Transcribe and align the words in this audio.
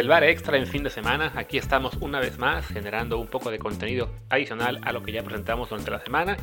El 0.00 0.08
bar 0.08 0.24
extra 0.24 0.56
en 0.56 0.66
fin 0.66 0.82
de 0.82 0.88
semana, 0.88 1.30
aquí 1.36 1.58
estamos 1.58 1.98
una 2.00 2.20
vez 2.20 2.38
más 2.38 2.66
generando 2.66 3.18
un 3.18 3.26
poco 3.26 3.50
de 3.50 3.58
contenido 3.58 4.08
adicional 4.30 4.80
a 4.82 4.92
lo 4.92 5.02
que 5.02 5.12
ya 5.12 5.22
presentamos 5.22 5.68
durante 5.68 5.90
la 5.90 6.00
semana. 6.00 6.38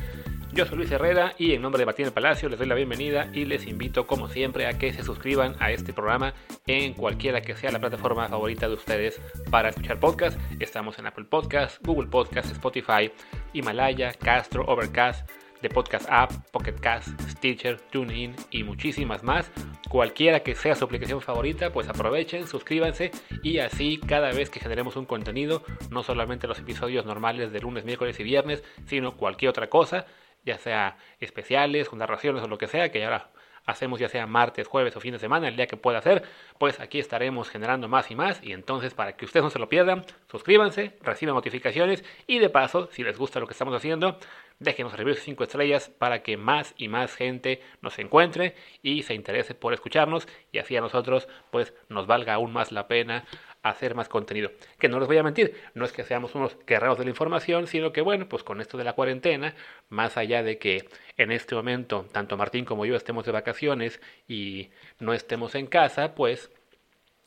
Yo 0.52 0.64
soy 0.64 0.76
Luis 0.78 0.92
Herrera 0.92 1.34
y 1.38 1.54
en 1.54 1.62
nombre 1.62 1.80
de 1.80 1.86
Martín 1.86 2.04
del 2.04 2.14
Palacio 2.14 2.48
les 2.48 2.56
doy 2.56 2.68
la 2.68 2.76
bienvenida 2.76 3.28
y 3.32 3.46
les 3.46 3.66
invito 3.66 4.06
como 4.06 4.28
siempre 4.28 4.68
a 4.68 4.78
que 4.78 4.92
se 4.92 5.02
suscriban 5.02 5.56
a 5.58 5.72
este 5.72 5.92
programa 5.92 6.34
en 6.68 6.94
cualquiera 6.94 7.40
que 7.40 7.56
sea 7.56 7.72
la 7.72 7.80
plataforma 7.80 8.28
favorita 8.28 8.68
de 8.68 8.74
ustedes 8.74 9.20
para 9.50 9.70
escuchar 9.70 9.98
podcast. 9.98 10.38
Estamos 10.60 10.96
en 11.00 11.08
Apple 11.08 11.24
Podcast, 11.24 11.84
Google 11.84 12.10
Podcast, 12.10 12.52
Spotify, 12.52 13.10
Himalaya, 13.54 14.12
Castro, 14.12 14.66
Overcast, 14.68 15.28
The 15.60 15.68
Podcast 15.70 16.06
App, 16.08 16.32
Pocket 16.50 16.74
Cast, 16.80 17.08
Stitcher, 17.22 17.80
TuneIn 17.90 18.34
y 18.50 18.62
muchísimas 18.62 19.22
más. 19.22 19.50
Cualquiera 19.88 20.40
que 20.40 20.54
sea 20.54 20.74
su 20.74 20.84
aplicación 20.84 21.20
favorita, 21.20 21.72
pues 21.72 21.88
aprovechen, 21.88 22.46
suscríbanse 22.46 23.10
y 23.42 23.58
así 23.58 23.98
cada 23.98 24.32
vez 24.32 24.50
que 24.50 24.60
generemos 24.60 24.96
un 24.96 25.06
contenido, 25.06 25.62
no 25.90 26.02
solamente 26.02 26.46
los 26.46 26.58
episodios 26.58 27.06
normales 27.06 27.52
de 27.52 27.60
lunes, 27.60 27.84
miércoles 27.84 28.18
y 28.20 28.24
viernes, 28.24 28.62
sino 28.86 29.16
cualquier 29.16 29.50
otra 29.50 29.68
cosa, 29.68 30.06
ya 30.44 30.58
sea 30.58 30.96
especiales, 31.20 31.92
narraciones 31.92 32.42
o 32.42 32.48
lo 32.48 32.58
que 32.58 32.68
sea, 32.68 32.90
que 32.90 33.04
ahora 33.04 33.30
hacemos 33.68 34.00
ya 34.00 34.08
sea 34.08 34.26
martes, 34.26 34.66
jueves 34.66 34.96
o 34.96 35.00
fin 35.00 35.12
de 35.12 35.18
semana, 35.18 35.46
el 35.46 35.56
día 35.56 35.66
que 35.66 35.76
pueda 35.76 35.98
hacer, 35.98 36.22
pues 36.58 36.80
aquí 36.80 36.98
estaremos 36.98 37.50
generando 37.50 37.86
más 37.86 38.10
y 38.10 38.16
más 38.16 38.42
y 38.42 38.52
entonces 38.52 38.94
para 38.94 39.12
que 39.12 39.26
ustedes 39.26 39.44
no 39.44 39.50
se 39.50 39.58
lo 39.58 39.68
pierdan, 39.68 40.06
suscríbanse, 40.30 40.96
reciban 41.02 41.34
notificaciones 41.34 42.02
y 42.26 42.38
de 42.38 42.48
paso, 42.48 42.88
si 42.92 43.02
les 43.02 43.18
gusta 43.18 43.40
lo 43.40 43.46
que 43.46 43.52
estamos 43.52 43.74
haciendo, 43.74 44.18
déjenos 44.58 44.96
reviews 44.96 45.20
5 45.20 45.44
estrellas 45.44 45.88
para 45.88 46.22
que 46.22 46.36
más 46.36 46.74
y 46.76 46.88
más 46.88 47.14
gente 47.14 47.60
nos 47.80 47.98
encuentre 47.98 48.54
y 48.82 49.02
se 49.02 49.14
interese 49.14 49.54
por 49.54 49.72
escucharnos 49.74 50.26
y 50.52 50.58
así 50.58 50.76
a 50.76 50.80
nosotros 50.80 51.28
pues 51.50 51.74
nos 51.88 52.06
valga 52.06 52.34
aún 52.34 52.52
más 52.52 52.72
la 52.72 52.88
pena 52.88 53.24
hacer 53.62 53.94
más 53.94 54.08
contenido. 54.08 54.50
Que 54.78 54.88
no 54.88 54.98
les 54.98 55.08
voy 55.08 55.18
a 55.18 55.22
mentir, 55.22 55.54
no 55.74 55.84
es 55.84 55.92
que 55.92 56.04
seamos 56.04 56.34
unos 56.34 56.56
guerreros 56.66 56.98
de 56.98 57.04
la 57.04 57.10
información, 57.10 57.66
sino 57.66 57.92
que 57.92 58.00
bueno, 58.00 58.28
pues 58.28 58.42
con 58.42 58.60
esto 58.60 58.78
de 58.78 58.84
la 58.84 58.94
cuarentena, 58.94 59.54
más 59.88 60.16
allá 60.16 60.42
de 60.42 60.58
que 60.58 60.88
en 61.16 61.32
este 61.32 61.54
momento 61.54 62.06
tanto 62.12 62.36
Martín 62.36 62.64
como 62.64 62.86
yo 62.86 62.96
estemos 62.96 63.24
de 63.24 63.32
vacaciones 63.32 64.00
y 64.26 64.70
no 64.98 65.12
estemos 65.12 65.54
en 65.54 65.66
casa, 65.66 66.14
pues 66.14 66.50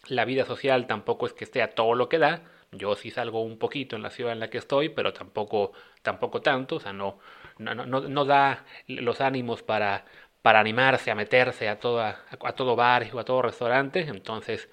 la 0.07 0.25
vida 0.25 0.45
social 0.45 0.87
tampoco 0.87 1.25
es 1.25 1.33
que 1.33 1.43
esté 1.43 1.61
a 1.61 1.71
todo 1.71 1.95
lo 1.95 2.09
que 2.09 2.17
da. 2.17 2.43
Yo 2.71 2.95
sí 2.95 3.11
salgo 3.11 3.41
un 3.41 3.57
poquito 3.57 3.95
en 3.95 4.01
la 4.01 4.11
ciudad 4.11 4.31
en 4.33 4.39
la 4.39 4.49
que 4.49 4.57
estoy, 4.57 4.89
pero 4.89 5.11
tampoco, 5.13 5.73
tampoco 6.01 6.41
tanto, 6.41 6.77
o 6.77 6.79
sea, 6.79 6.93
no, 6.93 7.19
no, 7.57 7.75
no, 7.75 7.85
no 7.85 8.25
da 8.25 8.65
los 8.87 9.19
ánimos 9.19 9.61
para, 9.61 10.05
para 10.41 10.59
animarse 10.61 11.11
a 11.11 11.15
meterse 11.15 11.67
a, 11.67 11.79
toda, 11.79 12.25
a 12.39 12.53
todo 12.53 12.75
bar 12.75 13.07
o 13.13 13.19
a 13.19 13.25
todo 13.25 13.41
restaurante. 13.41 14.01
Entonces, 14.01 14.69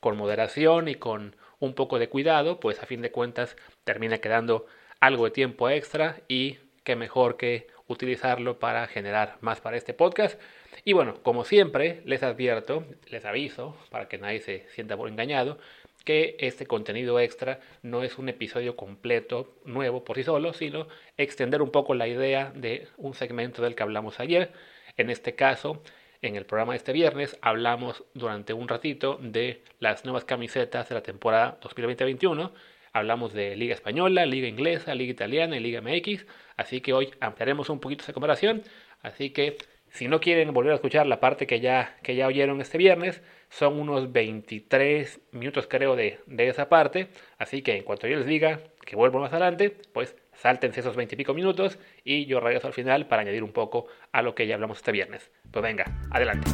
con 0.00 0.16
moderación 0.16 0.88
y 0.88 0.94
con 0.94 1.36
un 1.58 1.74
poco 1.74 1.98
de 1.98 2.08
cuidado, 2.08 2.60
pues 2.60 2.80
a 2.82 2.86
fin 2.86 3.02
de 3.02 3.10
cuentas 3.10 3.56
termina 3.84 4.18
quedando 4.18 4.66
algo 5.00 5.24
de 5.24 5.30
tiempo 5.32 5.68
extra 5.70 6.20
y 6.28 6.58
qué 6.84 6.96
mejor 6.96 7.36
que 7.36 7.68
utilizarlo 7.86 8.58
para 8.58 8.86
generar 8.86 9.36
más 9.40 9.60
para 9.60 9.76
este 9.76 9.94
podcast. 9.94 10.40
Y 10.84 10.92
bueno, 10.92 11.22
como 11.22 11.44
siempre, 11.44 12.02
les 12.04 12.22
advierto, 12.22 12.86
les 13.08 13.24
aviso, 13.24 13.76
para 13.90 14.08
que 14.08 14.18
nadie 14.18 14.40
se 14.40 14.68
sienta 14.70 14.96
por 14.96 15.08
engañado, 15.08 15.58
que 16.00 16.36
este 16.40 16.66
contenido 16.66 17.20
extra 17.20 17.60
no 17.82 18.02
es 18.02 18.18
un 18.18 18.28
episodio 18.28 18.76
completo 18.76 19.54
nuevo 19.64 20.04
por 20.04 20.16
sí 20.16 20.22
solo, 20.22 20.52
sino 20.52 20.88
extender 21.16 21.62
un 21.62 21.70
poco 21.70 21.94
la 21.94 22.08
idea 22.08 22.52
de 22.54 22.88
un 22.96 23.14
segmento 23.14 23.62
del 23.62 23.74
que 23.74 23.82
hablamos 23.82 24.20
ayer. 24.20 24.52
En 24.96 25.10
este 25.10 25.34
caso, 25.34 25.82
en 26.22 26.36
el 26.36 26.44
programa 26.44 26.72
de 26.72 26.78
este 26.78 26.92
viernes 26.92 27.38
hablamos 27.40 28.04
durante 28.14 28.52
un 28.52 28.68
ratito 28.68 29.18
de 29.22 29.62
las 29.78 30.04
nuevas 30.04 30.24
camisetas 30.24 30.88
de 30.88 30.94
la 30.94 31.02
temporada 31.02 31.58
2020-21. 31.62 32.52
Hablamos 32.92 33.32
de 33.32 33.56
Liga 33.56 33.74
Española, 33.74 34.26
Liga 34.26 34.48
Inglesa, 34.48 34.94
Liga 34.94 35.12
Italiana 35.12 35.56
y 35.56 35.60
Liga 35.60 35.80
MX. 35.80 36.26
Así 36.56 36.80
que 36.80 36.92
hoy 36.92 37.10
ampliaremos 37.20 37.70
un 37.70 37.80
poquito 37.80 38.02
esa 38.02 38.12
comparación. 38.12 38.62
Así 39.02 39.30
que 39.30 39.56
si 39.90 40.08
no 40.08 40.20
quieren 40.20 40.52
volver 40.52 40.72
a 40.72 40.76
escuchar 40.76 41.06
la 41.06 41.20
parte 41.20 41.46
que 41.46 41.60
ya, 41.60 41.96
que 42.02 42.16
ya 42.16 42.26
oyeron 42.26 42.60
este 42.60 42.78
viernes, 42.78 43.22
son 43.48 43.78
unos 43.78 44.12
23 44.12 45.20
minutos 45.32 45.66
creo 45.68 45.96
de, 45.96 46.20
de 46.26 46.48
esa 46.48 46.68
parte. 46.68 47.08
Así 47.38 47.62
que 47.62 47.76
en 47.76 47.84
cuanto 47.84 48.06
yo 48.06 48.16
les 48.16 48.26
diga 48.26 48.60
que 48.86 48.96
vuelvo 48.96 49.20
más 49.20 49.32
adelante, 49.32 49.76
pues 49.92 50.16
Sáltense 50.40 50.80
esos 50.80 50.96
20 50.96 51.14
y 51.14 51.18
pico 51.18 51.34
minutos 51.34 51.78
y 52.02 52.24
yo 52.24 52.40
regreso 52.40 52.66
al 52.66 52.72
final 52.72 53.06
para 53.06 53.20
añadir 53.20 53.44
un 53.44 53.52
poco 53.52 53.88
a 54.10 54.22
lo 54.22 54.34
que 54.34 54.46
ya 54.46 54.54
hablamos 54.54 54.78
este 54.78 54.90
viernes. 54.90 55.30
Pues 55.50 55.62
venga, 55.62 55.84
adelante. 56.10 56.50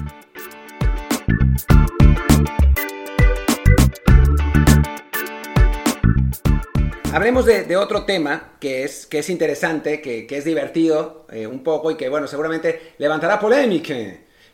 Hablemos 7.16 7.46
de, 7.46 7.76
otro 7.78 8.04
tema 8.04 8.58
que 8.60 8.84
es, 8.84 9.06
que 9.06 9.20
es 9.20 9.30
interesante, 9.30 10.02
que, 10.02 10.26
es 10.28 10.44
divertido 10.44 11.24
eh, 11.30 11.46
un 11.46 11.64
poco 11.64 11.90
y 11.90 11.94
que, 11.94 12.10
bueno, 12.10 12.26
seguramente 12.26 12.92
levantará 12.98 13.40
polémica, 13.40 13.94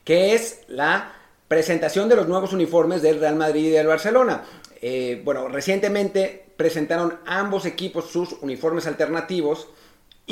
que 0.05 0.33
es 0.33 0.61
la 0.69 1.13
presentación 1.49 2.09
de 2.09 2.15
los 2.15 2.29
nuevos 2.29 2.53
uniformes 2.53 3.03
del 3.03 3.19
Real 3.19 3.35
Madrid 3.35 3.67
y 3.67 3.71
del 3.71 3.89
Barcelona. 3.89 4.45
Eh, 4.81 5.21
bueno, 5.25 5.49
recientemente 5.49 6.53
presentaron 6.57 7.19
ambos 7.27 7.67
equipos 7.67 8.09
sus 8.13 8.35
uniformes 8.43 8.87
alternativos 8.87 9.67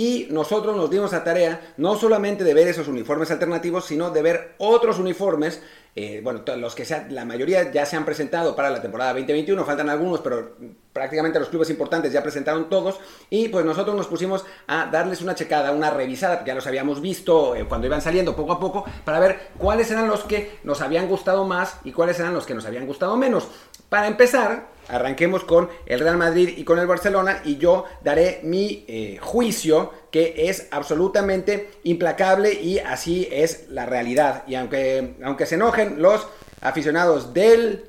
y 0.00 0.28
nosotros 0.30 0.74
nos 0.74 0.88
dimos 0.88 1.12
a 1.12 1.22
tarea 1.22 1.74
no 1.76 1.94
solamente 1.94 2.42
de 2.42 2.54
ver 2.54 2.66
esos 2.68 2.88
uniformes 2.88 3.30
alternativos, 3.30 3.84
sino 3.84 4.10
de 4.10 4.22
ver 4.22 4.54
otros 4.56 4.98
uniformes. 4.98 5.60
Eh, 5.94 6.22
bueno, 6.24 6.42
los 6.56 6.74
que 6.74 6.86
sea, 6.86 7.06
la 7.10 7.26
mayoría 7.26 7.70
ya 7.70 7.84
se 7.84 7.96
han 7.96 8.06
presentado 8.06 8.56
para 8.56 8.70
la 8.70 8.80
temporada 8.80 9.12
2021, 9.12 9.62
faltan 9.62 9.90
algunos, 9.90 10.20
pero 10.20 10.56
prácticamente 10.94 11.38
los 11.38 11.50
clubes 11.50 11.68
importantes 11.68 12.14
ya 12.14 12.22
presentaron 12.22 12.70
todos. 12.70 12.98
Y 13.28 13.48
pues 13.48 13.62
nosotros 13.66 13.94
nos 13.94 14.06
pusimos 14.06 14.46
a 14.66 14.86
darles 14.86 15.20
una 15.20 15.34
checada, 15.34 15.70
una 15.72 15.90
revisada, 15.90 16.46
ya 16.46 16.54
los 16.54 16.66
habíamos 16.66 17.02
visto 17.02 17.54
eh, 17.54 17.66
cuando 17.68 17.86
iban 17.86 18.00
saliendo 18.00 18.34
poco 18.34 18.52
a 18.52 18.60
poco, 18.60 18.86
para 19.04 19.20
ver 19.20 19.50
cuáles 19.58 19.90
eran 19.90 20.08
los 20.08 20.24
que 20.24 20.60
nos 20.64 20.80
habían 20.80 21.08
gustado 21.08 21.44
más 21.44 21.76
y 21.84 21.92
cuáles 21.92 22.18
eran 22.18 22.32
los 22.32 22.46
que 22.46 22.54
nos 22.54 22.64
habían 22.64 22.86
gustado 22.86 23.18
menos. 23.18 23.48
Para 23.90 24.06
empezar, 24.06 24.68
arranquemos 24.88 25.42
con 25.42 25.68
el 25.84 25.98
Real 25.98 26.16
Madrid 26.16 26.54
y 26.56 26.62
con 26.62 26.78
el 26.78 26.86
Barcelona 26.86 27.42
y 27.44 27.56
yo 27.56 27.86
daré 28.04 28.38
mi 28.44 28.84
eh, 28.86 29.18
juicio 29.20 29.92
que 30.12 30.48
es 30.48 30.68
absolutamente 30.70 31.70
implacable 31.82 32.52
y 32.52 32.78
así 32.78 33.28
es 33.32 33.68
la 33.68 33.86
realidad. 33.86 34.44
Y 34.46 34.54
aunque, 34.54 35.16
aunque 35.24 35.44
se 35.44 35.56
enojen 35.56 36.00
los 36.00 36.28
aficionados 36.60 37.34
del 37.34 37.84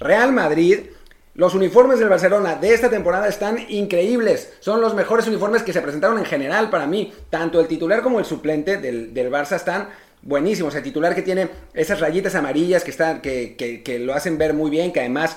Real 0.00 0.32
Madrid, 0.32 0.86
los 1.34 1.54
uniformes 1.54 2.00
del 2.00 2.08
Barcelona 2.08 2.56
de 2.56 2.74
esta 2.74 2.90
temporada 2.90 3.28
están 3.28 3.64
increíbles. 3.68 4.52
Son 4.58 4.80
los 4.80 4.94
mejores 4.96 5.28
uniformes 5.28 5.62
que 5.62 5.72
se 5.72 5.82
presentaron 5.82 6.18
en 6.18 6.24
general 6.24 6.68
para 6.68 6.88
mí. 6.88 7.12
Tanto 7.30 7.60
el 7.60 7.68
titular 7.68 8.02
como 8.02 8.18
el 8.18 8.24
suplente 8.24 8.76
del, 8.76 9.14
del 9.14 9.30
Barça 9.30 9.54
están 9.54 9.88
buenísimos. 10.22 10.74
El 10.74 10.82
titular 10.82 11.14
que 11.14 11.22
tiene 11.22 11.48
esas 11.74 12.00
rayitas 12.00 12.34
amarillas 12.34 12.84
que, 12.84 12.90
están, 12.90 13.20
que, 13.20 13.54
que, 13.56 13.98
lo 13.98 14.14
hacen 14.14 14.38
ver 14.38 14.54
muy 14.54 14.70
bien, 14.70 14.92
que 14.92 15.00
además 15.00 15.36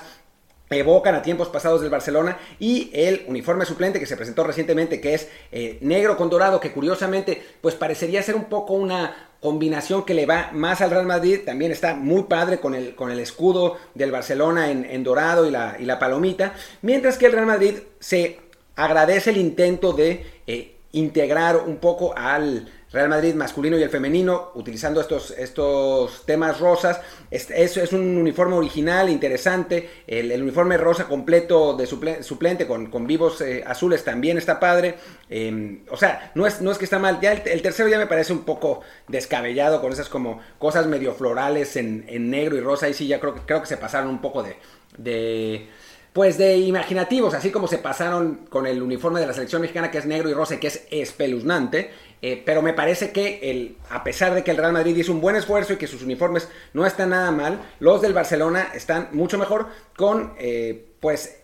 evocan 0.70 1.14
a 1.14 1.22
tiempos 1.22 1.48
pasados 1.48 1.80
del 1.80 1.90
Barcelona 1.90 2.38
y 2.58 2.90
el 2.92 3.24
uniforme 3.28 3.64
suplente 3.64 4.00
que 4.00 4.06
se 4.06 4.16
presentó 4.16 4.42
recientemente 4.42 5.00
que 5.00 5.14
es 5.14 5.28
eh, 5.52 5.78
negro 5.80 6.16
con 6.16 6.28
dorado 6.28 6.58
que 6.58 6.72
curiosamente 6.72 7.40
pues 7.60 7.76
parecería 7.76 8.20
ser 8.22 8.34
un 8.34 8.46
poco 8.46 8.74
una 8.74 9.30
combinación 9.40 10.04
que 10.04 10.14
le 10.14 10.26
va 10.26 10.50
más 10.52 10.80
al 10.80 10.90
Real 10.90 11.06
Madrid 11.06 11.42
también 11.46 11.70
está 11.70 11.94
muy 11.94 12.24
padre 12.24 12.58
con 12.58 12.74
el, 12.74 12.96
con 12.96 13.12
el 13.12 13.20
escudo 13.20 13.76
del 13.94 14.10
Barcelona 14.10 14.68
en, 14.72 15.04
dorado 15.04 15.46
y 15.46 15.52
la, 15.52 15.76
y 15.78 15.84
la, 15.84 16.00
palomita 16.00 16.54
mientras 16.82 17.16
que 17.16 17.26
el 17.26 17.32
Real 17.32 17.46
Madrid 17.46 17.74
se 18.00 18.40
agradece 18.74 19.30
el 19.30 19.36
intento 19.36 19.92
de 19.92 20.26
eh, 20.48 20.74
integrar 20.90 21.58
un 21.58 21.76
poco 21.76 22.12
al 22.16 22.68
Real 22.92 23.08
Madrid 23.08 23.34
masculino 23.34 23.76
y 23.76 23.82
el 23.82 23.90
femenino, 23.90 24.52
utilizando 24.54 25.00
estos, 25.00 25.32
estos 25.32 26.24
temas 26.24 26.60
rosas. 26.60 27.00
Es, 27.30 27.50
es, 27.50 27.92
un 27.92 28.16
uniforme 28.16 28.54
original, 28.54 29.10
interesante. 29.10 29.90
El, 30.06 30.40
uniforme 30.40 30.76
rosa 30.76 31.08
completo 31.08 31.76
de 31.76 31.86
suplente 31.86 32.66
con, 32.66 32.86
con 32.86 33.06
vivos 33.06 33.40
eh, 33.40 33.64
azules 33.66 34.04
también 34.04 34.38
está 34.38 34.60
padre. 34.60 34.94
Em, 35.28 35.80
o 35.90 35.96
sea, 35.96 36.30
no 36.36 36.46
es, 36.46 36.60
no 36.60 36.70
es 36.70 36.78
que 36.78 36.84
está 36.84 37.00
mal. 37.00 37.18
Ya 37.20 37.32
el, 37.32 37.62
tercero 37.62 37.88
ya 37.88 37.98
me 37.98 38.06
parece 38.06 38.32
un 38.32 38.44
poco 38.44 38.82
descabellado 39.08 39.80
con 39.80 39.92
esas 39.92 40.08
como 40.08 40.40
cosas 40.58 40.86
medio 40.86 41.12
florales 41.12 41.76
en, 41.76 42.30
negro 42.30 42.56
y 42.56 42.60
rosa. 42.60 42.88
Y 42.88 42.94
sí, 42.94 43.08
ya 43.08 43.18
creo, 43.18 43.34
creo 43.46 43.60
que 43.60 43.66
se 43.66 43.76
pasaron 43.76 44.10
un 44.10 44.20
poco 44.20 44.44
de, 44.44 44.56
de 44.96 45.68
pues 46.16 46.38
de 46.38 46.56
imaginativos, 46.56 47.34
así 47.34 47.50
como 47.50 47.68
se 47.68 47.76
pasaron 47.76 48.46
con 48.48 48.66
el 48.66 48.80
uniforme 48.80 49.20
de 49.20 49.26
la 49.26 49.34
selección 49.34 49.60
mexicana 49.60 49.90
que 49.90 49.98
es 49.98 50.06
negro 50.06 50.30
y 50.30 50.32
rosa 50.32 50.58
que 50.58 50.68
es 50.68 50.86
espeluznante. 50.90 51.90
Eh, 52.22 52.42
pero 52.42 52.62
me 52.62 52.72
parece 52.72 53.12
que 53.12 53.50
el, 53.50 53.76
a 53.90 54.02
pesar 54.02 54.34
de 54.34 54.42
que 54.42 54.50
el 54.50 54.56
Real 54.56 54.72
Madrid 54.72 54.96
hizo 54.96 55.12
un 55.12 55.20
buen 55.20 55.36
esfuerzo 55.36 55.74
y 55.74 55.76
que 55.76 55.86
sus 55.86 56.02
uniformes 56.02 56.48
no 56.72 56.86
están 56.86 57.10
nada 57.10 57.30
mal, 57.32 57.60
los 57.80 58.00
del 58.00 58.14
Barcelona 58.14 58.68
están 58.72 59.10
mucho 59.12 59.36
mejor 59.36 59.66
con, 59.94 60.32
eh, 60.38 60.86
pues, 61.00 61.42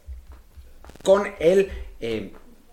con 1.05 1.31
el, 1.39 1.71
eh, 2.01 2.33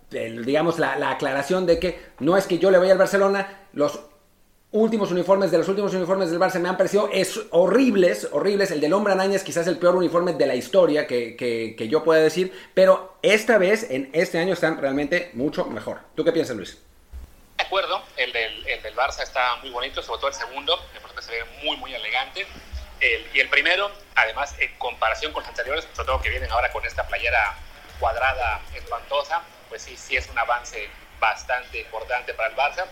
digamos, 0.10 0.80
la, 0.80 0.98
la 0.98 1.12
aclaración 1.12 1.66
de 1.66 1.80
que 1.80 2.00
no 2.22 2.38
es 2.38 2.48
que 2.48 2.60
yo 2.60 2.72
le 2.72 2.78
vaya 2.78 2.94
al 2.94 2.98
Barcelona, 2.98 3.66
los 3.74 4.00
últimos 4.71 5.12
uniformes, 5.12 5.50
de 5.51 5.57
los 5.57 5.68
últimos 5.68 5.94
uniformes 5.94 6.30
del 6.30 6.39
Barça 6.39 6.60
me 6.60 6.69
han 6.69 6.77
parecido 6.77 7.10
es 7.12 7.39
horribles, 7.51 8.27
horribles. 8.31 8.71
El 8.71 8.81
del 8.81 8.94
Hombre 8.94 9.13
Araña 9.13 9.36
es 9.36 9.44
quizás 9.44 9.68
el 9.68 9.77
peor 9.77 9.95
uniforme 9.95 10.33
de 10.33 10.45
la 10.45 10.56
historia 10.56 11.07
que, 11.07 11.36
que, 11.36 11.88
yo 11.88 12.04
pueda 12.04 12.21
decir, 12.21 12.54
pero 12.74 13.18
esta 13.21 13.57
vez, 13.57 13.89
en 13.89 14.10
este 14.13 14.38
año, 14.38 14.54
están 14.54 14.80
realmente 14.80 15.31
mucho 15.33 15.66
mejor. 15.66 16.00
¿Tú 16.16 16.24
qué 16.24 16.31
piensas, 16.31 16.56
Luis? 16.56 16.77
De 17.57 17.63
acuerdo, 17.63 18.04
el 18.16 18.31
del, 18.31 18.68
el 18.68 18.81
del 18.81 18.95
Barça 18.95 19.24
está 19.24 19.56
muy 19.57 19.71
bonito, 19.71 20.01
sobre 20.01 20.19
todo 20.19 20.27
el 20.30 20.36
segundo, 20.36 20.80
que 21.16 21.21
se 21.21 21.31
ve 21.31 21.44
muy, 21.63 21.75
muy 21.77 21.94
elegante. 21.94 22.45
y 23.33 23.39
el 23.39 23.50
primero, 23.50 23.92
además, 24.16 24.56
en 24.60 24.74
comparación 24.77 25.33
con 25.33 25.42
los 25.42 25.50
anteriores, 25.50 25.88
sobre 25.94 26.06
todo 26.06 26.21
que 26.21 26.30
vienen 26.30 26.51
ahora 26.51 26.71
con 26.71 26.86
esta 26.86 27.07
playera 27.07 27.57
cuadrada 28.00 28.62
espantosa, 28.75 29.42
pues 29.68 29.81
sí, 29.81 29.98
sí 29.98 30.16
es 30.16 30.30
un 30.30 30.38
avance 30.38 30.89
bastante 31.19 31.81
importante 31.81 32.33
para 32.33 32.50
el 32.50 32.56
Barça. 32.56 32.86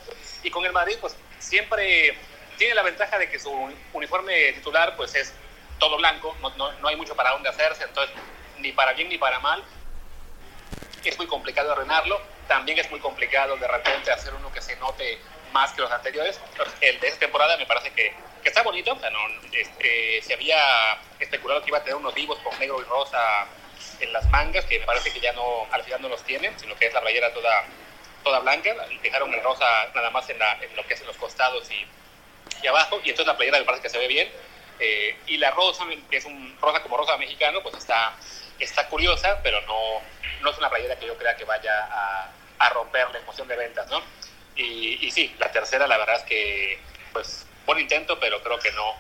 Y 0.44 0.52
con 0.52 0.66
el 0.66 0.74
Madrid, 0.74 0.98
pues 1.00 1.16
siempre 1.40 2.18
tiene 2.58 2.76
la 2.76 2.84
ventaja 2.84 3.18
de 3.18 3.30
que 3.30 3.40
su 3.40 3.52
uniforme 3.94 4.54
titular 4.54 4.96
pues 4.96 5.16
es 5.16 5.34
todo 5.80 5.98
blanco, 5.98 6.36
no, 6.42 6.50
no, 6.58 6.72
no, 6.74 6.88
hay 6.88 6.96
mucho 6.96 7.16
para 7.16 7.32
dónde 7.32 7.50
hacerse, 7.50 7.84
entonces 7.84 8.16
ni 8.58 8.72
para 8.72 8.94
bien 8.94 9.10
ni 9.10 9.18
para 9.18 9.40
mal. 9.40 9.64
Es 11.04 11.18
muy 11.18 11.28
complicado 11.28 11.72
arruinarlo, 11.72 12.20
también 12.48 12.80
es 12.80 12.90
muy 12.90 13.00
complicado 13.00 13.56
de 13.58 13.68
repente 13.68 14.12
hacer 14.12 14.34
uno 14.34 14.52
que 14.52 14.62
se 14.62 14.76
note 14.78 15.20
más 15.54 15.72
que 15.74 15.82
los 15.82 15.92
anteriores. 15.92 16.40
El 16.82 17.00
de 17.00 17.08
esta 17.08 17.20
temporada 17.20 17.56
me 17.58 17.66
parece 17.66 17.92
que, 17.92 18.14
que 18.42 18.50
está 18.50 18.64
bonito, 18.64 18.94
o 18.94 19.00
sea, 19.00 19.10
no, 19.12 19.20
este, 19.52 20.22
se 20.22 20.34
había 20.34 20.60
especulado 21.20 21.62
que 21.62 21.70
iba 21.70 21.78
a 21.78 21.84
tener 21.84 21.96
unos 21.96 22.14
vivos 22.14 22.40
con 22.40 22.58
negro 22.60 22.82
y 22.82 22.84
rosa 22.86 23.48
en 24.00 24.12
las 24.12 24.30
mangas, 24.30 24.66
que 24.66 24.80
me 24.80 24.86
parece 24.86 25.12
que 25.12 25.20
ya 25.20 25.34
no, 25.34 25.68
al 25.72 25.84
final 25.84 26.02
no 26.02 26.10
los 26.10 26.24
tienen, 26.24 26.60
sino 26.60 26.76
que 26.76 26.88
es 26.88 26.94
la 26.94 27.02
playera 27.02 27.34
toda 27.34 27.66
toda 28.24 28.40
blanca, 28.40 28.74
dejaron 29.02 29.34
el 29.34 29.44
rosa 29.44 29.66
nada 29.94 30.10
más 30.10 30.30
en, 30.30 30.40
la, 30.40 30.54
en 30.62 30.76
lo 30.76 30.86
que 30.86 30.94
es 30.94 31.02
en 31.02 31.08
los 31.08 31.18
costados 31.18 31.70
y, 31.72 31.86
y, 32.64 32.68
abajo, 32.68 33.00
y 33.04 33.10
entonces 33.10 33.28
la 33.28 33.38
playera 33.38 33.60
me 33.60 33.66
parece 33.66 33.84
que 33.84 33.90
se 33.90 33.98
ve 33.98 34.08
bien. 34.08 34.30
Eh, 34.80 35.18
y 35.26 35.38
la 35.38 35.52
rosa, 35.52 35.86
que 36.10 36.18
es 36.18 36.26
un 36.26 36.56
rosa 36.62 36.84
como 36.84 36.98
rosa 36.98 37.18
mexicano, 37.18 37.64
pues 37.64 37.76
está, 37.76 38.14
está 38.60 38.88
curiosa, 38.88 39.40
pero 39.42 39.62
no, 39.62 40.02
no 40.42 40.52
es 40.52 40.58
una 40.58 40.70
playera 40.70 40.98
que 41.00 41.08
yo 41.08 41.18
crea 41.18 41.36
que 41.36 41.46
vaya 41.46 41.88
a, 41.92 42.32
a 42.60 42.70
romper 42.70 43.10
la 43.12 43.20
emoción 43.20 43.48
de 43.48 43.56
ventas, 43.56 43.88
¿no? 43.90 44.02
Y, 44.56 45.06
y, 45.06 45.12
sí, 45.12 45.36
la 45.40 45.52
tercera, 45.52 45.88
la 45.88 45.98
verdad 45.98 46.16
es 46.18 46.24
que, 46.24 46.80
pues, 47.14 47.46
buen 47.66 47.80
intento, 47.80 48.20
pero 48.20 48.42
creo 48.42 48.60
que 48.60 48.72
no, 48.72 48.96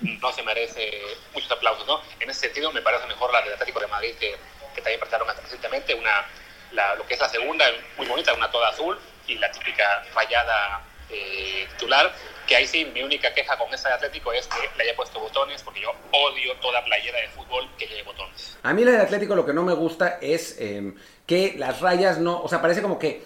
no 0.00 0.32
se 0.32 0.42
merece 0.42 1.02
muchos 1.32 1.50
aplausos, 1.50 1.86
¿no? 1.86 2.00
En 2.20 2.30
ese 2.30 2.40
sentido, 2.40 2.72
me 2.72 2.82
parece 2.82 3.06
mejor 3.06 3.32
la 3.32 3.42
del 3.42 3.54
Atlético 3.54 3.80
de 3.80 3.88
Madrid, 3.88 4.14
que, 4.18 4.36
que 4.74 4.80
también 4.80 5.00
prestaron 5.00 5.28
recientemente, 5.28 5.94
una 5.94 6.26
lo 6.72 7.06
que 7.06 7.14
es 7.14 7.20
la 7.20 7.28
segunda, 7.28 7.64
muy 7.96 8.06
bonita, 8.06 8.32
una 8.34 8.50
toda 8.50 8.68
azul, 8.68 8.98
y 9.26 9.36
la 9.36 9.50
típica 9.50 10.04
rayada 10.14 10.82
eh, 11.10 11.66
titular, 11.72 12.12
que 12.46 12.56
ahí 12.56 12.66
sí, 12.66 12.84
mi 12.94 13.02
única 13.02 13.32
queja 13.34 13.56
con 13.58 13.72
esa 13.72 13.88
de 13.88 13.94
Atlético 13.96 14.32
es 14.32 14.46
que 14.46 14.56
le 14.76 14.84
haya 14.84 14.96
puesto 14.96 15.20
botones, 15.20 15.62
porque 15.62 15.80
yo 15.80 15.90
odio 16.12 16.54
toda 16.60 16.82
playera 16.84 17.20
de 17.20 17.28
fútbol 17.28 17.68
que 17.78 17.86
lleve 17.86 18.02
botones. 18.04 18.58
A 18.62 18.72
mí 18.72 18.84
la 18.84 18.92
de 18.92 18.98
Atlético 18.98 19.34
lo 19.34 19.44
que 19.44 19.52
no 19.52 19.62
me 19.62 19.74
gusta 19.74 20.18
es 20.20 20.58
em, 20.58 20.94
que 21.26 21.54
las 21.58 21.80
rayas 21.80 22.18
no, 22.18 22.42
o 22.42 22.48
sea, 22.48 22.62
parece 22.62 22.82
como 22.82 22.98
que, 22.98 23.22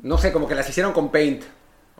no 0.00 0.18
sé, 0.18 0.32
como 0.32 0.46
que 0.46 0.54
las 0.54 0.68
hicieron 0.68 0.92
con 0.92 1.10
paint. 1.10 1.44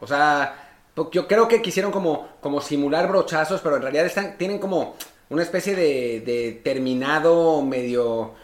O 0.01 0.07
sea, 0.07 0.71
yo 1.13 1.27
creo 1.27 1.49
que 1.49 1.63
quisieron 1.63 1.91
como, 1.91 2.37
como 2.41 2.61
simular 2.61 3.09
brochazos, 3.09 3.61
pero 3.61 3.77
en 3.77 3.83
realidad 3.83 4.07
están, 4.07 4.37
tienen 4.37 4.59
como 4.59 4.97
una 5.31 5.43
especie 5.43 5.75
de, 5.75 6.21
de 6.21 6.53
terminado 6.53 7.63
medio 7.63 8.35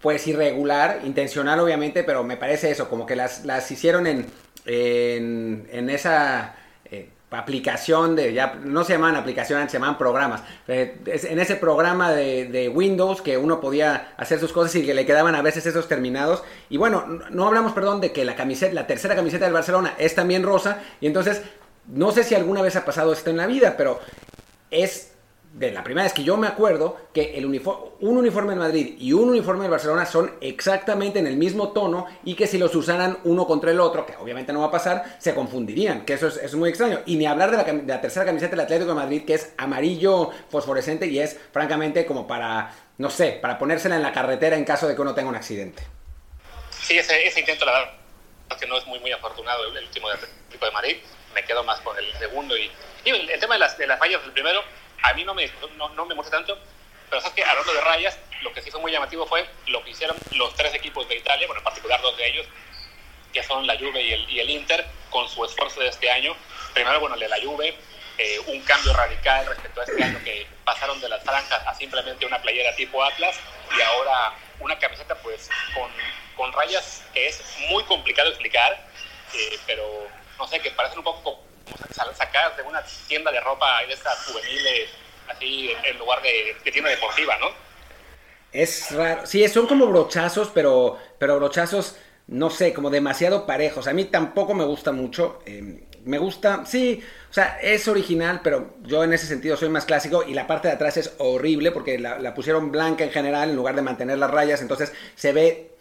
pues 0.00 0.26
irregular, 0.26 1.00
intencional 1.04 1.60
obviamente, 1.60 2.04
pero 2.04 2.24
me 2.24 2.36
parece 2.36 2.70
eso, 2.70 2.88
como 2.88 3.06
que 3.06 3.16
las, 3.16 3.44
las 3.44 3.70
hicieron 3.70 4.06
en, 4.06 4.26
en, 4.64 5.90
esa 5.90 6.54
eh, 6.84 7.10
aplicación 7.30 8.16
de, 8.16 8.32
ya 8.32 8.54
no 8.64 8.82
se 8.84 8.94
llaman 8.94 9.16
aplicaciones, 9.16 9.70
se 9.70 9.78
llaman 9.78 9.98
programas, 9.98 10.42
eh, 10.68 10.98
en 11.04 11.38
ese 11.38 11.56
programa 11.56 12.12
de, 12.12 12.72
Windows 12.74 13.20
que 13.20 13.36
uno 13.36 13.60
podía 13.60 14.14
hacer 14.16 14.40
sus 14.40 14.52
cosas 14.52 14.74
y 14.76 14.86
que 14.86 14.94
le 14.94 15.04
quedaban 15.04 15.34
a 15.34 15.42
veces 15.42 15.66
esos 15.66 15.86
terminados. 15.86 16.42
Y 16.70 16.78
bueno, 16.78 17.04
no, 17.30 17.46
hablamos, 17.46 17.72
perdón, 17.72 18.00
de 18.00 18.12
que 18.12 18.24
la 18.24 18.36
camiseta, 18.36 18.72
la 18.72 18.86
tercera 18.86 19.14
camiseta 19.14 19.44
del 19.44 19.54
Barcelona 19.54 19.94
es 19.98 20.14
también 20.14 20.42
rosa, 20.42 20.82
y 21.00 21.06
entonces, 21.06 21.42
no 21.88 22.10
sé 22.12 22.24
si 22.24 22.34
alguna 22.34 22.62
vez 22.62 22.74
ha 22.76 22.86
pasado 22.86 23.12
esto 23.12 23.28
en 23.28 23.36
la 23.36 23.46
vida, 23.46 23.74
pero 23.76 24.00
es 24.70 25.12
de 25.52 25.72
la 25.72 25.82
primera 25.82 26.04
vez 26.04 26.12
que 26.12 26.22
yo 26.22 26.36
me 26.36 26.46
acuerdo 26.46 27.08
que 27.12 27.36
el 27.36 27.44
uniforme, 27.44 27.90
un 28.00 28.16
uniforme 28.16 28.52
de 28.54 28.58
Madrid 28.60 28.94
y 28.98 29.12
un 29.12 29.30
uniforme 29.30 29.64
de 29.64 29.70
Barcelona 29.70 30.06
son 30.06 30.36
exactamente 30.40 31.18
en 31.18 31.26
el 31.26 31.36
mismo 31.36 31.72
tono 31.72 32.06
y 32.24 32.34
que 32.34 32.46
si 32.46 32.56
los 32.56 32.74
usaran 32.74 33.18
uno 33.24 33.46
contra 33.46 33.72
el 33.72 33.80
otro, 33.80 34.06
que 34.06 34.14
obviamente 34.16 34.52
no 34.52 34.60
va 34.60 34.66
a 34.66 34.70
pasar, 34.70 35.16
se 35.18 35.34
confundirían, 35.34 36.04
que 36.04 36.14
eso 36.14 36.28
es, 36.28 36.54
muy 36.54 36.68
extraño. 36.68 37.00
Y 37.04 37.16
ni 37.16 37.26
hablar 37.26 37.50
de 37.50 37.84
la, 37.84 38.00
tercera 38.00 38.24
camiseta 38.24 38.52
del 38.52 38.60
Atlético 38.60 38.90
de 38.90 38.94
Madrid, 38.94 39.24
que 39.26 39.34
es 39.34 39.52
amarillo 39.58 40.30
fosforescente 40.50 41.06
y 41.06 41.18
es 41.18 41.36
francamente 41.52 42.06
como 42.06 42.28
para, 42.28 42.72
no 42.98 43.10
sé, 43.10 43.32
para 43.42 43.58
ponérsela 43.58 43.96
en 43.96 44.02
la 44.02 44.12
carretera 44.12 44.56
en 44.56 44.64
caso 44.64 44.86
de 44.86 44.94
que 44.94 45.02
uno 45.02 45.14
tenga 45.14 45.30
un 45.30 45.36
accidente. 45.36 45.82
Sí, 46.80 46.96
ese, 46.96 47.40
intento, 47.40 47.64
la 47.64 47.72
verdad, 47.72 47.92
que 48.58 48.66
no 48.66 48.78
es 48.78 48.86
muy, 48.86 49.12
afortunado 49.12 49.64
el, 49.64 49.84
último 49.84 50.08
del 50.08 50.18
Atlético 50.18 50.64
de 50.64 50.70
Madrid. 50.70 50.96
Me 51.34 51.44
quedo 51.44 51.64
más 51.64 51.80
con 51.80 51.96
el 51.98 52.12
segundo 52.18 52.56
y, 52.56 52.70
el, 53.04 53.40
tema 53.40 53.54
de 53.54 53.60
las, 53.60 53.76
de 53.76 53.86
las 53.86 53.98
fallas 53.98 54.22
del 54.22 54.32
primero 54.32 54.60
a 55.02 55.12
mí 55.14 55.24
no 55.24 55.34
me, 55.34 55.50
no, 55.76 55.88
no 55.90 56.06
me 56.06 56.14
muestra 56.14 56.38
tanto, 56.38 56.58
pero 57.08 57.20
sabes 57.20 57.34
que 57.34 57.44
hablando 57.44 57.72
de 57.72 57.80
rayas, 57.80 58.18
lo 58.42 58.52
que 58.52 58.62
sí 58.62 58.70
fue 58.70 58.80
muy 58.80 58.92
llamativo 58.92 59.26
fue 59.26 59.48
lo 59.66 59.82
que 59.84 59.90
hicieron 59.90 60.16
los 60.32 60.54
tres 60.54 60.74
equipos 60.74 61.08
de 61.08 61.16
Italia, 61.16 61.46
bueno, 61.46 61.60
en 61.60 61.64
particular 61.64 62.00
dos 62.00 62.16
de 62.16 62.26
ellos, 62.28 62.46
que 63.32 63.42
son 63.42 63.66
la 63.66 63.76
Juve 63.76 64.02
y 64.02 64.12
el, 64.12 64.30
y 64.30 64.40
el 64.40 64.50
Inter, 64.50 64.86
con 65.10 65.28
su 65.28 65.44
esfuerzo 65.44 65.80
de 65.80 65.88
este 65.88 66.10
año. 66.10 66.34
Primero, 66.74 67.00
bueno, 67.00 67.16
de 67.16 67.28
la 67.28 67.40
Juve, 67.40 67.76
eh, 68.18 68.38
un 68.46 68.60
cambio 68.62 68.92
radical 68.92 69.46
respecto 69.46 69.80
a 69.80 69.84
este 69.84 70.02
año 70.02 70.22
que 70.24 70.46
pasaron 70.64 71.00
de 71.00 71.08
las 71.08 71.22
franjas 71.24 71.66
a 71.66 71.74
simplemente 71.74 72.26
una 72.26 72.40
playera 72.42 72.74
tipo 72.76 73.02
Atlas 73.02 73.40
y 73.76 73.80
ahora 73.80 74.34
una 74.58 74.78
camiseta 74.78 75.14
pues 75.16 75.48
con, 75.74 75.90
con 76.36 76.52
rayas 76.52 77.02
que 77.14 77.28
es 77.28 77.42
muy 77.68 77.82
complicado 77.84 78.28
explicar, 78.28 78.78
eh, 79.34 79.58
pero 79.66 80.08
no 80.38 80.46
sé, 80.46 80.60
que 80.60 80.70
parecen 80.70 80.98
un 80.98 81.04
poco 81.04 81.42
sacar 82.14 82.56
de 82.56 82.62
una 82.62 82.82
tienda 83.08 83.30
de 83.30 83.40
ropa 83.40 83.82
de 83.86 83.94
estas 83.94 84.24
juveniles, 84.26 84.90
así 85.28 85.70
en 85.84 85.98
lugar 85.98 86.20
de, 86.22 86.70
tienda 86.70 86.90
deportiva, 86.90 87.36
¿no? 87.38 87.48
Es 88.52 88.90
raro. 88.90 89.26
Sí, 89.26 89.46
son 89.48 89.66
como 89.66 89.86
brochazos, 89.86 90.50
pero, 90.52 90.98
pero 91.18 91.36
brochazos, 91.36 91.96
no 92.26 92.50
sé, 92.50 92.72
como 92.72 92.90
demasiado 92.90 93.46
parejos. 93.46 93.86
A 93.86 93.92
mí 93.92 94.06
tampoco 94.06 94.54
me 94.54 94.64
gusta 94.64 94.92
mucho. 94.92 95.40
Em, 95.46 95.80
me 96.04 96.18
gusta, 96.18 96.64
sí, 96.64 97.02
o 97.28 97.32
sea, 97.32 97.58
es 97.60 97.86
original, 97.86 98.40
pero 98.42 98.74
yo 98.82 99.04
en 99.04 99.12
ese 99.12 99.26
sentido 99.26 99.56
soy 99.56 99.68
más 99.68 99.84
clásico 99.84 100.24
y 100.26 100.34
la 100.34 100.46
parte 100.46 100.68
de 100.68 100.74
atrás 100.74 100.96
es 100.96 101.12
horrible 101.18 101.72
porque 101.72 101.98
la, 101.98 102.18
la 102.18 102.34
pusieron 102.34 102.72
blanca 102.72 103.04
en 103.04 103.10
general 103.10 103.50
en 103.50 103.56
lugar 103.56 103.76
de 103.76 103.82
mantener 103.82 104.18
las 104.18 104.30
rayas, 104.30 104.62
entonces 104.62 104.92
se 105.14 105.32
ve, 105.32 105.72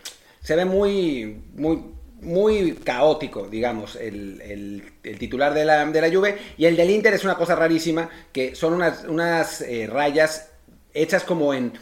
se 0.42 0.56
ve 0.56 0.66
muy, 0.66 1.42
muy, 1.54 1.94
muy 2.22 2.74
caótico, 2.84 3.48
digamos, 3.48 3.96
el, 3.96 4.84
titular 5.18 5.54
de 5.54 5.66
la, 5.66 5.86
de 5.86 6.02
la, 6.02 6.10
Juve. 6.10 6.38
Y 6.58 6.66
el 6.66 6.76
del 6.76 6.90
Inter 6.90 7.14
es 7.14 7.24
una 7.24 7.36
cosa 7.36 7.56
rarísima, 7.56 8.10
que 8.32 8.56
son 8.56 8.74
unas, 8.74 9.06
unas 9.06 9.62
eh, 9.62 9.88
rayas 9.88 10.50
hechas 10.94 11.24
como 11.24 11.54
en, 11.54 11.74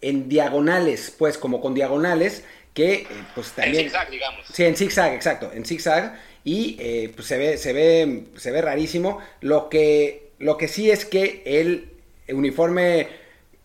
en 0.00 0.28
diagonales, 0.28 1.14
pues 1.16 1.38
como 1.38 1.60
con 1.60 1.74
diagonales, 1.74 2.44
que 2.74 2.92
eh, 2.94 3.06
pues 3.34 3.52
también... 3.52 3.84
En 3.84 3.90
zigzag, 3.90 4.10
digamos. 4.10 4.46
Sí, 4.52 4.64
en 4.64 4.76
zigzag, 4.76 5.14
exacto, 5.14 5.50
en 5.52 5.64
zigzag. 5.64 6.18
Y 6.44 6.76
eh, 6.80 7.12
pues 7.14 7.28
se 7.28 7.36
ve, 7.36 7.58
se, 7.58 7.72
ve, 7.72 8.24
se 8.36 8.50
ve 8.50 8.62
rarísimo. 8.62 9.20
Lo 9.40 9.68
que, 9.68 10.30
lo 10.38 10.56
que 10.56 10.68
sí 10.68 10.90
es 10.90 11.04
que 11.04 11.42
el 11.44 11.90
uniforme 12.28 13.08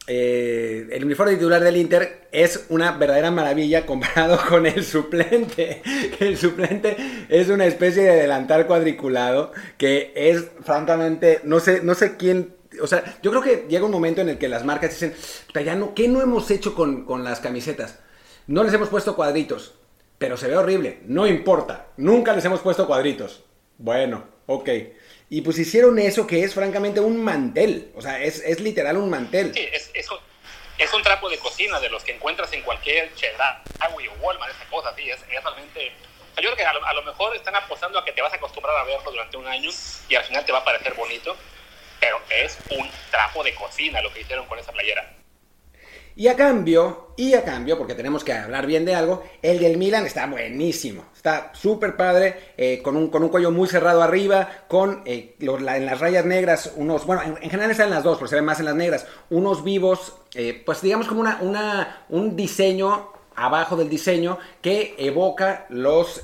eh, 0.07 0.87
el 0.91 1.05
uniforme 1.05 1.35
titular 1.35 1.63
del 1.63 1.77
Inter 1.77 2.27
es 2.31 2.65
una 2.69 2.91
verdadera 2.91 3.31
maravilla 3.31 3.85
comparado 3.85 4.37
con 4.49 4.65
el 4.65 4.83
suplente. 4.83 5.81
El 6.19 6.37
suplente 6.37 6.97
es 7.29 7.49
una 7.49 7.65
especie 7.65 8.03
de 8.03 8.15
delantal 8.15 8.67
cuadriculado 8.67 9.51
que 9.77 10.11
es 10.15 10.45
francamente, 10.61 11.41
no 11.43 11.59
sé, 11.59 11.81
no 11.83 11.95
sé 11.95 12.17
quién 12.17 12.55
o 12.81 12.87
sea, 12.87 13.03
yo 13.21 13.29
creo 13.29 13.43
que 13.43 13.65
llega 13.69 13.85
un 13.85 13.91
momento 13.91 14.21
en 14.21 14.29
el 14.29 14.39
que 14.39 14.49
las 14.49 14.65
marcas 14.65 14.89
dicen, 14.89 15.13
ya 15.63 15.75
no, 15.75 15.93
¿qué 15.93 16.07
no 16.07 16.21
hemos 16.21 16.49
hecho 16.49 16.73
con, 16.73 17.05
con, 17.05 17.23
las 17.23 17.39
camisetas? 17.39 17.99
No 18.47 18.63
les 18.63 18.73
hemos 18.73 18.89
puesto 18.89 19.15
cuadritos, 19.15 19.75
pero 20.17 20.37
se 20.37 20.47
ve 20.47 20.57
horrible, 20.57 21.01
no 21.05 21.27
importa, 21.27 21.89
nunca 21.97 22.33
les 22.33 22.43
hemos 22.45 22.61
puesto 22.61 22.87
cuadritos. 22.87 23.43
Bueno, 23.77 24.23
ok. 24.47 24.69
Y 25.33 25.41
pues 25.41 25.57
hicieron 25.57 25.97
eso 25.97 26.27
que 26.27 26.43
es 26.43 26.53
francamente 26.53 26.99
un 26.99 27.23
mantel. 27.23 27.91
O 27.95 28.03
sea, 28.03 28.21
es, 28.21 28.37
es 28.45 28.59
literal 28.59 28.97
un 28.97 29.09
mantel. 29.09 29.51
Sí, 29.51 29.67
es, 29.73 29.89
es, 29.95 30.07
es, 30.77 30.93
un, 30.93 31.01
trapo 31.01 31.27
de 31.27 31.39
cocina 31.39 31.79
de 31.79 31.89
los 31.89 32.03
que 32.03 32.11
encuentras 32.11 32.53
en 32.53 32.61
cualquier 32.61 33.11
Chedraui 33.15 34.09
o 34.09 34.13
Walmart, 34.21 34.53
esa 34.53 34.69
cosa, 34.69 34.93
sí, 34.95 35.09
es, 35.09 35.19
realmente... 35.27 35.91
yo 36.35 36.43
creo 36.43 36.55
que 36.55 36.63
a 36.63 36.73
lo, 36.73 36.85
a 36.85 36.93
lo, 36.93 37.01
mejor 37.01 37.35
están 37.35 37.55
apostando 37.55 37.97
a 37.97 38.05
que 38.05 38.11
te 38.11 38.21
vas 38.21 38.31
a 38.31 38.35
acostumbrar 38.35 38.77
a 38.77 38.83
verlo 38.83 39.09
durante 39.09 39.35
un 39.37 39.47
año 39.47 39.71
y 40.07 40.13
al 40.13 40.23
final 40.23 40.45
te 40.45 40.51
va 40.51 40.59
a 40.59 40.63
parecer 40.63 40.93
bonito, 40.93 41.35
pero 41.99 42.21
es 42.29 42.59
un 42.69 42.87
trapo 43.09 43.43
de 43.43 43.55
cocina 43.55 44.03
lo 44.03 44.13
que 44.13 44.21
hicieron 44.21 44.45
con 44.45 44.59
esa 44.59 44.71
playera. 44.71 45.22
Y 46.15 46.27
a 46.27 46.35
cambio, 46.35 47.07
y 47.17 47.33
a 47.33 47.43
cambio, 47.43 47.77
porque 47.77 47.95
tenemos 47.95 48.23
que 48.23 48.33
hablar 48.33 48.67
bien 48.67 48.85
de 48.85 48.93
algo, 48.93 49.23
el 49.41 49.59
del 49.59 49.77
Milan 49.77 50.05
está 50.05 50.27
buenísimo. 50.27 51.05
Está 51.15 51.51
súper 51.53 51.95
padre, 51.95 52.53
eh, 52.55 52.81
con, 52.83 52.95
un, 52.95 53.09
con 53.09 53.23
un 53.23 53.29
cuello 53.29 53.49
muy 53.49 53.67
cerrado 53.67 54.03
arriba, 54.03 54.47
con 54.67 55.01
eh, 55.05 55.35
en 55.39 55.85
las 55.85 55.99
rayas 55.99 56.25
negras 56.25 56.73
unos, 56.75 57.07
bueno, 57.07 57.23
en, 57.23 57.49
general 57.49 57.71
están 57.71 57.89
las 57.89 58.03
dos, 58.03 58.17
pero 58.19 58.27
se 58.27 58.35
ven 58.35 58.45
más 58.45 58.59
en 58.59 58.65
las 58.65 58.75
negras, 58.75 59.07
unos 59.31 59.63
vivos, 59.63 60.13
eh, 60.35 60.61
pues 60.63 60.81
digamos 60.81 61.07
como 61.07 61.21
una, 61.21 61.39
una, 61.41 62.05
un 62.09 62.35
diseño 62.35 63.11
abajo 63.35 63.75
del 63.75 63.89
diseño 63.89 64.37
que 64.61 64.93
evoca 64.99 65.65
los 65.69 66.21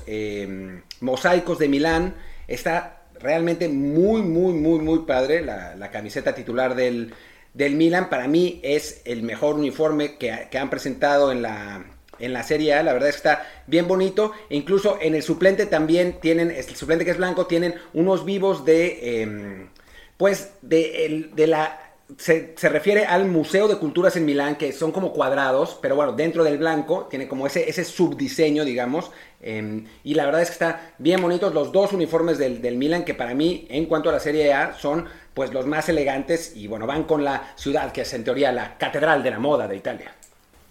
mosaicos 1.00 1.58
de 1.58 1.68
Milán. 1.68 2.14
Está 2.46 3.02
realmente 3.18 3.68
muy, 3.68 4.22
muy, 4.22 4.52
muy, 4.54 4.78
muy 4.78 5.00
padre 5.00 5.42
la 5.42 5.90
camiseta 5.90 6.32
titular 6.32 6.76
del, 6.76 7.12
del 7.54 7.74
Milan. 7.74 8.08
Para 8.08 8.28
mí 8.28 8.60
es 8.62 9.02
el 9.04 9.22
mejor 9.22 9.56
uniforme 9.56 10.16
que, 10.16 10.58
han 10.58 10.70
presentado 10.70 11.32
en 11.32 11.42
la, 11.42 11.84
en 12.18 12.32
la 12.32 12.42
Serie 12.42 12.74
A. 12.74 12.82
La 12.82 12.92
verdad 12.92 13.08
es 13.08 13.16
que 13.16 13.28
está 13.28 13.46
bien 13.66 13.88
bonito. 13.88 14.32
E 14.48 14.56
incluso 14.56 14.98
en 15.00 15.14
el 15.14 15.22
suplente 15.22 15.66
también 15.66 16.18
tienen, 16.20 16.50
el 16.50 16.64
suplente 16.64 17.04
que 17.04 17.10
es 17.12 17.18
blanco, 17.18 17.46
tienen 17.46 17.74
unos 17.92 18.24
vivos 18.24 18.64
de, 18.64 19.22
em, 19.22 19.68
pues, 20.16 20.52
de, 20.62 21.30
de 21.34 21.46
la... 21.46 21.86
Se, 22.18 22.56
refiere 22.62 23.06
al 23.06 23.26
Museo 23.26 23.68
de 23.68 23.76
Culturas 23.76 24.16
en 24.16 24.24
Milán, 24.24 24.56
que 24.56 24.72
son 24.72 24.90
como 24.90 25.12
cuadrados, 25.12 25.78
pero 25.80 25.94
bueno, 25.94 26.12
dentro 26.12 26.42
del 26.42 26.58
blanco 26.58 27.06
tiene 27.08 27.28
como 27.28 27.46
ese, 27.46 27.70
ese 27.70 27.84
subdiseño, 27.84 28.64
digamos. 28.64 29.12
Em, 29.40 29.86
y 30.02 30.14
la 30.14 30.26
verdad 30.26 30.42
es 30.42 30.48
que 30.48 30.54
está 30.54 30.92
bien 30.98 31.22
bonitos 31.22 31.54
los 31.54 31.70
dos 31.70 31.92
uniformes 31.92 32.36
del, 32.36 32.60
del 32.60 32.76
Milan, 32.76 33.04
que 33.04 33.14
para 33.14 33.32
mí, 33.32 33.66
en 33.70 33.86
cuanto 33.86 34.08
a 34.08 34.12
la 34.12 34.18
Serie 34.18 34.52
A, 34.52 34.74
son 34.74 35.06
pues 35.34 35.52
los 35.52 35.66
más 35.66 35.88
elegantes 35.88 36.52
y 36.56 36.66
bueno, 36.66 36.86
van 36.86 37.04
con 37.04 37.24
la 37.24 37.52
ciudad 37.56 37.92
que 37.92 38.02
es 38.02 38.12
en 38.14 38.24
teoría 38.24 38.52
la 38.52 38.76
catedral 38.76 39.22
de 39.22 39.30
la 39.30 39.38
moda 39.38 39.66
de 39.68 39.76
Italia. 39.76 40.14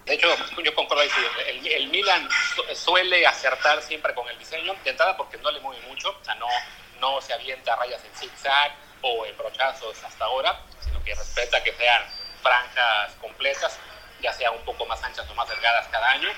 De 0.05 0.15
hecho, 0.15 0.27
yo 0.63 0.73
concuerdo 0.73 1.03
ahí, 1.03 1.09
el, 1.47 1.67
el, 1.67 1.87
Milan 1.89 2.27
suele 2.73 3.27
acertar 3.27 3.81
siempre 3.81 4.13
con 4.15 4.27
el 4.27 4.39
diseño, 4.39 4.73
de 4.83 4.89
entrada 4.89 5.15
porque 5.15 5.37
no 5.37 5.51
le 5.51 5.59
mueve 5.59 5.85
mucho, 5.87 6.09
o 6.09 6.25
sea, 6.25 6.33
no, 6.35 6.47
no 6.99 7.21
se 7.21 7.33
avienta 7.33 7.75
rayas 7.75 8.03
en 8.03 8.11
zigzag 8.15 8.75
o 9.01 9.25
en 9.25 9.37
brochazos 9.37 10.03
hasta 10.03 10.25
ahora, 10.25 10.59
sino 10.79 11.03
que 11.03 11.13
respeta 11.13 11.63
que 11.63 11.73
sean 11.73 12.03
franjas 12.41 13.13
completas, 13.21 13.77
ya 14.21 14.33
sea 14.33 14.51
un 14.51 14.63
poco 14.65 14.85
más 14.85 15.01
anchas 15.03 15.29
o 15.29 15.35
más 15.35 15.47
delgadas 15.47 15.87
cada 15.89 16.11
año. 16.11 16.29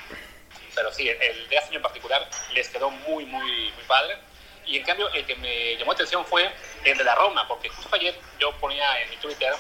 Pero 0.76 0.92
sí, 0.92 1.10
el 1.10 1.50
de 1.50 1.56
este 1.56 1.70
año 1.70 1.78
en 1.78 1.82
particular 1.82 2.30
les 2.54 2.70
quedó 2.70 2.90
muy, 2.90 3.26
muy, 3.26 3.72
muy 3.72 3.84
padre. 3.88 4.18
Y 4.66 4.78
en 4.78 4.84
cambio, 4.84 5.10
el 5.14 5.26
que 5.26 5.36
me 5.36 5.76
llamó 5.78 5.92
atención 5.92 6.26
fue 6.26 6.52
el 6.84 6.98
de 6.98 7.04
la 7.04 7.16
Roma, 7.16 7.48
porque 7.48 7.70
justo 7.70 7.96
ayer 7.96 8.16
yo 8.40 8.52
ponía 8.54 9.02
en 9.02 9.10
mi 9.10 9.18
Twitter 9.18 9.54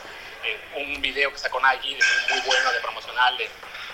eh, 0.43 0.60
un 0.75 1.01
video 1.01 1.31
que 1.31 1.38
sacó 1.38 1.60
Nike 1.60 1.98
muy, 2.29 2.39
bueno 2.41 2.72
de 2.72 2.79
promocional 2.79 3.38
de, 3.38 3.50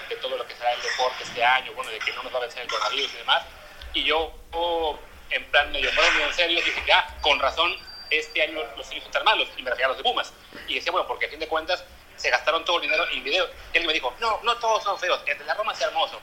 de, 0.09 0.15
todo 0.17 0.37
lo 0.37 0.47
que 0.47 0.55
será 0.55 0.73
el 0.73 0.81
deporte 0.81 1.23
este 1.23 1.43
año, 1.43 1.73
bueno, 1.73 1.91
de 1.91 1.99
que 1.99 2.13
no 2.13 2.23
nos 2.23 2.33
va 2.33 2.37
a 2.37 2.41
vencer 2.41 2.61
el 2.61 2.69
coronavirus 2.69 3.13
y 3.13 3.17
demás. 3.17 3.43
Y 3.93 4.03
yo, 4.03 4.33
oh, 4.51 4.97
en 5.29 5.43
plan 5.45 5.71
medio 5.71 5.91
medio 5.91 6.25
en 6.25 6.33
serio, 6.33 6.61
dije, 6.63 6.83
ya, 6.87 7.17
con 7.21 7.39
razón, 7.39 7.75
este 8.09 8.41
año 8.41 8.63
los 8.77 8.87
niños 8.89 9.03
son 9.03 9.11
tan 9.11 9.23
malos, 9.23 9.49
y 9.57 9.63
me 9.63 9.69
refiero 9.69 9.91
a 9.91 9.93
los 9.95 9.97
de 9.97 10.03
Pumas. 10.03 10.33
Y 10.67 10.75
decía, 10.75 10.91
bueno, 10.91 11.07
porque 11.07 11.25
a 11.25 11.29
fin 11.29 11.39
de 11.39 11.47
cuentas 11.47 11.83
se 12.15 12.29
gastaron 12.29 12.63
todo 12.63 12.77
el 12.77 12.83
dinero 12.83 13.05
en 13.09 13.23
video. 13.23 13.49
Y 13.73 13.77
él 13.77 13.85
me 13.85 13.93
dijo, 13.93 14.13
no, 14.19 14.39
no 14.43 14.55
todos 14.57 14.83
son 14.83 14.97
feos, 14.99 15.21
el 15.25 15.37
de 15.37 15.45
la 15.45 15.53
Roma 15.53 15.73
es 15.73 15.81
hermoso. 15.81 16.21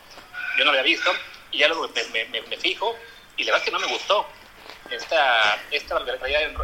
Yo 0.56 0.64
no 0.64 0.72
lo 0.72 0.78
había 0.78 0.82
visto, 0.82 1.12
y 1.50 1.58
ya 1.58 1.68
luego 1.68 1.88
me, 2.12 2.24
me, 2.26 2.40
me 2.42 2.56
fijo, 2.56 2.96
y 3.36 3.44
la 3.44 3.52
verdad 3.52 3.66
es 3.66 3.70
que 3.70 3.70
no 3.72 3.86
me 3.86 3.92
gustó 3.92 4.26
esta, 4.90 5.58
esta 5.70 5.98
realidad 5.98 6.42
en, 6.42 6.54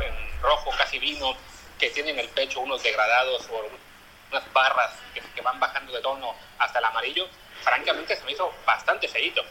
rojo 0.41 0.71
casi 0.77 0.99
vino, 0.99 1.35
que 1.79 1.91
tiene 1.91 2.11
en 2.11 2.19
el 2.19 2.29
pecho 2.29 2.61
unos 2.61 2.83
degradados 2.83 3.47
o 3.50 3.62
unas 4.31 4.53
barras 4.53 4.93
que, 5.12 5.21
que, 5.21 5.41
van 5.43 5.61
bajando 5.61 5.93
de 5.93 6.00
tono 6.00 6.35
hasta 6.59 6.79
el 6.79 6.85
amarillo, 6.87 7.27
francamente 7.62 8.17
se 8.17 8.25
me 8.25 8.33
hizo 8.33 8.53
bastante 8.65 9.07
feito. 9.09 9.43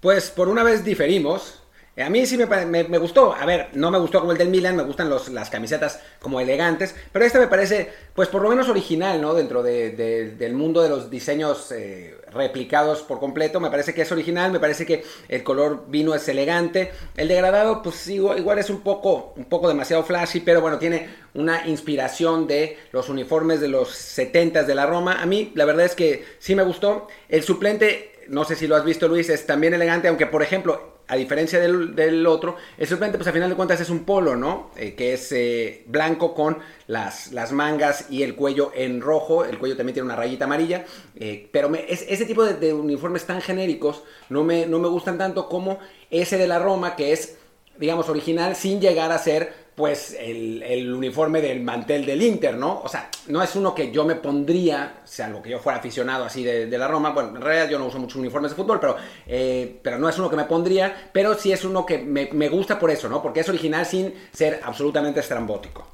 Pues 0.00 0.30
por 0.30 0.48
una 0.48 0.62
vez 0.62 0.84
diferimos, 0.84 1.57
a 2.02 2.10
mí 2.10 2.26
sí 2.26 2.38
me, 2.38 2.46
me, 2.46 2.98
gustó. 2.98 3.34
A 3.34 3.44
ver, 3.44 3.68
no 3.72 3.90
me 3.90 3.98
gustó 3.98 4.20
como 4.20 4.32
el 4.32 4.38
del 4.38 4.50
Milan, 4.50 4.76
me 4.76 4.84
gustan 4.84 5.08
los, 5.08 5.28
las 5.30 5.50
camisetas 5.50 6.00
como 6.20 6.40
elegantes, 6.40 6.94
pero 7.12 7.24
esta 7.24 7.40
me 7.40 7.48
parece, 7.48 7.90
pues 8.14 8.28
por 8.28 8.42
lo 8.42 8.48
menos 8.48 8.68
original, 8.68 9.20
¿no? 9.20 9.34
Dentro 9.34 9.62
de, 9.62 9.90
del 10.38 10.52
mundo 10.52 10.82
de 10.82 10.88
los 10.88 11.10
diseños 11.10 11.72
eh, 11.72 12.16
replicados 12.32 13.02
por 13.02 13.18
completo, 13.18 13.58
me 13.58 13.70
parece 13.70 13.94
que 13.94 14.02
es 14.02 14.12
original, 14.12 14.52
me 14.52 14.60
parece 14.60 14.86
que 14.86 15.02
el 15.28 15.42
color 15.42 15.86
vino 15.88 16.14
es 16.14 16.28
elegante. 16.28 16.92
El 17.16 17.28
degradado, 17.28 17.82
pues 17.82 18.06
igual, 18.08 18.38
igual 18.38 18.58
es 18.58 18.70
un 18.70 18.82
poco, 18.82 19.32
un 19.36 19.46
poco 19.46 19.66
demasiado 19.68 20.04
flashy, 20.04 20.40
pero 20.40 20.60
bueno, 20.60 20.78
tiene 20.78 21.08
una 21.34 21.66
inspiración 21.66 22.46
de 22.46 22.78
los 22.92 23.08
uniformes 23.08 23.60
de 23.60 23.68
los 23.68 23.90
70 23.90 24.62
de 24.62 24.74
la 24.74 24.86
Roma. 24.86 25.20
A 25.20 25.26
mí, 25.26 25.52
la 25.54 25.64
verdad 25.64 25.86
es 25.86 25.94
que 25.94 26.24
sí 26.38 26.54
me 26.54 26.62
gustó. 26.62 27.08
El 27.28 27.42
suplente, 27.42 28.12
no 28.28 28.44
sé 28.44 28.54
si 28.54 28.66
lo 28.66 28.76
has 28.76 28.84
visto, 28.84 29.08
Luis, 29.08 29.28
es 29.30 29.46
también 29.46 29.74
elegante, 29.74 30.08
aunque 30.08 30.26
por 30.26 30.42
ejemplo 30.42 30.97
a 31.08 31.16
diferencia 31.16 31.58
del, 31.58 32.26
otro, 32.26 32.56
el 32.76 32.86
suplente, 32.86 33.16
pues 33.16 33.26
a 33.28 33.32
final 33.32 33.48
de 33.48 33.56
cuentas 33.56 33.80
es 33.80 33.88
un 33.88 34.04
polo, 34.04 34.36
¿no? 34.36 34.70
Eh, 34.76 34.94
que 34.94 35.14
es 35.14 35.32
eh, 35.32 35.84
blanco 35.86 36.34
con 36.34 36.58
las, 36.86 37.32
las 37.32 37.50
mangas 37.50 38.06
y 38.10 38.22
el 38.22 38.34
cuello 38.36 38.72
en 38.74 39.00
rojo. 39.00 39.44
El 39.44 39.58
cuello 39.58 39.74
también 39.74 39.94
tiene 39.94 40.06
una 40.06 40.16
rayita 40.16 40.44
amarilla. 40.44 40.84
Eh, 41.16 41.48
pero 41.50 41.74
es, 41.74 42.04
ese 42.06 42.26
tipo 42.26 42.44
de, 42.44 42.54
de, 42.54 42.74
uniformes 42.74 43.24
tan 43.24 43.40
genéricos 43.40 44.02
no 44.28 44.44
me, 44.44 44.66
no 44.66 44.78
me 44.78 44.88
gustan 44.88 45.16
tanto 45.16 45.48
como 45.48 45.78
ese 46.10 46.36
de 46.36 46.46
la 46.46 46.58
Roma, 46.58 46.94
que 46.94 47.12
es, 47.12 47.38
digamos, 47.78 48.10
original 48.10 48.54
sin 48.54 48.78
llegar 48.78 49.10
a 49.10 49.18
ser 49.18 49.67
pues 49.78 50.16
el, 50.18 50.92
uniforme 50.92 51.40
del 51.40 51.60
mantel 51.60 52.04
del 52.04 52.20
Inter, 52.20 52.56
¿no? 52.56 52.80
O 52.82 52.88
sea, 52.88 53.08
no 53.28 53.40
es 53.40 53.54
uno 53.54 53.76
que 53.76 53.92
yo 53.92 54.04
me 54.04 54.16
pondría, 54.16 55.02
salvo 55.04 55.40
que 55.40 55.50
yo 55.50 55.60
fuera 55.60 55.78
aficionado 55.78 56.24
así 56.24 56.42
de, 56.42 56.66
la 56.76 56.88
Roma, 56.88 57.10
bueno, 57.10 57.36
en 57.36 57.40
realidad 57.40 57.70
yo 57.70 57.78
no 57.78 57.86
uso 57.86 58.00
muchos 58.00 58.16
uniformes 58.16 58.50
de 58.50 58.56
fútbol, 58.56 58.80
pero, 58.80 58.96
eh, 59.28 59.78
pero 59.80 59.96
no 59.96 60.08
es 60.08 60.18
uno 60.18 60.28
que 60.28 60.34
me 60.34 60.46
pondría, 60.46 61.10
pero 61.12 61.34
sí 61.34 61.52
es 61.52 61.64
uno 61.64 61.86
que 61.86 61.98
me, 61.98 62.48
gusta 62.48 62.76
por 62.76 62.90
eso, 62.90 63.08
¿no? 63.08 63.22
Porque 63.22 63.38
es 63.38 63.48
original 63.48 63.86
sin 63.86 64.28
ser 64.32 64.60
absolutamente 64.64 65.20
estrambótico. 65.20 65.86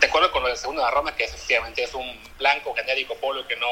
De 0.00 0.06
acuerdo 0.06 0.30
con 0.30 0.44
lo 0.44 0.48
del 0.48 0.56
segundo 0.56 0.80
de 0.80 0.86
la 0.86 0.94
Roma, 0.94 1.16
que 1.16 1.24
efectivamente 1.24 1.82
es 1.82 1.92
un 1.94 2.06
blanco 2.38 2.72
genérico 2.74 3.16
polo 3.16 3.44
que 3.48 3.56
no, 3.56 3.66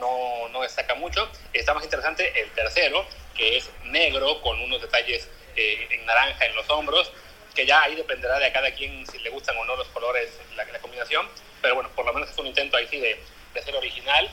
no, 0.00 0.50
no 0.50 0.60
destaca 0.60 0.94
mucho. 0.96 1.26
Está 1.54 1.72
más 1.72 1.84
interesante 1.84 2.30
el 2.38 2.50
tercero, 2.50 3.06
que 3.34 3.56
es 3.56 3.70
negro 3.84 4.42
con 4.42 4.60
unos 4.60 4.82
detalles 4.82 5.30
eh, 5.56 5.88
en 5.90 6.04
naranja 6.04 6.44
en 6.44 6.56
los 6.56 6.68
hombros 6.68 7.10
que 7.54 7.66
ya 7.66 7.82
ahí 7.82 7.94
dependerá 7.94 8.38
de 8.38 8.52
cada 8.52 8.70
quien 8.72 9.06
si 9.06 9.18
le 9.18 9.30
gustan 9.30 9.56
o 9.56 9.64
no 9.64 9.76
los 9.76 9.88
colores, 9.88 10.40
la, 10.56 10.66
combinación, 10.80 11.28
pero 11.60 11.74
bueno, 11.74 11.90
por 11.94 12.04
lo 12.06 12.12
menos 12.12 12.30
es 12.30 12.38
un 12.38 12.46
intento 12.46 12.76
ahí 12.76 12.86
sí 12.88 12.98
de, 12.98 13.20
de 13.54 13.62
ser 13.62 13.74
original 13.76 14.28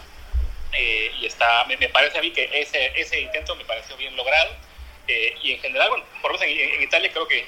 eh, 0.72 1.12
y 1.20 1.26
está, 1.26 1.66
me, 1.66 1.78
parece 1.90 2.18
a 2.18 2.22
mí 2.22 2.32
que 2.32 2.50
ese, 2.54 2.94
ese 2.96 3.22
intento 3.22 3.56
me 3.56 3.66
pareció 3.66 3.98
bien 3.98 4.16
logrado 4.16 4.52
eh, 5.08 5.36
y 5.42 5.54
en 5.54 5.60
general, 5.60 5.90
bueno, 5.90 6.06
por 6.22 6.32
lo 6.32 6.38
menos 6.38 6.56
en, 6.56 6.82
Italia 6.84 7.12
creo 7.12 7.28
que 7.28 7.46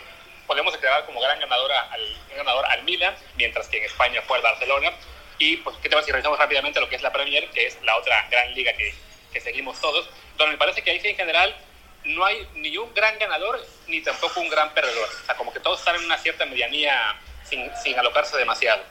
podemos 0.47 0.73
declarar 0.73 1.05
como 1.05 1.21
gran 1.21 1.39
ganadora 1.39 1.81
al, 1.91 2.17
ganador 2.35 2.65
al 2.65 2.83
Milan, 2.83 3.15
mientras 3.35 3.67
que 3.67 3.77
en 3.77 3.85
España 3.85 4.21
fue 4.23 4.37
el 4.37 4.43
Barcelona. 4.43 4.91
Y 5.37 5.57
pues, 5.57 5.75
¿qué 5.81 5.89
te 5.89 5.95
vas 5.95 6.05
si 6.05 6.11
revisamos 6.11 6.39
rápidamente 6.39 6.79
lo 6.79 6.89
que 6.89 6.95
es 6.95 7.01
la 7.01 7.11
Premier, 7.11 7.49
que 7.49 7.67
es 7.67 7.81
la 7.83 7.97
otra 7.97 8.27
gran 8.29 8.53
liga 8.53 8.73
que, 8.73 8.93
que 9.31 9.39
seguimos 9.39 9.79
todos? 9.79 10.09
Donde 10.37 10.53
me 10.53 10.57
parece 10.57 10.81
que 10.81 10.91
ahí 10.91 10.99
sí 10.99 11.09
en 11.09 11.15
general 11.15 11.55
no 12.05 12.25
hay 12.25 12.47
ni 12.55 12.75
un 12.77 12.93
gran 12.93 13.17
ganador 13.19 13.59
ni 13.87 14.01
tampoco 14.01 14.39
un 14.39 14.49
gran 14.49 14.73
perdedor. 14.73 15.07
O 15.21 15.25
sea, 15.25 15.35
como 15.35 15.53
que 15.53 15.59
todos 15.59 15.79
están 15.79 15.95
en 15.95 16.05
una 16.05 16.17
cierta 16.17 16.45
medianía 16.45 17.19
sin, 17.43 17.69
sin 17.83 17.97
alocarse 17.97 18.37
demasiado. 18.37 18.81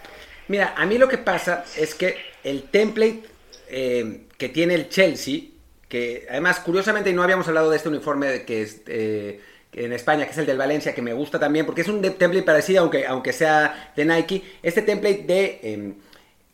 Mira, 0.48 0.74
a 0.76 0.86
mí 0.86 0.98
lo 0.98 1.08
que 1.08 1.18
pasa 1.18 1.64
es 1.76 1.94
que 1.94 2.32
el 2.42 2.64
template 2.70 3.22
eh, 3.68 4.22
que 4.36 4.48
tiene 4.48 4.74
el 4.74 4.88
Chelsea, 4.88 5.42
que 5.88 6.26
además 6.28 6.60
curiosamente 6.60 7.12
no 7.12 7.22
habíamos 7.22 7.46
hablado 7.48 7.70
de 7.70 7.76
este 7.76 7.88
uniforme 7.88 8.44
que 8.44 8.62
es... 8.62 8.82
Eh, 8.86 9.40
en 9.72 9.92
España, 9.92 10.24
que 10.24 10.32
es 10.32 10.38
el 10.38 10.46
del 10.46 10.58
Valencia, 10.58 10.94
que 10.94 11.02
me 11.02 11.12
gusta 11.12 11.38
también, 11.38 11.64
porque 11.64 11.82
es 11.82 11.88
un 11.88 12.02
template 12.02 12.42
parecido, 12.42 12.82
aunque, 12.82 13.06
aunque 13.06 13.32
sea 13.32 13.92
de 13.94 14.04
Nike. 14.04 14.42
Este 14.62 14.82
template 14.82 15.22
de 15.22 15.60
em, 15.62 15.94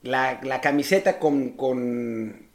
la, 0.02 0.38
la, 0.42 0.60
camiseta 0.60 1.18
con, 1.18 1.50
con 1.52 2.45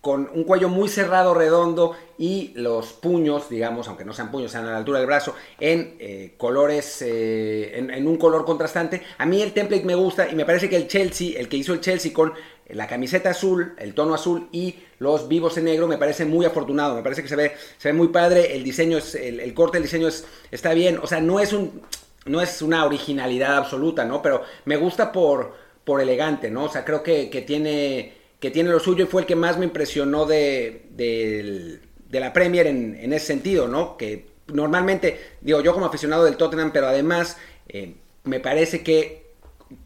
con 0.00 0.30
un 0.32 0.44
cuello 0.44 0.68
muy 0.68 0.88
cerrado, 0.88 1.34
redondo 1.34 1.96
y 2.18 2.52
los 2.54 2.92
puños, 2.92 3.48
digamos, 3.48 3.88
aunque 3.88 4.04
no 4.04 4.12
sean 4.12 4.30
puños, 4.30 4.52
sean 4.52 4.66
a 4.66 4.70
la 4.70 4.78
altura 4.78 4.98
del 4.98 5.06
brazo, 5.06 5.34
en 5.58 5.96
eh, 5.98 6.34
colores, 6.36 7.02
eh, 7.02 7.76
en, 7.76 8.06
un 8.06 8.16
color 8.16 8.44
contrastante. 8.44 9.02
A 9.18 9.26
mí 9.26 9.42
el 9.42 9.52
template 9.52 9.84
me 9.84 9.96
gusta 9.96 10.28
y 10.28 10.36
me 10.36 10.44
parece 10.44 10.68
que 10.68 10.76
el 10.76 10.86
Chelsea, 10.86 11.38
el 11.38 11.48
que 11.48 11.56
hizo 11.56 11.72
el 11.72 11.80
Chelsea 11.80 12.12
con 12.12 12.32
la 12.68 12.86
camiseta 12.86 13.30
azul, 13.30 13.74
el 13.78 13.94
tono 13.94 14.14
azul 14.14 14.48
y 14.52 14.76
los 14.98 15.26
vivos 15.26 15.56
en 15.58 15.64
negro, 15.64 15.88
me 15.88 15.98
parece 15.98 16.24
muy 16.24 16.46
afortunado, 16.46 16.94
me 16.94 17.02
parece 17.02 17.22
que 17.22 17.28
se 17.28 17.36
ve, 17.36 17.52
se 17.76 17.88
ve 17.88 17.92
muy 17.92 18.08
padre, 18.08 18.54
el 18.54 18.62
diseño, 18.62 18.98
es, 18.98 19.14
el, 19.14 19.52
corte 19.54 19.78
del 19.78 19.84
diseño 19.84 20.06
es, 20.06 20.26
está 20.50 20.74
bien, 20.74 20.98
o 21.02 21.06
sea, 21.06 21.20
no 21.20 21.40
es, 21.40 21.52
un, 21.52 21.82
no 22.26 22.40
es 22.40 22.62
una 22.62 22.84
originalidad 22.84 23.56
absoluta, 23.56 24.04
¿no? 24.04 24.22
Pero 24.22 24.42
me 24.64 24.76
gusta 24.76 25.10
por, 25.10 25.54
por 25.84 26.00
elegante, 26.00 26.50
¿no? 26.50 26.64
O 26.64 26.68
sea, 26.68 26.84
creo 26.84 27.02
que, 27.02 27.30
que 27.30 27.42
tiene 27.42 28.17
que 28.40 28.50
tiene 28.50 28.70
lo 28.70 28.80
suyo 28.80 29.04
y 29.04 29.08
fue 29.08 29.22
el 29.22 29.26
que 29.26 29.36
más 29.36 29.58
me 29.58 29.64
impresionó 29.64 30.24
de, 30.24 30.86
de, 30.90 31.80
la 32.20 32.32
Premier 32.32 32.66
en, 32.66 33.12
ese 33.12 33.26
sentido, 33.26 33.68
¿no? 33.68 33.96
Que 33.96 34.26
normalmente, 34.46 35.20
digo, 35.40 35.60
yo 35.60 35.74
como 35.74 35.86
aficionado 35.86 36.24
del 36.24 36.36
Tottenham, 36.36 36.72
pero 36.72 36.86
además 36.86 37.36
eh, 37.68 37.94
me 38.24 38.40
parece 38.40 38.82
que 38.82 39.28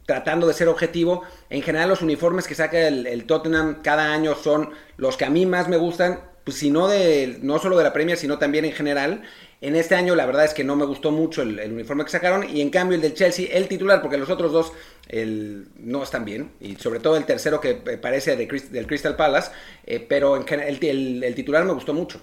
tratando 0.06 0.46
de 0.46 0.54
ser 0.54 0.68
objetivo, 0.68 1.22
en 1.50 1.62
general 1.62 1.88
los 1.88 2.02
uniformes 2.02 2.46
que 2.46 2.54
saca 2.54 2.86
el, 2.86 3.24
Tottenham 3.24 3.82
cada 3.82 4.12
año 4.12 4.34
son 4.34 4.70
los 4.96 5.16
que 5.16 5.24
a 5.24 5.30
mí 5.30 5.46
más 5.46 5.68
me 5.68 5.76
gustan, 5.76 6.20
pues 6.44 6.62
no, 6.64 6.88
de, 6.88 7.38
no 7.40 7.58
solo 7.58 7.76
de 7.76 7.84
la 7.84 7.92
Premier, 7.92 8.18
sino 8.18 8.38
también 8.38 8.64
en 8.64 8.72
general. 8.72 9.22
En 9.62 9.76
este 9.76 9.94
año 9.94 10.16
la 10.16 10.26
verdad 10.26 10.44
es 10.44 10.54
que 10.54 10.64
no 10.64 10.74
me 10.74 10.84
gustó 10.84 11.12
mucho 11.12 11.40
el, 11.42 11.72
uniforme 11.72 12.04
que 12.04 12.10
sacaron 12.10 12.50
y 12.50 12.60
en 12.60 12.68
cambio 12.68 12.96
el 12.96 13.00
del 13.00 13.14
Chelsea, 13.14 13.46
el 13.48 13.68
titular, 13.68 14.02
porque 14.02 14.18
los 14.18 14.28
otros 14.28 14.50
dos 14.50 14.72
no 15.12 16.02
están 16.02 16.24
bien, 16.24 16.52
y 16.58 16.74
sobre 16.74 16.98
todo 16.98 17.16
el 17.16 17.24
tercero 17.24 17.60
que 17.60 17.74
parece 17.74 18.34
de, 18.34 18.46
del 18.46 18.86
Crystal 18.88 19.14
Palace, 19.14 19.52
eh, 19.86 20.00
pero 20.00 20.36
en 20.36 20.60
el, 20.60 21.22
el, 21.22 21.34
titular 21.36 21.64
me 21.64 21.74
gustó 21.74 21.94
mucho. 21.94 22.20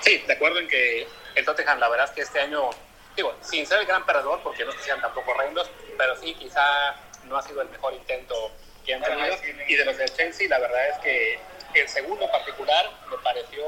Sí, 0.00 0.22
de 0.26 0.32
acuerdo 0.32 0.58
en 0.58 0.68
que 0.68 1.06
el 1.34 1.44
Tottenham 1.44 1.80
la 1.80 1.90
verdad 1.90 2.06
es 2.06 2.12
que 2.12 2.22
este 2.22 2.40
año, 2.40 2.70
digo, 3.14 3.34
sin 3.42 3.66
ser 3.66 3.80
el 3.80 3.86
gran 3.86 4.06
perdedor, 4.06 4.40
porque 4.42 4.64
no 4.64 4.72
sean 4.72 5.02
tampoco 5.02 5.32
horrendos, 5.32 5.70
pero 5.98 6.16
sí 6.16 6.34
quizá 6.34 6.96
no 7.24 7.36
ha 7.36 7.42
sido 7.42 7.60
el 7.60 7.68
mejor 7.68 7.92
intento 7.92 8.34
que 8.86 8.94
han 8.94 9.02
tenido. 9.02 9.34
Y 9.68 9.74
de 9.74 9.84
los 9.84 9.98
del 9.98 10.10
Chelsea, 10.14 10.48
la 10.48 10.60
verdad 10.60 10.88
es 10.88 10.98
que 11.00 11.38
el 11.74 11.88
segundo 11.88 12.26
particular 12.30 12.86
me 13.10 13.18
pareció 13.18 13.64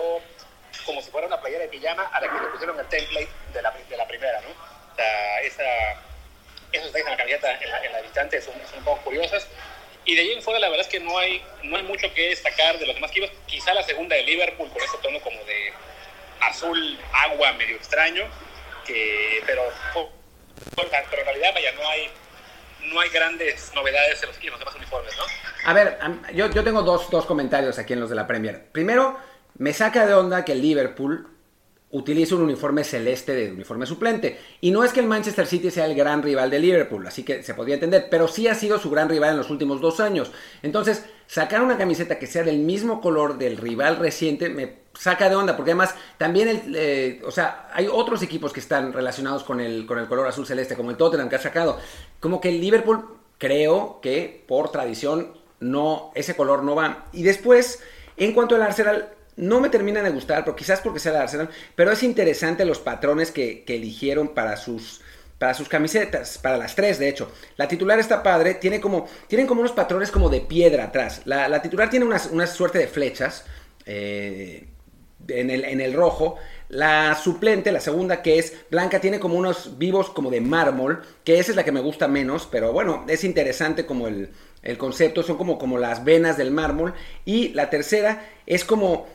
como 0.84 1.02
si 1.02 1.10
fuera 1.10 1.26
una 1.26 1.40
playera 1.40 1.64
de 1.64 1.68
pijama 1.68 2.04
a 2.04 2.20
la 2.20 2.28
que 2.28 2.40
le 2.40 2.48
pusieron 2.48 2.78
el 2.78 2.86
template 2.86 3.28
de 3.52 3.62
la, 3.62 3.70
de 3.70 3.96
la 3.96 4.06
primera, 4.06 4.40
¿no? 4.40 4.48
O 4.48 4.96
sea, 4.96 5.40
esa, 5.40 5.62
esos 6.72 6.92
detalles 6.92 7.06
en 7.06 7.10
la 7.12 7.16
camiseta 7.16 7.60
en 7.60 7.70
la, 7.70 7.84
en 7.84 7.92
la 7.92 8.02
distante 8.02 8.40
son, 8.40 8.54
son, 8.68 8.78
un 8.78 8.84
poco 8.84 9.02
curiosos. 9.02 9.46
Y 10.04 10.14
de 10.14 10.22
ahí 10.22 10.32
en 10.32 10.42
fuera, 10.42 10.58
la 10.58 10.68
verdad 10.68 10.86
es 10.86 10.90
que 10.90 11.00
no 11.00 11.18
hay, 11.18 11.44
no 11.62 11.76
hay 11.76 11.82
mucho 11.82 12.12
que 12.14 12.30
destacar 12.30 12.78
de 12.78 12.86
los 12.86 12.94
demás 12.94 13.10
equipos. 13.10 13.30
Quizá 13.46 13.74
la 13.74 13.82
segunda 13.82 14.16
de 14.16 14.22
Liverpool, 14.22 14.70
con 14.70 14.82
ese 14.82 14.96
tono 15.02 15.20
como 15.20 15.36
de 15.44 15.72
azul 16.40 16.98
agua 17.12 17.52
medio 17.52 17.76
extraño, 17.76 18.24
que, 18.86 19.42
pero, 19.46 19.62
pero 20.74 20.88
en 20.88 21.24
realidad, 21.26 21.50
vaya, 21.52 21.72
no 21.72 21.88
hay, 21.88 22.10
no 22.84 23.00
hay 23.00 23.10
grandes 23.10 23.72
novedades 23.74 24.22
en 24.22 24.28
los, 24.28 24.38
en 24.38 24.50
los 24.50 24.58
demás 24.58 24.74
uniformes, 24.76 25.14
¿no? 25.16 25.24
A 25.64 25.72
ver, 25.72 25.98
yo, 26.32 26.50
yo 26.50 26.64
tengo 26.64 26.82
dos, 26.82 27.10
dos 27.10 27.26
comentarios 27.26 27.78
aquí 27.78 27.92
en 27.92 28.00
los 28.00 28.08
de 28.08 28.16
la 28.16 28.26
Premier. 28.26 28.70
Primero, 28.72 29.18
me 29.58 29.72
saca 29.72 30.06
de 30.06 30.14
onda 30.14 30.44
que 30.44 30.52
el 30.52 30.62
Liverpool 30.62 31.28
utilice 31.90 32.34
un 32.34 32.42
uniforme 32.42 32.84
celeste 32.84 33.34
de 33.34 33.50
uniforme 33.50 33.86
suplente. 33.86 34.38
Y 34.60 34.70
no 34.70 34.84
es 34.84 34.92
que 34.92 35.00
el 35.00 35.06
Manchester 35.06 35.46
City 35.46 35.70
sea 35.70 35.86
el 35.86 35.94
gran 35.94 36.22
rival 36.22 36.50
de 36.50 36.58
Liverpool, 36.58 37.06
así 37.06 37.22
que 37.22 37.42
se 37.42 37.54
podría 37.54 37.74
entender, 37.74 38.08
pero 38.10 38.28
sí 38.28 38.46
ha 38.46 38.54
sido 38.54 38.78
su 38.78 38.90
gran 38.90 39.08
rival 39.08 39.30
en 39.30 39.38
los 39.38 39.50
últimos 39.50 39.80
dos 39.80 40.00
años. 40.00 40.30
Entonces, 40.62 41.04
sacar 41.26 41.62
una 41.62 41.78
camiseta 41.78 42.18
que 42.18 42.26
sea 42.26 42.42
del 42.42 42.58
mismo 42.58 43.00
color 43.00 43.38
del 43.38 43.56
rival 43.56 43.96
reciente 43.96 44.50
me 44.50 44.88
saca 44.94 45.30
de 45.30 45.36
onda, 45.36 45.56
porque 45.56 45.70
además 45.70 45.94
también, 46.18 46.48
el, 46.48 46.74
eh, 46.76 47.22
o 47.24 47.30
sea, 47.30 47.70
hay 47.72 47.88
otros 47.90 48.22
equipos 48.22 48.52
que 48.52 48.60
están 48.60 48.92
relacionados 48.92 49.44
con 49.44 49.60
el, 49.60 49.86
con 49.86 49.98
el 49.98 50.08
color 50.08 50.26
azul 50.26 50.46
celeste, 50.46 50.76
como 50.76 50.90
el 50.90 50.96
Tottenham 50.96 51.30
que 51.30 51.36
ha 51.36 51.40
sacado. 51.40 51.78
Como 52.20 52.40
que 52.40 52.50
el 52.50 52.60
Liverpool, 52.60 53.06
creo 53.38 54.00
que 54.02 54.44
por 54.46 54.70
tradición, 54.70 55.32
no, 55.60 56.12
ese 56.14 56.36
color 56.36 56.64
no 56.64 56.74
va. 56.74 57.06
Y 57.12 57.22
después, 57.22 57.80
en 58.16 58.32
cuanto 58.34 58.56
al 58.56 58.62
Arsenal, 58.62 59.14
no 59.38 59.60
me 59.60 59.70
terminan 59.70 60.04
de 60.04 60.10
gustar, 60.10 60.44
pero 60.44 60.56
quizás 60.56 60.80
porque 60.80 60.98
sea 60.98 61.12
el 61.12 61.18
Arsenal, 61.18 61.48
pero 61.74 61.92
es 61.92 62.02
interesante 62.02 62.64
los 62.64 62.80
patrones 62.80 63.30
que, 63.30 63.64
eligieron 63.68 64.28
para 64.34 64.56
sus, 64.56 65.00
para 65.38 65.54
sus 65.54 65.68
camisetas, 65.68 66.38
para 66.38 66.56
las 66.56 66.74
tres, 66.74 66.98
de 66.98 67.08
hecho. 67.08 67.30
La 67.56 67.68
titular 67.68 67.98
está 68.00 68.22
padre, 68.22 68.54
tiene 68.54 68.80
como, 68.80 69.08
tienen 69.28 69.46
como 69.46 69.60
unos 69.60 69.72
patrones 69.72 70.10
como 70.10 70.28
de 70.28 70.40
piedra 70.40 70.84
atrás. 70.84 71.22
La, 71.24 71.62
titular 71.62 71.88
tiene 71.88 72.04
una, 72.04 72.46
suerte 72.46 72.78
de 72.78 72.88
flechas 72.88 73.44
eh, 73.86 74.66
en, 75.28 75.50
el, 75.50 75.64
en 75.64 75.80
el 75.80 75.94
rojo. 75.94 76.36
La 76.68 77.14
suplente, 77.14 77.70
la 77.70 77.80
segunda 77.80 78.22
que 78.22 78.38
es 78.38 78.54
blanca, 78.70 79.00
tiene 79.00 79.20
como 79.20 79.36
unos 79.36 79.78
vivos 79.78 80.10
como 80.10 80.30
de 80.30 80.40
mármol, 80.40 81.02
que 81.22 81.38
esa 81.38 81.52
es 81.52 81.56
la 81.56 81.64
que 81.64 81.72
me 81.72 81.80
gusta 81.80 82.08
menos, 82.08 82.48
pero 82.50 82.72
bueno, 82.72 83.06
es 83.08 83.22
interesante 83.22 83.86
como 83.86 84.08
el, 84.08 84.30
el 84.62 84.76
concepto, 84.76 85.22
son 85.22 85.36
como, 85.36 85.58
como 85.58 85.78
las 85.78 86.04
venas 86.04 86.36
del 86.36 86.50
mármol. 86.50 86.94
Y 87.24 87.50
la 87.50 87.70
tercera 87.70 88.28
es 88.44 88.64
como 88.64 89.06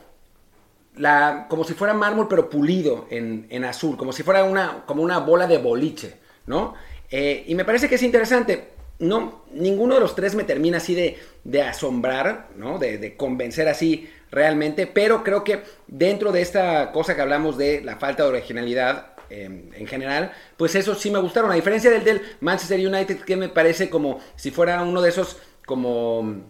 la, 0.96 1.46
como 1.48 1.64
si 1.64 1.74
fuera 1.74 1.94
mármol 1.94 2.28
pero 2.28 2.48
pulido 2.48 3.06
en, 3.10 3.64
azul, 3.64 3.96
como 3.96 4.12
si 4.12 4.22
fuera 4.22 4.44
una, 4.44 4.84
como 4.86 5.02
una 5.02 5.18
bola 5.18 5.46
de 5.46 5.58
boliche, 5.58 6.18
¿no? 6.46 6.74
Eh, 7.10 7.44
y 7.46 7.54
me 7.54 7.64
parece 7.64 7.88
que 7.88 7.96
es 7.96 8.02
interesante. 8.02 8.72
No, 9.00 9.44
ninguno 9.52 9.94
de 9.94 10.00
los 10.00 10.14
tres 10.14 10.34
me 10.34 10.44
termina 10.44 10.76
así 10.78 10.94
de, 10.94 11.18
de 11.42 11.62
asombrar, 11.62 12.48
¿no? 12.56 12.78
De, 12.78 13.16
convencer 13.16 13.68
así 13.68 14.08
realmente, 14.30 14.86
pero 14.86 15.24
creo 15.24 15.42
que 15.42 15.62
dentro 15.86 16.32
de 16.32 16.42
esta 16.42 16.92
cosa 16.92 17.14
que 17.14 17.22
hablamos 17.22 17.58
de 17.58 17.82
la 17.82 17.96
falta 17.96 18.22
de 18.22 18.30
originalidad 18.30 19.14
em, 19.30 19.70
en 19.74 19.86
general, 19.86 20.32
pues 20.56 20.74
eso 20.74 20.94
sí 20.94 21.10
me 21.10 21.18
gustaron. 21.18 21.50
A 21.50 21.54
diferencia 21.54 21.90
del 21.90 22.04
del 22.04 22.22
Manchester 22.40 22.78
United, 22.78 23.20
que 23.20 23.36
me 23.36 23.48
parece 23.48 23.90
como 23.90 24.20
si 24.36 24.50
fuera 24.50 24.82
uno 24.82 25.02
de 25.02 25.08
esos 25.08 25.38
como 25.66 26.44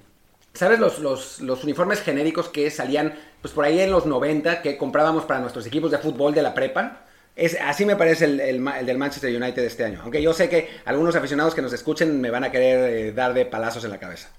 ¿Sabes 0.54 0.78
los, 0.78 1.00
los, 1.00 1.64
uniformes 1.64 2.00
genéricos 2.00 2.48
que 2.48 2.70
salían 2.70 3.14
pues 3.44 3.52
por 3.52 3.66
ahí 3.66 3.78
en 3.78 3.90
los 3.90 4.06
90 4.06 4.62
que 4.62 4.78
comprábamos 4.78 5.26
para 5.26 5.38
nuestros 5.38 5.66
equipos 5.66 5.90
de 5.90 5.98
fútbol 5.98 6.32
de 6.32 6.40
la 6.40 6.54
prepa? 6.54 7.02
Es, 7.36 7.60
así 7.60 7.84
me 7.84 7.94
parece 7.94 8.24
el, 8.24 8.40
el, 8.40 8.86
del 8.86 8.96
Manchester 8.96 9.36
United 9.36 9.62
este 9.64 9.84
año. 9.84 10.00
Aunque 10.02 10.22
yo 10.22 10.32
sé 10.32 10.48
que 10.48 10.80
algunos 10.86 11.14
aficionados 11.14 11.54
que 11.54 11.60
nos 11.60 11.74
escuchen 11.74 12.22
me 12.22 12.30
van 12.30 12.44
a 12.44 12.50
querer 12.50 12.78
eh, 12.88 13.12
dar 13.12 13.34
de 13.34 13.44
palazos 13.44 13.84
en 13.84 13.90
la 13.90 14.00
cabeza. 14.00 14.30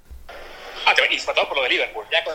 Ah, 0.88 0.96
y 1.08 1.20
sobre 1.20 1.36
todo 1.36 1.48
por 1.50 1.58
lo 1.58 1.64
de 1.66 1.70
Liverpool. 1.70 2.04
Ya 2.12 2.24
con 2.24 2.34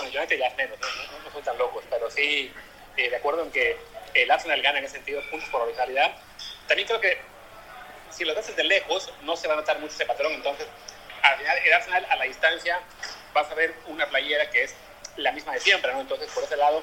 el 0.00 0.18
United 0.18 0.36
ya 0.36 0.48
es 0.48 0.56
menos, 0.56 0.80
no, 0.80 1.22
no, 1.22 1.30
son 1.30 1.42
tan 1.44 1.56
locos. 1.56 1.84
Pero 1.88 2.10
sí, 2.10 2.50
eh, 2.96 3.08
de 3.08 3.14
acuerdo 3.14 3.44
en 3.44 3.52
que 3.52 3.76
el 4.14 4.28
Arsenal 4.32 4.60
gana 4.62 4.80
en 4.80 4.86
ese 4.86 4.94
sentido 4.94 5.22
puntos 5.30 5.48
por 5.50 5.60
originalidad. 5.60 6.10
También 6.66 6.88
creo 6.88 7.00
que 7.00 7.18
si 8.10 8.24
lo 8.24 8.36
haces 8.36 8.56
de 8.56 8.64
lejos 8.64 9.12
no 9.22 9.36
se 9.36 9.46
va 9.46 9.54
a 9.54 9.58
notar 9.58 9.78
mucho 9.78 9.94
ese 9.94 10.06
patrón. 10.06 10.32
Entonces, 10.32 10.66
al 11.22 11.38
final 11.38 11.56
el 11.64 11.72
Arsenal 11.72 12.04
a 12.10 12.16
la 12.16 12.24
distancia 12.24 12.80
vas 13.32 13.48
a 13.48 13.54
ver 13.54 13.74
una 13.86 14.08
playera 14.08 14.50
que 14.50 14.64
es 14.64 14.74
la 15.16 15.32
misma 15.32 15.52
de 15.52 15.60
siempre, 15.60 15.92
¿no? 15.92 16.00
Entonces, 16.00 16.30
por 16.30 16.44
ese 16.44 16.56
lado, 16.56 16.82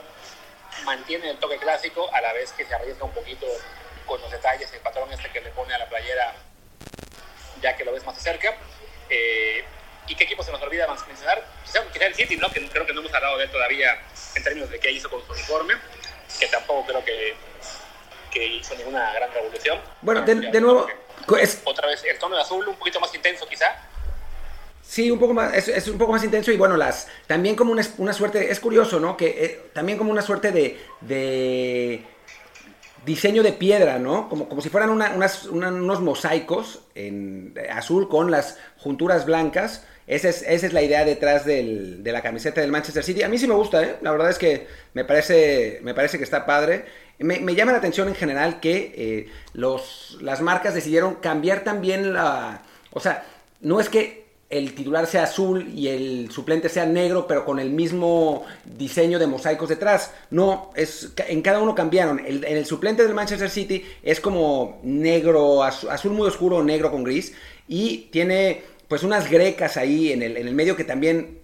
mantiene 0.84 1.30
el 1.32 1.38
toque 1.38 1.58
clásico 1.58 2.14
a 2.14 2.22
la 2.22 2.34
vez 2.34 2.52
que 2.52 2.66
se 2.66 2.74
arriesga 2.74 3.06
un 3.06 3.14
poquito 3.14 3.48
con 4.06 4.22
los 4.22 4.32
detalles, 4.32 4.72
el 4.74 4.80
patrón 4.80 5.12
este 5.12 5.30
que 5.30 5.42
le 5.42 5.50
pone 5.52 5.74
a 5.74 5.78
la 5.78 5.90
playera 5.90 6.34
ya 7.62 7.76
que 7.76 7.84
lo 7.84 7.92
ves 7.92 8.06
más 8.06 8.16
de 8.16 8.22
cerca. 8.22 8.56
Eh, 9.10 9.64
¿Y 10.08 10.16
qué 10.16 10.24
equipo 10.24 10.42
se 10.42 10.52
nos 10.52 10.62
olvida 10.62 10.88
mencionar? 10.88 11.44
Quizá, 11.66 12.06
el 12.06 12.16
City, 12.16 12.38
¿no? 12.38 12.50
Que 12.50 12.66
creo 12.70 12.86
que 12.86 12.94
no 12.94 13.02
hemos 13.02 13.14
hablado 13.14 13.38
de 13.38 13.46
él 13.46 13.52
todavía 13.52 14.00
en 14.36 14.44
términos 14.44 14.70
de 14.70 14.80
qué 14.80 14.92
hizo 14.92 15.10
con 15.10 15.26
su 15.26 15.34
uniforme, 15.34 15.76
que 16.40 16.48
tampoco 16.48 16.86
creo 16.88 17.04
que, 17.04 17.36
que 18.32 18.46
hizo 18.46 18.76
ninguna 18.76 19.12
gran 19.14 19.34
revolución. 19.34 19.82
Bueno, 20.02 20.22
de, 20.22 20.36
de 20.36 20.62
nuevo... 20.62 20.88
Otra 21.66 21.88
vez, 21.88 22.04
el 22.06 22.18
tono 22.20 22.38
de 22.38 22.42
azul 22.42 22.66
un 22.66 22.76
poquito 22.78 23.02
más 23.02 23.14
intenso 23.14 23.46
quizá, 23.50 23.76
Sí, 24.88 25.12
un 25.12 25.20
poco 25.20 25.34
más, 25.34 25.68
es, 25.68 25.88
un 25.90 25.98
poco 25.98 26.14
más 26.14 26.24
intenso 26.24 26.50
y 26.50 26.56
bueno, 26.56 26.78
las 26.78 27.10
también 27.28 27.58
como 27.58 27.74
una, 27.74 27.86
una 27.98 28.14
suerte, 28.14 28.50
es 28.50 28.60
curioso, 28.62 29.02
¿no? 29.02 29.18
Que 29.18 29.28
eh, 29.28 29.62
también 29.74 29.98
como 29.98 30.12
una 30.12 30.22
suerte 30.22 30.54
de, 30.54 30.78
de 31.02 32.06
diseño 33.06 33.44
de 33.44 33.52
piedra, 33.52 34.00
¿no? 34.00 34.30
Como, 34.30 34.48
como 34.48 34.62
si 34.62 34.70
fueran 34.70 34.90
unos 34.90 36.02
mosaicos 36.02 36.86
en 36.96 37.54
azul 37.70 38.08
con 38.08 38.32
las 38.32 38.60
junturas 38.78 39.26
blancas. 39.26 39.84
Esa 40.08 40.30
es, 40.30 40.42
esa 40.44 40.68
es 40.68 40.72
la 40.72 40.82
idea 40.82 41.04
detrás 41.04 41.46
del, 41.46 42.02
de 42.02 42.12
la 42.14 42.22
camiseta 42.22 42.62
del 42.62 42.72
Manchester 42.72 43.04
City. 43.04 43.24
A 43.24 43.30
mí 43.30 43.38
sí 43.38 43.46
me 43.46 43.56
gusta, 43.56 43.84
¿eh? 43.84 43.98
La 44.02 44.12
verdad 44.12 44.30
es 44.30 44.38
que 44.38 44.68
me 44.94 45.04
parece, 45.04 45.80
me 45.84 45.94
parece 45.94 46.18
que 46.18 46.24
está 46.24 46.46
padre. 46.46 46.86
Me, 47.20 47.56
llama 47.56 47.74
la 47.74 47.80
atención 47.80 48.08
en 48.08 48.16
general 48.16 48.62
que 48.62 48.94
eh, 48.96 49.30
los, 49.52 50.18
las 50.22 50.40
marcas 50.40 50.74
decidieron 50.74 51.16
cambiar 51.16 51.66
también 51.66 52.14
la... 52.14 52.62
O 52.92 53.02
sea, 53.02 53.26
no 53.60 53.82
es 53.82 53.90
que 53.90 54.27
el 54.50 54.74
titular 54.74 55.08
sea 55.08 55.24
azul 55.24 55.68
y 55.76 55.90
el 55.90 56.32
suplente 56.32 56.70
sea 56.70 56.86
negro, 56.86 57.28
pero 57.28 57.44
con 57.44 57.60
el 57.60 57.70
mismo 57.70 58.46
diseño 58.64 59.20
de 59.20 59.28
mosaicos 59.28 59.70
detrás. 59.70 60.14
No, 60.30 60.72
es 60.76 61.12
en 61.28 61.42
cada 61.42 61.60
uno 61.60 61.76
cambiaron. 61.76 62.20
en 62.20 62.44
el 62.46 62.66
suplente 62.66 63.04
del 63.04 63.14
Manchester 63.14 63.50
City 63.50 63.86
es 64.04 64.20
como 64.20 64.80
negro, 64.84 65.64
azul, 65.64 66.12
muy 66.12 66.28
oscuro, 66.28 66.64
negro 66.64 66.92
con 66.92 67.04
gris. 67.04 67.34
Y 67.68 68.10
tiene 68.12 68.64
pues 68.88 69.04
unas 69.04 69.30
grecas 69.30 69.76
ahí 69.76 70.14
en 70.14 70.24
el, 70.24 70.38
el 70.38 70.56
medio 70.56 70.78
que 70.78 70.86
también 70.86 71.42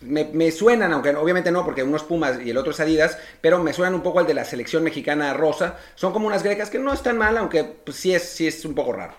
me, 0.00 0.50
suenan, 0.50 0.92
aunque 0.92 1.10
obviamente 1.10 1.50
no, 1.50 1.64
porque 1.64 1.82
uno 1.82 1.96
es 1.96 2.02
Pumas 2.02 2.38
y 2.44 2.50
el 2.50 2.56
otro 2.56 2.72
es 2.72 2.80
Adidas, 2.80 3.18
pero 3.40 3.62
me 3.62 3.72
suenan 3.72 3.94
un 3.94 4.02
poco 4.02 4.18
al 4.18 4.26
de 4.26 4.34
la 4.34 4.44
selección 4.44 4.82
mexicana 4.82 5.34
rosa. 5.34 5.78
Son 5.94 6.12
como 6.12 6.26
unas 6.26 6.42
grecas 6.42 6.70
que 6.70 6.78
no 6.78 6.92
están 6.92 7.18
mal, 7.18 7.36
aunque 7.36 7.64
pues, 7.64 7.96
sí, 7.96 8.14
es, 8.14 8.22
sí 8.22 8.46
es 8.46 8.64
un 8.64 8.74
poco 8.74 8.92
raro. 8.92 9.14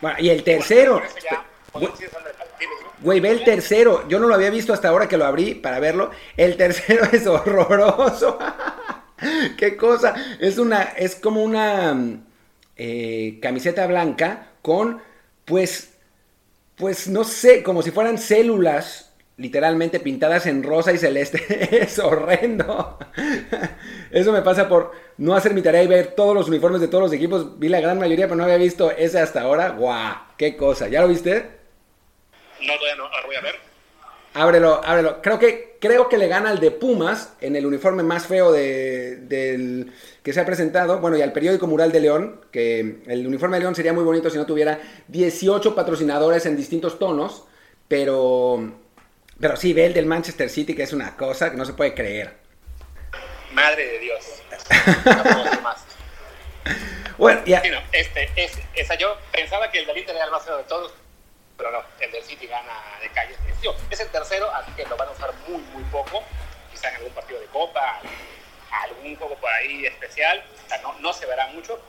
Bueno, 0.00 0.16
y 0.20 0.30
el 0.30 0.42
tercero... 0.42 1.02
Güey, 3.00 3.20
ve 3.20 3.30
el 3.30 3.44
tercero. 3.44 4.08
Yo 4.08 4.18
no 4.18 4.26
lo 4.26 4.34
había 4.34 4.50
visto 4.50 4.72
hasta 4.72 4.88
ahora 4.88 5.08
que 5.08 5.16
lo 5.16 5.26
abrí 5.26 5.54
para 5.54 5.80
verlo. 5.80 6.10
El 6.36 6.56
tercero 6.56 7.04
es 7.12 7.26
horroroso. 7.26 8.38
Qué 9.56 9.76
cosa. 9.76 10.14
Es 10.40 10.58
una, 10.58 10.82
es 10.82 11.16
como 11.16 11.42
una 11.42 12.20
eh, 12.76 13.38
camiseta 13.40 13.86
blanca 13.86 14.48
con, 14.62 15.00
pues, 15.44 15.90
pues 16.76 17.08
no 17.08 17.24
sé, 17.24 17.62
como 17.62 17.82
si 17.82 17.90
fueran 17.90 18.18
células 18.18 19.12
literalmente 19.38 20.00
pintadas 20.00 20.46
en 20.46 20.62
rosa 20.62 20.92
y 20.92 20.98
celeste. 20.98 21.42
es 21.82 21.98
horrendo. 21.98 22.98
Eso 24.10 24.32
me 24.32 24.42
pasa 24.42 24.68
por 24.68 24.92
no 25.18 25.34
hacer 25.34 25.52
mi 25.52 25.62
tarea 25.62 25.82
y 25.82 25.86
ver 25.86 26.14
todos 26.14 26.34
los 26.34 26.48
uniformes 26.48 26.80
de 26.80 26.88
todos 26.88 27.04
los 27.04 27.12
equipos. 27.12 27.58
Vi 27.58 27.68
la 27.68 27.80
gran 27.80 27.98
mayoría, 27.98 28.26
pero 28.26 28.36
no 28.36 28.44
había 28.44 28.56
visto 28.56 28.90
ese 28.90 29.20
hasta 29.20 29.42
ahora. 29.42 29.70
¡Guau! 29.70 30.14
¡Qué 30.38 30.56
cosa! 30.56 30.88
¿Ya 30.88 31.02
lo 31.02 31.08
viste? 31.08 31.55
No, 32.60 32.74
todavía 32.74 32.96
no. 32.96 33.04
Ahora 33.04 33.26
voy 33.26 33.36
a 33.36 33.40
ver. 33.40 33.56
Ábrelo, 34.34 34.82
ábrelo. 34.84 35.22
Creo 35.22 35.38
que, 35.38 35.76
creo 35.80 36.10
que 36.10 36.18
le 36.18 36.28
gana 36.28 36.50
al 36.50 36.60
de 36.60 36.70
Pumas 36.70 37.32
en 37.40 37.56
el 37.56 37.64
uniforme 37.64 38.02
más 38.02 38.26
feo 38.26 38.52
de, 38.52 39.16
del 39.16 39.92
que 40.22 40.32
se 40.34 40.40
ha 40.40 40.44
presentado. 40.44 40.98
Bueno, 40.98 41.16
y 41.16 41.22
al 41.22 41.32
periódico 41.32 41.66
Mural 41.66 41.90
de 41.90 42.00
León, 42.00 42.44
que 42.52 42.98
el 43.06 43.26
uniforme 43.26 43.56
de 43.56 43.62
León 43.62 43.74
sería 43.74 43.94
muy 43.94 44.04
bonito 44.04 44.28
si 44.28 44.36
no 44.36 44.44
tuviera 44.44 44.78
18 45.08 45.74
patrocinadores 45.74 46.44
en 46.44 46.56
distintos 46.56 46.98
tonos. 46.98 47.44
Pero, 47.88 48.74
pero 49.40 49.56
sí, 49.56 49.72
ve 49.72 49.86
el 49.86 49.94
del 49.94 50.06
Manchester 50.06 50.50
City, 50.50 50.74
que 50.74 50.82
es 50.82 50.92
una 50.92 51.16
cosa 51.16 51.50
que 51.50 51.56
no 51.56 51.64
se 51.64 51.72
puede 51.72 51.94
creer. 51.94 52.34
Madre 53.52 53.86
de 53.86 53.98
Dios. 54.00 54.24
No 55.06 55.62
más. 55.62 55.84
Bueno, 57.18 57.40
ya. 57.46 57.62
Sí, 57.62 57.70
no, 57.70 57.78
este, 57.92 58.28
es, 58.36 58.52
esa 58.74 58.94
yo 58.96 59.16
pensaba 59.32 59.70
que 59.70 59.78
el 59.78 59.86
del 59.86 59.96
Inter 59.96 60.14
era 60.14 60.26
el 60.26 60.30
más 60.30 60.44
feo 60.44 60.58
de 60.58 60.64
todos, 60.64 60.92
pero 61.56 61.70
no, 61.70 61.82
el 62.00 62.10
del 62.12 62.22
City 62.22 62.46
gana 62.46 62.72
de 63.00 63.08
calle. 63.10 63.34
Es 63.90 64.00
el 64.00 64.08
tercero, 64.08 64.50
así 64.52 64.70
que 64.72 64.84
lo 64.86 64.96
van 64.96 65.08
a 65.08 65.12
usar 65.12 65.32
muy, 65.48 65.60
muy 65.72 65.82
poco, 65.84 66.22
quizá 66.70 66.90
en 66.90 66.96
algún 66.96 67.12
partido 67.12 67.40
de 67.40 67.46
Copa, 67.46 68.00
algún 68.84 69.16
juego 69.16 69.34
por 69.36 69.50
ahí 69.50 69.86
especial, 69.86 70.44
o 70.64 70.68
sea, 70.68 70.80
no, 70.82 70.98
no 71.00 71.12
se 71.12 71.26
verá 71.26 71.48
mucho, 71.48 71.80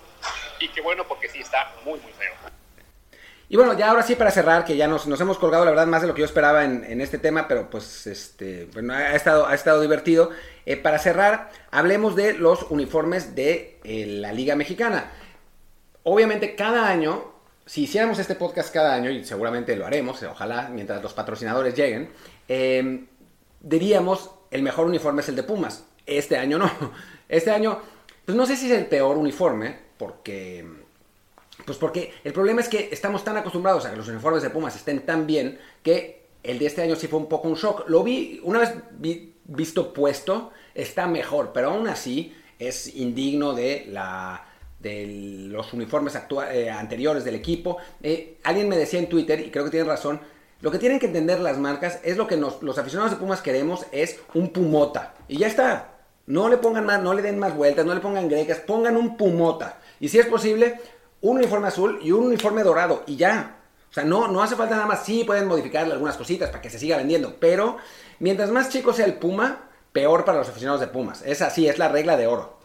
y 0.59 0.69
qué 0.69 0.81
bueno 0.81 1.03
porque 1.07 1.29
sí 1.29 1.39
está 1.39 1.71
muy, 1.83 1.99
muy 1.99 2.11
feo. 2.13 2.33
Y 3.49 3.55
bueno, 3.55 3.77
ya 3.77 3.89
ahora 3.89 4.03
sí 4.03 4.15
para 4.15 4.29
cerrar, 4.29 4.65
que 4.65 4.75
ya 4.75 4.87
nos, 4.87 5.07
nos 5.07 5.21
hemos 5.21 5.37
colgado 5.37 5.63
la 5.63 5.71
verdad 5.71 5.87
más 5.87 6.01
de 6.01 6.07
lo 6.09 6.13
que 6.13 6.19
yo 6.19 6.25
esperaba 6.25 6.65
en, 6.65 6.83
en 6.83 6.99
este 6.99 7.17
tema, 7.17 7.47
pero 7.47 7.69
pues 7.69 8.05
este, 8.05 8.65
bueno, 8.73 8.93
ha 8.93 9.15
estado, 9.15 9.47
ha 9.47 9.55
estado 9.55 9.79
divertido. 9.79 10.31
Eh, 10.65 10.75
para 10.75 10.99
cerrar, 10.99 11.49
hablemos 11.71 12.17
de 12.17 12.33
los 12.33 12.63
uniformes 12.63 13.35
de 13.35 13.79
eh, 13.85 14.05
la 14.05 14.33
Liga 14.33 14.57
Mexicana. 14.57 15.13
Obviamente 16.03 16.55
cada 16.55 16.89
año, 16.89 17.35
si 17.67 17.83
hiciéramos 17.83 18.17
este 18.17 18.33
podcast 18.33 18.73
cada 18.73 18.95
año, 18.95 19.11
y 19.11 19.23
seguramente 19.23 19.75
lo 19.75 19.85
haremos, 19.85 20.23
ojalá, 20.23 20.69
mientras 20.69 21.03
los 21.03 21.13
patrocinadores 21.13 21.75
lleguen, 21.75 22.09
eh, 22.47 23.05
diríamos 23.61 24.31
el 24.49 24.63
mejor 24.63 24.87
uniforme 24.87 25.21
es 25.21 25.29
el 25.29 25.35
de 25.35 25.43
Pumas. 25.43 25.85
Este 26.05 26.37
año 26.37 26.57
no. 26.57 26.71
Este 27.29 27.51
año, 27.51 27.79
pues 28.25 28.37
no 28.37 28.45
sé 28.45 28.55
si 28.55 28.71
es 28.71 28.77
el 28.77 28.85
peor 28.85 29.17
uniforme, 29.17 29.77
porque 29.97 30.65
pues 31.65 31.77
porque 31.77 32.13
el 32.23 32.31
problema 32.31 32.61
es 32.61 32.69
que 32.69 32.87
estamos 32.89 33.25
tan 33.25 33.35
acostumbrados 33.35 33.85
a 33.85 33.91
que 33.91 33.97
los 33.97 34.07
uniformes 34.07 34.41
de 34.43 34.49
Pumas 34.49 34.75
estén 34.77 35.01
tan 35.05 35.27
bien 35.27 35.59
que 35.83 36.25
el 36.43 36.57
de 36.59 36.67
este 36.67 36.81
año 36.83 36.95
sí 36.95 37.07
fue 37.07 37.19
un 37.19 37.27
poco 37.27 37.49
un 37.49 37.55
shock. 37.55 37.89
Lo 37.89 38.01
vi, 38.03 38.39
una 38.43 38.59
vez 38.59 38.73
vi- 38.91 39.33
visto 39.43 39.91
puesto, 39.93 40.51
está 40.73 41.05
mejor, 41.07 41.51
pero 41.53 41.71
aún 41.71 41.89
así 41.89 42.33
es 42.59 42.95
indigno 42.95 43.51
de 43.53 43.85
la 43.89 44.46
de 44.79 45.05
los 45.49 45.73
uniformes 45.73 46.17
eh, 46.51 46.69
anteriores 46.69 47.23
del 47.23 47.35
equipo. 47.35 47.77
Eh, 48.01 48.37
alguien 48.43 48.69
me 48.69 48.77
decía 48.77 48.99
en 48.99 49.09
Twitter, 49.09 49.39
y 49.39 49.49
creo 49.51 49.65
que 49.65 49.71
tiene 49.71 49.87
razón, 49.87 50.19
lo 50.61 50.71
que 50.71 50.79
tienen 50.79 50.99
que 50.99 51.05
entender 51.07 51.39
las 51.39 51.57
marcas 51.57 51.99
es 52.03 52.17
lo 52.17 52.27
que 52.27 52.37
nos- 52.37 52.61
los 52.63 52.77
aficionados 52.77 53.11
de 53.11 53.17
Pumas 53.17 53.41
queremos, 53.41 53.85
es 53.91 54.19
un 54.33 54.49
pumota. 54.49 55.13
Y 55.27 55.37
ya 55.37 55.47
está. 55.47 55.93
No 56.25 56.49
le 56.49 56.57
pongan 56.57 56.85
más, 56.85 57.01
no 57.01 57.13
le 57.13 57.21
den 57.21 57.39
más 57.39 57.55
vueltas, 57.55 57.85
no 57.85 57.93
le 57.93 58.01
pongan 58.01 58.27
grecas, 58.27 58.59
pongan 58.59 58.97
un 58.97 59.17
pumota. 59.17 59.79
Y 59.99 60.09
si 60.09 60.19
es 60.19 60.25
posible, 60.25 60.79
un 61.21 61.37
uniforme 61.37 61.67
azul 61.67 61.99
y 62.03 62.11
un 62.11 62.25
uniforme 62.25 62.63
dorado. 62.63 63.03
Y 63.07 63.15
ya. 63.15 63.57
O 63.89 63.93
sea, 63.93 64.03
no, 64.03 64.27
no 64.27 64.43
hace 64.43 64.55
falta 64.55 64.75
nada 64.75 64.87
más. 64.87 65.05
Sí, 65.05 65.23
pueden 65.23 65.47
modificarle 65.47 65.93
algunas 65.93 66.17
cositas 66.17 66.49
para 66.49 66.61
que 66.61 66.69
se 66.69 66.79
siga 66.79 66.97
vendiendo. 66.97 67.35
Pero 67.39 67.77
mientras 68.19 68.49
más 68.51 68.69
chico 68.69 68.93
sea 68.93 69.05
el 69.05 69.13
Puma, 69.13 69.69
peor 69.93 70.25
para 70.25 70.39
los 70.39 70.49
aficionados 70.49 70.81
de 70.81 70.87
Pumas. 70.87 71.21
Es 71.25 71.41
así, 71.41 71.67
es 71.67 71.77
la 71.79 71.87
regla 71.87 72.17
de 72.17 72.27
oro. 72.27 72.56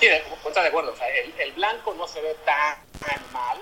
Sí, 0.00 0.06
de, 0.06 0.22
de 0.22 0.68
acuerdo. 0.68 0.94
El, 1.24 1.40
el 1.40 1.52
blanco 1.52 1.92
no 1.94 2.06
se 2.06 2.20
ve 2.20 2.34
tan, 2.44 2.76
mal, 3.32 3.58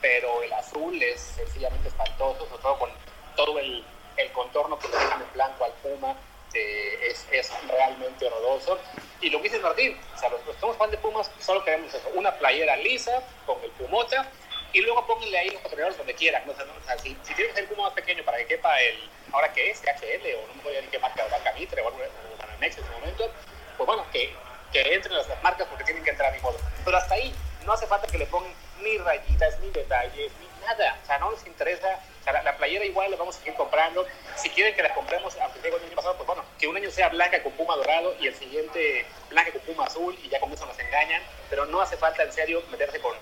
pero 0.00 0.42
el 0.42 0.52
azul 0.52 1.00
es 1.02 1.20
sencillamente 1.20 1.88
espantoso, 1.88 2.46
sobre 2.48 2.62
todo 2.62 2.78
con 2.78 2.90
todo 3.36 3.58
el, 3.58 3.84
el 4.16 4.32
contorno 4.32 4.78
que 4.78 4.88
le 4.88 4.96
dejan 4.96 5.22
en 5.22 5.32
blanco 5.32 5.64
al 5.64 5.72
Puma. 5.74 6.16
eh, 6.54 7.08
es, 7.10 7.26
es 7.32 7.50
realmente 7.68 8.26
horroroso. 8.26 8.78
Y 9.20 9.30
lo 9.30 9.38
que 9.38 9.48
dice 9.48 9.58
Martín, 9.60 9.98
o 10.14 10.18
sea, 10.18 10.28
los, 10.28 10.40
que 10.42 10.52
somos 10.60 10.76
fan 10.76 10.90
de 10.90 10.98
Pumas 10.98 11.30
solo 11.40 11.64
queremos 11.64 11.92
eso, 11.92 12.08
una 12.14 12.32
playera 12.38 12.76
lisa 12.76 13.22
con 13.46 13.62
el 13.64 13.70
Pumota 13.72 14.30
y 14.72 14.80
luego 14.82 15.04
pónganle 15.06 15.38
ahí 15.38 15.46
los 15.50 15.62
patrocinadores 15.62 15.98
donde 15.98 16.14
quieran. 16.14 16.48
O 16.48 16.54
sea, 16.54 16.64
no- 16.66 16.74
o 16.74 16.84
sea, 16.84 16.98
si, 16.98 17.14
tienes 17.34 17.56
el 17.56 17.66
Puma 17.66 17.84
más 17.84 17.92
pequeño 17.94 18.24
para 18.24 18.38
que 18.38 18.46
quepa 18.46 18.80
el, 18.80 19.10
ahora 19.32 19.52
que 19.52 19.70
es, 19.70 19.82
HL 19.82 20.34
o 20.36 20.46
no 20.48 20.54
me 20.54 20.60
acuerdo 20.60 20.82
ni 20.82 20.88
qué 20.88 20.98
marca, 20.98 21.24
o 21.24 21.34
algo, 21.34 21.98
o 21.98 22.36
Banamex 22.38 22.78
en 22.78 22.84
ese 22.84 22.92
momento, 22.92 23.30
pues 23.76 23.86
bueno, 23.86 24.06
que, 24.12 24.32
que 24.74 24.92
entren 24.92 25.16
las 25.16 25.28
marcas 25.40 25.68
porque 25.68 25.84
tienen 25.84 26.02
que 26.02 26.10
entrar 26.10 26.32
ni 26.32 26.40
modo. 26.40 26.58
Pero 26.84 26.96
hasta 26.96 27.14
ahí 27.14 27.32
no 27.64 27.72
hace 27.72 27.86
falta 27.86 28.08
que 28.08 28.18
le 28.18 28.26
pongan 28.26 28.52
ni 28.82 28.98
rayitas, 28.98 29.60
ni 29.60 29.70
detalles, 29.70 30.32
ni 30.40 30.66
nada. 30.66 30.98
O 31.00 31.06
sea, 31.06 31.18
no 31.18 31.30
les 31.30 31.46
interesa. 31.46 32.00
O 32.20 32.24
sea, 32.24 32.32
la, 32.32 32.42
la 32.42 32.56
playera 32.56 32.84
igual 32.84 33.08
la 33.08 33.16
vamos 33.16 33.36
a 33.36 33.38
seguir 33.38 33.54
comprando. 33.54 34.04
Si 34.34 34.50
quieren 34.50 34.74
que 34.74 34.82
la 34.82 34.92
compremos, 34.92 35.36
aunque 35.40 35.60
sea 35.60 35.70
el 35.70 35.76
año 35.76 35.94
pasado, 35.94 36.16
pues 36.16 36.26
bueno, 36.26 36.44
que 36.58 36.66
un 36.66 36.76
año 36.76 36.90
sea 36.90 37.08
blanca 37.08 37.40
con 37.42 37.52
puma 37.52 37.76
dorado 37.76 38.16
y 38.20 38.26
el 38.26 38.34
siguiente 38.34 39.06
blanca 39.30 39.52
con 39.52 39.60
puma 39.60 39.84
azul 39.84 40.18
y 40.20 40.28
ya 40.28 40.40
con 40.40 40.52
eso 40.52 40.66
nos 40.66 40.78
engañan. 40.78 41.22
Pero 41.48 41.66
no 41.66 41.80
hace 41.80 41.96
falta 41.96 42.24
en 42.24 42.32
serio 42.32 42.60
meterse 42.72 43.00
con, 43.00 43.16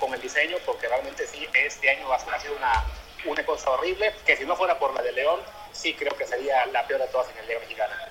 con 0.00 0.14
el 0.14 0.22
diseño 0.22 0.56
porque 0.64 0.88
realmente 0.88 1.26
sí, 1.26 1.46
este 1.52 1.90
año 1.90 2.10
ha 2.10 2.16
ha 2.16 2.40
sido 2.40 2.56
una, 2.56 2.82
una 3.26 3.44
cosa 3.44 3.70
horrible 3.72 4.14
que 4.24 4.36
si 4.38 4.46
no 4.46 4.56
fuera 4.56 4.78
por 4.78 4.94
la 4.94 5.02
de 5.02 5.12
León, 5.12 5.40
sí 5.72 5.92
creo 5.92 6.16
que 6.16 6.26
sería 6.26 6.64
la 6.66 6.86
peor 6.86 7.02
de 7.02 7.08
todas 7.08 7.28
en 7.30 7.38
el 7.40 7.46
Liga 7.46 7.60
Mexicana. 7.60 8.08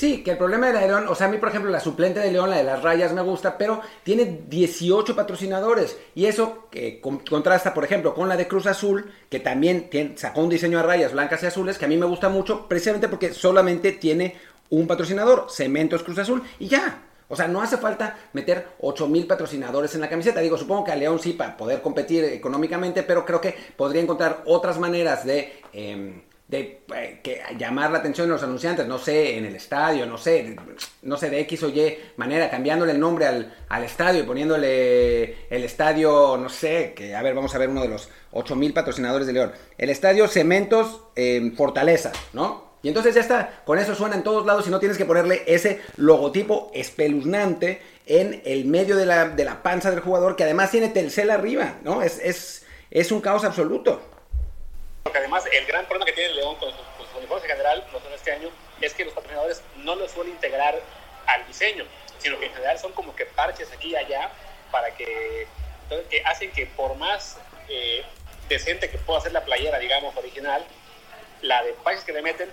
Sí, 0.00 0.22
que 0.22 0.30
el 0.30 0.38
problema 0.38 0.68
de 0.68 0.72
la 0.72 0.86
León, 0.86 1.08
o 1.08 1.14
sea, 1.14 1.26
a 1.26 1.30
mí 1.30 1.36
por 1.36 1.50
ejemplo 1.50 1.70
la 1.70 1.78
suplente 1.78 2.20
de 2.20 2.32
León, 2.32 2.48
la 2.48 2.56
de 2.56 2.64
las 2.64 2.82
rayas 2.82 3.12
me 3.12 3.20
gusta, 3.20 3.58
pero 3.58 3.82
tiene 4.02 4.44
18 4.48 5.14
patrocinadores 5.14 5.98
y 6.14 6.24
eso 6.24 6.68
que 6.70 7.02
con- 7.02 7.18
contrasta 7.18 7.74
por 7.74 7.84
ejemplo 7.84 8.14
con 8.14 8.26
la 8.26 8.38
de 8.38 8.48
Cruz 8.48 8.66
Azul, 8.66 9.12
que 9.28 9.40
también 9.40 9.90
tiene- 9.90 10.16
sacó 10.16 10.40
un 10.40 10.48
diseño 10.48 10.78
a 10.78 10.82
rayas 10.84 11.12
blancas 11.12 11.42
y 11.42 11.46
azules, 11.48 11.76
que 11.76 11.84
a 11.84 11.88
mí 11.88 11.98
me 11.98 12.06
gusta 12.06 12.30
mucho 12.30 12.66
precisamente 12.66 13.08
porque 13.08 13.34
solamente 13.34 13.92
tiene 13.92 14.36
un 14.70 14.86
patrocinador, 14.86 15.48
Cementos 15.50 16.02
Cruz 16.02 16.16
Azul, 16.18 16.42
y 16.58 16.68
ya. 16.68 17.02
O 17.28 17.36
sea, 17.36 17.46
no 17.46 17.60
hace 17.60 17.76
falta 17.76 18.16
meter 18.32 18.68
8000 18.80 19.26
patrocinadores 19.26 19.94
en 19.94 20.00
la 20.00 20.08
camiseta. 20.08 20.40
Digo, 20.40 20.56
supongo 20.56 20.84
que 20.84 20.92
a 20.92 20.96
León 20.96 21.20
sí 21.20 21.34
para 21.34 21.58
poder 21.58 21.82
competir 21.82 22.24
económicamente, 22.24 23.02
pero 23.02 23.26
creo 23.26 23.42
que 23.42 23.54
podría 23.76 24.00
encontrar 24.00 24.44
otras 24.46 24.78
maneras 24.78 25.26
de, 25.26 25.60
em, 25.74 26.22
de 26.50 26.82
eh, 26.96 27.20
que, 27.22 27.40
llamar 27.56 27.92
la 27.92 27.98
atención 27.98 28.26
de 28.26 28.32
los 28.32 28.42
anunciantes. 28.42 28.86
No 28.86 28.98
sé, 28.98 29.38
en 29.38 29.44
el 29.44 29.54
estadio, 29.54 30.04
no 30.04 30.18
sé, 30.18 30.56
no 31.02 31.16
sé, 31.16 31.30
de 31.30 31.40
X 31.40 31.62
o 31.62 31.68
Y 31.68 31.96
manera, 32.16 32.50
cambiándole 32.50 32.92
el 32.92 33.00
nombre 33.00 33.26
al, 33.26 33.54
al 33.68 33.84
estadio 33.84 34.20
y 34.20 34.26
poniéndole 34.26 35.46
el 35.48 35.64
estadio, 35.64 36.36
no 36.36 36.48
sé, 36.48 36.92
que 36.94 37.14
a 37.14 37.22
ver, 37.22 37.34
vamos 37.34 37.54
a 37.54 37.58
ver 37.58 37.68
uno 37.68 37.82
de 37.82 37.88
los 37.88 38.08
8000 38.32 38.72
patrocinadores 38.72 39.26
de 39.28 39.32
León. 39.32 39.52
El 39.78 39.90
estadio 39.90 40.26
Cementos 40.26 41.04
em, 41.14 41.54
Fortaleza, 41.54 42.10
¿no? 42.32 42.68
Y 42.82 42.88
entonces 42.88 43.14
ya 43.14 43.20
está, 43.20 43.62
con 43.64 43.78
eso 43.78 43.94
suena 43.94 44.16
en 44.16 44.22
todos 44.22 44.44
lados 44.46 44.66
y 44.66 44.70
no 44.70 44.80
tienes 44.80 44.98
que 44.98 45.04
ponerle 45.04 45.42
ese 45.46 45.80
logotipo 45.98 46.70
espeluznante 46.74 47.82
en 48.06 48.40
el 48.44 48.64
medio 48.64 48.96
de 48.96 49.04
la, 49.06 49.28
de 49.28 49.44
la 49.44 49.62
panza 49.62 49.90
del 49.90 50.00
jugador, 50.00 50.34
que 50.34 50.44
además 50.44 50.70
tiene 50.70 50.88
Telcel 50.88 51.30
arriba, 51.30 51.76
¿no? 51.84 52.02
Es, 52.02 52.18
es, 52.18 52.64
es 52.90 53.12
un 53.12 53.20
caos 53.20 53.44
absoluto. 53.44 54.00
Porque 55.02 55.18
además 55.18 55.44
el 55.50 55.64
gran 55.66 55.86
problema 55.86 56.04
que 56.06 56.12
tiene 56.12 56.34
León 56.34 56.56
con 56.56 56.70
sus, 56.70 56.80
con 56.80 57.16
uniformes 57.16 57.44
en 57.44 57.50
general, 57.50 57.86
no 57.92 58.00
solo 58.00 58.14
este 58.14 58.32
año, 58.32 58.50
es 58.80 58.94
que 58.94 59.04
los 59.04 59.14
patrocinadores 59.14 59.62
no 59.76 59.94
los 59.94 60.10
suelen 60.10 60.34
integrar 60.34 60.78
al 61.26 61.46
diseño, 61.46 61.86
sino 62.18 62.38
que 62.38 62.46
en 62.46 62.52
general 62.52 62.78
son 62.78 62.92
como 62.92 63.14
que 63.16 63.24
parches 63.26 63.72
aquí 63.72 63.88
y 63.90 63.96
allá 63.96 64.30
para 64.70 64.94
que, 64.94 65.46
que 66.10 66.22
hacen 66.24 66.52
que 66.52 66.66
por 66.66 66.94
más 66.96 67.38
eh, 67.68 68.04
decente 68.48 68.90
que 68.90 68.98
pueda 68.98 69.20
ser 69.20 69.32
la 69.32 69.44
playera, 69.44 69.78
digamos, 69.78 70.14
original, 70.16 70.64
la 71.42 71.62
de 71.62 71.72
parches 71.72 72.04
que 72.04 72.12
le 72.12 72.20
meten 72.22 72.52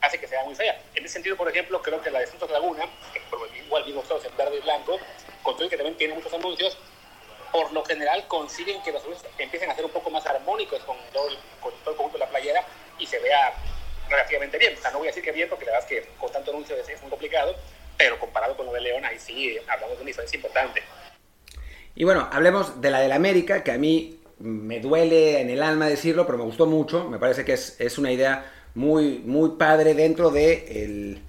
hace 0.00 0.18
que 0.18 0.26
sea 0.26 0.42
muy 0.44 0.54
fea. 0.54 0.80
En 0.94 1.04
ese 1.04 1.12
sentido, 1.14 1.36
por 1.36 1.48
ejemplo, 1.48 1.80
creo 1.82 2.00
que 2.02 2.10
la 2.10 2.20
de 2.20 2.26
Santos 2.26 2.50
Laguna, 2.50 2.86
que 3.12 3.20
por- 3.30 3.48
igual 3.54 3.84
vimos 3.84 4.08
todos 4.08 4.24
en 4.24 4.36
verde 4.36 4.56
y 4.56 4.60
blanco, 4.60 4.98
con 5.42 5.56
todo 5.56 5.68
que 5.68 5.76
también 5.76 5.96
tiene 5.96 6.14
muchos 6.14 6.32
anuncios, 6.32 6.76
por 7.52 7.72
lo 7.72 7.84
general 7.84 8.26
consiguen 8.26 8.82
que 8.82 8.90
los 8.90 9.02
anuncios 9.04 9.30
empiecen 9.38 9.70
a 9.70 9.74
ser 9.74 9.84
un 9.84 9.90
poco 9.90 10.10
más 10.10 10.26
armónicos 10.26 10.82
con 10.84 10.96
todo, 11.12 11.28
el, 11.28 11.36
con 11.60 11.72
todo 11.84 11.90
el 11.90 11.96
conjunto 11.96 12.18
de 12.18 12.24
la 12.24 12.30
playera 12.30 12.64
y 12.98 13.06
se 13.06 13.18
vea 13.18 13.52
relativamente 14.08 14.58
bien. 14.58 14.74
O 14.76 14.80
sea, 14.80 14.90
no 14.90 14.98
voy 14.98 15.08
a 15.08 15.10
decir 15.10 15.22
que 15.22 15.32
bien, 15.32 15.48
porque 15.48 15.66
la 15.66 15.72
verdad 15.72 15.92
es 15.92 16.02
que 16.02 16.10
con 16.18 16.32
tanto 16.32 16.50
anuncio 16.50 16.74
es, 16.76 16.88
es 16.88 17.00
muy 17.02 17.10
complicado, 17.10 17.54
pero 17.96 18.18
comparado 18.18 18.56
con 18.56 18.66
lo 18.66 18.72
de 18.72 18.80
León, 18.80 19.04
ahí 19.04 19.18
sí 19.18 19.50
eh, 19.50 19.62
hablamos 19.68 19.96
de 19.98 20.02
una 20.02 20.08
diferencia 20.08 20.36
importante. 20.36 20.82
Y 21.94 22.04
bueno, 22.04 22.28
hablemos 22.32 22.80
de 22.80 22.90
la 22.90 23.00
del 23.00 23.12
América, 23.12 23.62
que 23.62 23.70
a 23.70 23.78
mí 23.78 24.18
me 24.38 24.80
duele 24.80 25.40
en 25.40 25.50
el 25.50 25.62
alma 25.62 25.88
decirlo, 25.88 26.24
pero 26.24 26.38
me 26.38 26.44
gustó 26.44 26.66
mucho. 26.66 27.08
Me 27.08 27.18
parece 27.18 27.44
que 27.44 27.52
es, 27.52 27.78
es 27.78 27.98
una 27.98 28.10
idea 28.10 28.50
muy, 28.74 29.18
muy 29.18 29.50
padre 29.58 29.94
dentro 29.94 30.30
de 30.30 30.84
el, 30.84 31.22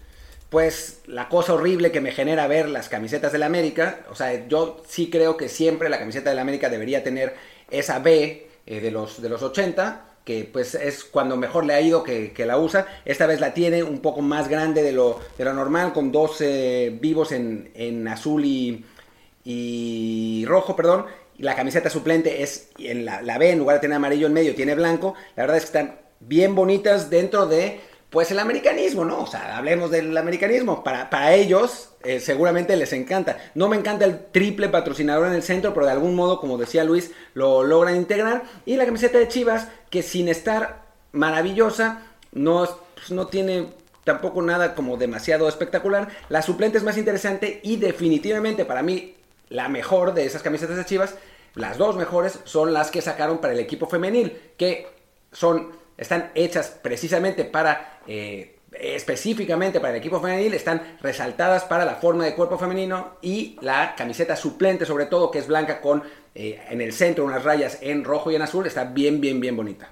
pues, 0.53 1.01
la 1.07 1.29
cosa 1.29 1.55
horrible 1.55 1.91
que 1.91 1.99
me 1.99 2.11
genera 2.11 2.45
ver 2.45 2.69
las 2.69 2.87
camisetas 2.87 3.31
del 3.31 3.41
América. 3.41 4.01
O 4.11 4.15
sea, 4.15 4.47
yo 4.47 4.83
sí 4.87 5.09
creo 5.09 5.35
que 5.35 5.49
siempre 5.49 5.89
la 5.89 5.97
camiseta 5.97 6.29
del 6.29 6.37
América 6.37 6.69
debería 6.69 7.03
tener 7.03 7.33
esa 7.71 7.97
B 7.97 8.47
eh, 8.67 8.79
de, 8.79 8.91
los, 8.91 9.19
de 9.19 9.29
los 9.29 9.41
80, 9.41 10.05
que 10.23 10.47
pues 10.53 10.75
es 10.75 11.05
cuando 11.05 11.37
mejor 11.37 11.65
le 11.65 11.73
ha 11.73 11.81
ido 11.81 12.03
que, 12.03 12.31
la 12.45 12.59
usa. 12.59 12.85
Esta 13.03 13.25
vez 13.25 13.39
la 13.39 13.55
tiene 13.55 13.81
un 13.81 13.97
poco 13.97 14.21
más 14.21 14.47
grande 14.47 14.83
de 14.83 14.91
lo, 14.91 15.19
de 15.39 15.43
lo 15.43 15.55
normal, 15.55 15.91
con 15.91 16.11
dos 16.11 16.37
vivos 17.01 17.31
en, 17.31 18.07
azul 18.07 18.45
y, 18.45 18.85
y 19.43 20.45
rojo, 20.45 20.75
perdón. 20.75 21.07
La 21.39 21.55
camiseta 21.55 21.89
suplente 21.89 22.43
es 22.43 22.69
en 22.77 23.05
la, 23.05 23.23
la 23.23 23.39
B, 23.39 23.49
en 23.49 23.57
lugar 23.57 23.77
de 23.77 23.81
tener 23.81 23.97
amarillo 23.97 24.27
en 24.27 24.33
medio, 24.33 24.53
tiene 24.53 24.75
blanco. 24.75 25.15
La 25.35 25.43
verdad 25.43 25.57
es 25.57 25.63
que 25.63 25.79
están 25.79 25.99
bien 26.19 26.53
bonitas 26.53 27.09
dentro 27.09 27.47
de 27.47 27.81
pues 28.13 28.30
el 28.30 28.38
americanismo, 28.38 29.04
¿no? 29.06 29.23
O 29.23 29.26
sea, 29.26 29.58
hablemos 29.58 29.89
del 29.89 30.15
americanismo. 30.15 30.84
Para, 30.84 31.10
para 31.10 31.34
ellos, 31.34 31.89
eh, 32.04 32.19
seguramente 32.19 32.76
les 32.76 32.93
encanta. 32.93 33.39
No 33.56 33.67
me 33.67 33.76
encanta 33.76 34.06
el 34.06 34.28
triple 34.28 34.69
patrocinador 34.69 35.26
en 35.26 35.34
el 35.34 35.41
centro, 35.41 35.73
pero 35.73 35.88
de 35.88 35.93
algún 35.93 36.13
modo, 36.13 36.39
como 36.39 36.60
decía 36.60 36.84
Luis, 36.84 37.10
lo 37.34 37.63
logran 37.63 37.95
integrar. 37.95 38.43
Y 38.67 38.76
la 38.76 38.86
camiseta 38.86 39.17
de 39.17 39.28
Chivas, 39.28 39.67
que 39.89 40.04
sin 40.04 40.30
estar 40.30 40.84
maravillosa, 41.12 42.04
no, 42.34 42.69
pues, 42.93 43.10
no 43.10 43.26
tiene 43.26 43.69
tampoco 44.04 44.43
nada 44.43 44.76
como 44.76 44.95
demasiado 44.97 45.49
espectacular. 45.49 46.10
La 46.30 46.43
suplente 46.43 46.78
es 46.78 46.84
más 46.84 46.99
interesante 46.99 47.62
y 47.63 47.78
definitivamente 47.78 48.63
para 48.63 48.84
mí 48.84 49.15
la 49.49 49.69
mejor 49.69 50.13
de 50.13 50.26
esas 50.26 50.43
camisetas 50.43 50.78
de 50.78 50.86
Chivas, 50.86 51.15
las 51.56 51.80
dos 51.80 51.95
mejores 51.95 52.38
son 52.43 52.73
las 52.73 52.91
que 52.91 53.02
sacaron 53.02 53.39
para 53.39 53.54
el 53.54 53.60
equipo 53.60 53.88
femenil, 53.88 54.39
que 54.56 54.88
son 55.32 55.82
están 55.97 56.32
hechas 56.36 56.79
precisamente 56.82 57.45
para, 57.45 57.99
eh, 58.08 58.56
específicamente 58.79 59.79
para 59.79 59.93
el 59.93 59.99
equipo 59.99 60.19
femenil, 60.21 60.53
están 60.53 60.97
resaltadas 61.01 61.63
para 61.65 61.86
la 61.86 61.95
forma 61.95 62.25
de 62.25 62.36
cuerpo 62.36 62.58
femenino 62.58 63.17
y 63.21 63.58
la 63.62 63.95
camiseta 63.95 64.36
suplente 64.36 64.86
sobre 64.86 65.06
todo, 65.06 65.32
que 65.32 65.39
es 65.39 65.47
blanca 65.47 65.82
con 65.82 66.03
eh, 66.36 66.60
en 66.69 66.82
el 66.82 66.93
centro 66.93 67.25
unas 67.25 67.43
rayas 67.43 67.77
en 67.82 68.03
rojo 68.03 68.32
y 68.32 68.36
en 68.36 68.41
azul, 68.41 68.65
está 68.65 68.86
bien, 68.86 69.21
bien, 69.21 69.39
bien 69.39 69.56
bonita. 69.56 69.89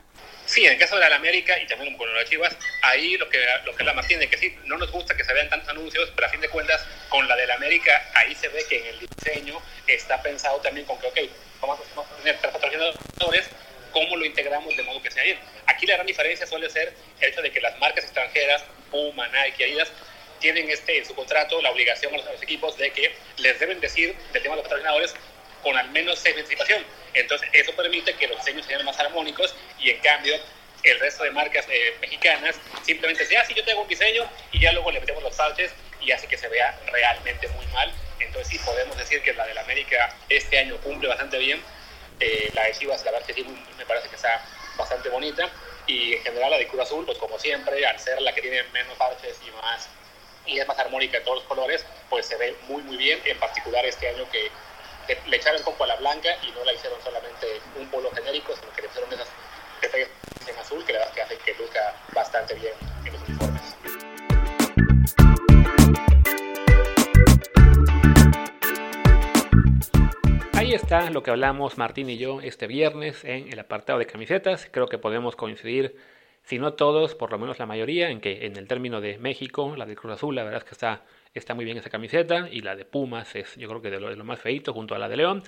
Sí, 0.51 0.65
en 0.65 0.73
el 0.73 0.79
caso 0.79 0.97
de 0.97 1.09
la 1.09 1.15
América 1.15 1.57
y 1.61 1.65
también 1.65 1.95
con 1.95 2.13
las 2.13 2.29
Chivas, 2.29 2.57
ahí 2.81 3.15
lo 3.15 3.29
que, 3.29 3.39
lo 3.63 3.73
que 3.73 3.85
la 3.85 3.93
mantiene, 3.93 4.27
que 4.27 4.37
sí, 4.37 4.53
no 4.65 4.77
nos 4.77 4.91
gusta 4.91 5.15
que 5.15 5.23
se 5.23 5.33
vean 5.33 5.47
tantos 5.47 5.69
anuncios, 5.69 6.11
pero 6.13 6.27
a 6.27 6.29
fin 6.29 6.41
de 6.41 6.49
cuentas, 6.49 6.85
con 7.07 7.25
la 7.25 7.37
de 7.37 7.47
la 7.47 7.55
América, 7.55 8.09
ahí 8.15 8.35
se 8.35 8.49
ve 8.49 8.65
que 8.67 8.79
en 8.79 8.85
el 8.87 8.99
diseño 8.99 9.61
está 9.87 10.21
pensado 10.21 10.57
también 10.59 10.85
con 10.85 10.99
que, 10.99 11.07
ok, 11.07 11.19
vamos 11.61 11.79
a 11.79 12.17
tener 12.17 12.37
tres 12.41 12.51
patrocinadores, 12.51 13.49
cómo 13.91 14.15
lo 14.15 14.25
integramos 14.25 14.75
de 14.75 14.83
modo 14.83 15.01
que 15.01 15.11
sea 15.11 15.23
bien. 15.23 15.37
Aquí 15.67 15.85
la 15.85 15.95
gran 15.95 16.07
diferencia 16.07 16.45
suele 16.45 16.69
ser 16.69 16.93
el 17.19 17.29
hecho 17.29 17.41
de 17.41 17.51
que 17.51 17.61
las 17.61 17.77
marcas 17.79 18.03
extranjeras, 18.03 18.63
Puma, 18.89 19.27
Nike, 19.27 19.65
Adidas, 19.65 19.91
tienen 20.39 20.69
este, 20.69 20.97
en 20.97 21.05
su 21.05 21.15
contrato 21.15 21.61
la 21.61 21.71
obligación 21.71 22.13
a 22.13 22.17
los, 22.17 22.41
equipos 22.41 22.77
de 22.77 22.91
que 22.91 23.13
les 23.37 23.59
deben 23.59 23.79
decir 23.79 24.15
del 24.33 24.41
tema 24.41 24.55
de 24.55 24.61
los 24.61 24.63
patrocinadores 24.63 25.13
con 25.61 25.77
al 25.77 25.89
menos 25.91 26.19
seis 26.19 26.35
de 26.35 26.41
anticipación. 26.41 26.83
Entonces, 27.13 27.47
eso 27.53 27.73
permite 27.75 28.13
que 28.15 28.27
los 28.27 28.37
diseños 28.37 28.65
sean 28.65 28.83
más 28.83 28.99
armónicos 28.99 29.55
y, 29.79 29.91
en 29.91 29.99
cambio, 29.99 30.35
el 30.83 30.99
resto 30.99 31.23
de 31.23 31.31
marcas 31.31 31.65
eh, 31.69 31.95
mexicanas 32.01 32.55
simplemente 32.83 33.25
sea, 33.25 33.41
ah, 33.47 33.53
yo 33.53 33.63
tengo 33.63 33.81
un 33.81 33.87
diseño 33.87 34.27
y 34.51 34.59
ya 34.59 34.71
luego 34.71 34.91
le 34.91 34.99
metemos 34.99 35.21
los 35.21 35.35
salches 35.35 35.71
y 36.01 36.11
hace 36.11 36.27
que 36.27 36.37
se 36.37 36.47
vea 36.47 36.77
realmente 36.91 37.47
muy 37.49 37.65
mal. 37.67 37.93
Entonces, 38.19 38.47
sí, 38.47 38.59
podemos 38.65 38.97
decir 38.97 39.21
que 39.21 39.33
la 39.33 39.45
de 39.45 39.53
la 39.53 39.61
América 39.61 40.15
este 40.29 40.57
año 40.57 40.77
cumple 40.77 41.07
bastante 41.07 41.37
bien, 41.37 41.61
eh, 42.21 42.51
la 42.53 42.63
de 42.63 42.71
Chivas, 42.73 43.03
la 43.03 43.11
verdad 43.11 43.25
que 43.25 43.33
sí, 43.33 43.43
me 43.77 43.85
parece 43.85 44.07
que 44.07 44.15
está 44.15 44.45
bastante 44.77 45.09
bonita. 45.09 45.49
Y 45.87 46.13
en 46.13 46.23
general 46.23 46.51
la 46.51 46.57
de 46.57 46.67
Cruz 46.67 46.83
Azul, 46.83 47.05
pues 47.05 47.17
como 47.17 47.37
siempre, 47.39 47.85
al 47.85 47.99
ser 47.99 48.21
la 48.21 48.33
que 48.33 48.41
tiene 48.41 48.63
menos 48.71 48.95
parches 48.97 49.39
y 49.45 49.51
más 49.61 49.89
y 50.45 50.59
es 50.59 50.67
más 50.67 50.77
armónica 50.79 51.17
en 51.17 51.23
todos 51.23 51.39
los 51.39 51.47
colores, 51.47 51.85
pues 52.09 52.25
se 52.25 52.35
ve 52.37 52.55
muy 52.67 52.81
muy 52.83 52.97
bien, 52.97 53.21
en 53.25 53.37
particular 53.39 53.85
este 53.85 54.07
año 54.07 54.29
que 54.31 54.49
le 55.27 55.37
echaron 55.37 55.59
un 55.59 55.65
poco 55.65 55.83
a 55.83 55.87
la 55.87 55.95
blanca 55.95 56.29
y 56.43 56.51
no 56.51 56.63
la 56.63 56.73
hicieron 56.73 57.01
solamente 57.03 57.61
un 57.75 57.89
polo 57.89 58.11
genérico, 58.11 58.55
sino 58.55 58.71
que 58.73 58.80
Lo 71.11 71.23
que 71.23 71.31
hablamos 71.31 71.77
Martín 71.77 72.09
y 72.09 72.17
yo 72.17 72.39
este 72.39 72.67
viernes 72.67 73.25
en 73.25 73.51
el 73.51 73.59
apartado 73.59 73.99
de 73.99 74.05
camisetas. 74.05 74.69
Creo 74.71 74.87
que 74.87 74.97
podemos 74.97 75.35
coincidir, 75.35 75.97
si 76.43 76.57
no 76.57 76.73
todos, 76.73 77.15
por 77.15 77.31
lo 77.31 77.37
menos 77.37 77.59
la 77.59 77.65
mayoría, 77.65 78.09
en 78.09 78.21
que 78.21 78.45
en 78.45 78.55
el 78.55 78.65
término 78.65 79.01
de 79.01 79.17
México, 79.17 79.75
la 79.75 79.85
de 79.85 79.97
Cruz 79.97 80.13
Azul, 80.13 80.35
la 80.35 80.43
verdad 80.43 80.59
es 80.59 80.63
que 80.63 80.71
está, 80.71 81.03
está 81.33 81.53
muy 81.53 81.65
bien 81.65 81.77
esa 81.77 81.89
camiseta 81.89 82.47
y 82.49 82.61
la 82.61 82.77
de 82.77 82.85
Pumas 82.85 83.35
es 83.35 83.57
yo 83.57 83.67
creo 83.67 83.81
que 83.81 83.89
de 83.89 83.99
lo, 83.99 84.09
de 84.09 84.15
lo 84.15 84.23
más 84.23 84.39
feito 84.39 84.73
junto 84.73 84.95
a 84.95 84.99
la 84.99 85.09
de 85.09 85.17
León. 85.17 85.43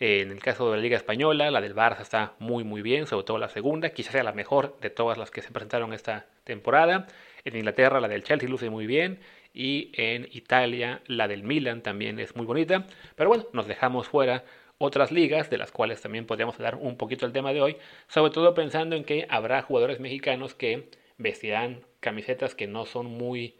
En 0.00 0.32
el 0.32 0.40
caso 0.40 0.68
de 0.70 0.78
la 0.78 0.82
Liga 0.82 0.96
Española, 0.96 1.52
la 1.52 1.60
del 1.60 1.76
Barça 1.76 2.00
está 2.00 2.34
muy 2.40 2.64
muy 2.64 2.82
bien, 2.82 3.06
sobre 3.06 3.24
todo 3.24 3.38
la 3.38 3.48
segunda, 3.48 3.90
quizás 3.90 4.12
sea 4.12 4.24
la 4.24 4.32
mejor 4.32 4.76
de 4.80 4.90
todas 4.90 5.16
las 5.16 5.30
que 5.30 5.42
se 5.42 5.52
presentaron 5.52 5.92
esta 5.92 6.26
temporada. 6.42 7.06
En 7.44 7.54
Inglaterra 7.56 8.00
la 8.00 8.08
del 8.08 8.24
Chelsea 8.24 8.48
luce 8.48 8.68
muy 8.68 8.88
bien 8.88 9.20
y 9.52 9.92
en 9.94 10.28
Italia 10.32 11.02
la 11.06 11.28
del 11.28 11.44
Milan 11.44 11.82
también 11.82 12.18
es 12.18 12.34
muy 12.34 12.46
bonita. 12.46 12.86
Pero 13.14 13.28
bueno, 13.28 13.44
nos 13.52 13.68
dejamos 13.68 14.08
fuera 14.08 14.44
otras 14.78 15.12
ligas, 15.12 15.50
de 15.50 15.58
las 15.58 15.72
cuales 15.72 16.00
también 16.00 16.26
podríamos 16.26 16.56
hablar 16.56 16.76
un 16.76 16.96
poquito 16.96 17.26
el 17.26 17.32
tema 17.32 17.52
de 17.52 17.60
hoy, 17.60 17.76
sobre 18.08 18.32
todo 18.32 18.54
pensando 18.54 18.96
en 18.96 19.04
que 19.04 19.26
habrá 19.30 19.62
jugadores 19.62 20.00
mexicanos 20.00 20.54
que 20.54 20.88
vestirán 21.16 21.84
camisetas 22.00 22.54
que 22.54 22.66
no 22.66 22.86
son 22.86 23.06
muy 23.06 23.56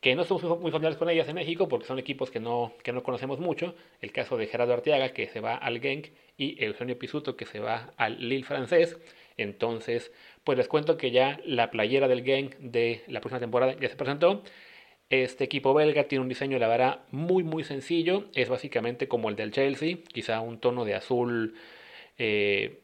que 0.00 0.14
no 0.14 0.24
somos 0.24 0.60
muy 0.60 0.70
familiares 0.70 0.98
con 0.98 1.08
ellas 1.08 1.28
en 1.28 1.34
México 1.34 1.68
porque 1.68 1.86
son 1.86 1.98
equipos 1.98 2.30
que 2.30 2.38
no, 2.38 2.74
que 2.84 2.92
no 2.92 3.02
conocemos 3.02 3.40
mucho. 3.40 3.74
El 4.00 4.12
caso 4.12 4.36
de 4.36 4.46
Gerardo 4.46 4.74
Arteaga 4.74 5.08
que 5.12 5.26
se 5.28 5.40
va 5.40 5.56
al 5.56 5.80
Genk 5.80 6.08
y 6.36 6.62
Eugenio 6.62 6.98
Pisuto 6.98 7.36
que 7.36 7.46
se 7.46 7.60
va 7.60 7.92
al 7.96 8.28
Lille 8.28 8.44
francés. 8.44 8.98
Entonces, 9.36 10.12
pues 10.44 10.58
les 10.58 10.68
cuento 10.68 10.96
que 10.96 11.10
ya 11.10 11.40
la 11.44 11.70
playera 11.70 12.08
del 12.08 12.24
Genk 12.24 12.56
de 12.58 13.02
la 13.08 13.20
próxima 13.20 13.40
temporada 13.40 13.74
ya 13.80 13.88
se 13.88 13.96
presentó. 13.96 14.42
Este 15.08 15.44
equipo 15.44 15.72
belga 15.72 16.04
tiene 16.04 16.22
un 16.22 16.28
diseño, 16.28 16.58
la 16.58 16.66
verdad, 16.68 17.00
muy 17.12 17.44
muy 17.44 17.62
sencillo. 17.62 18.24
Es 18.34 18.48
básicamente 18.48 19.06
como 19.08 19.28
el 19.28 19.36
del 19.36 19.52
Chelsea, 19.52 19.98
quizá 20.12 20.40
un 20.40 20.58
tono 20.58 20.84
de 20.84 20.94
azul, 20.94 21.54
eh, 22.18 22.80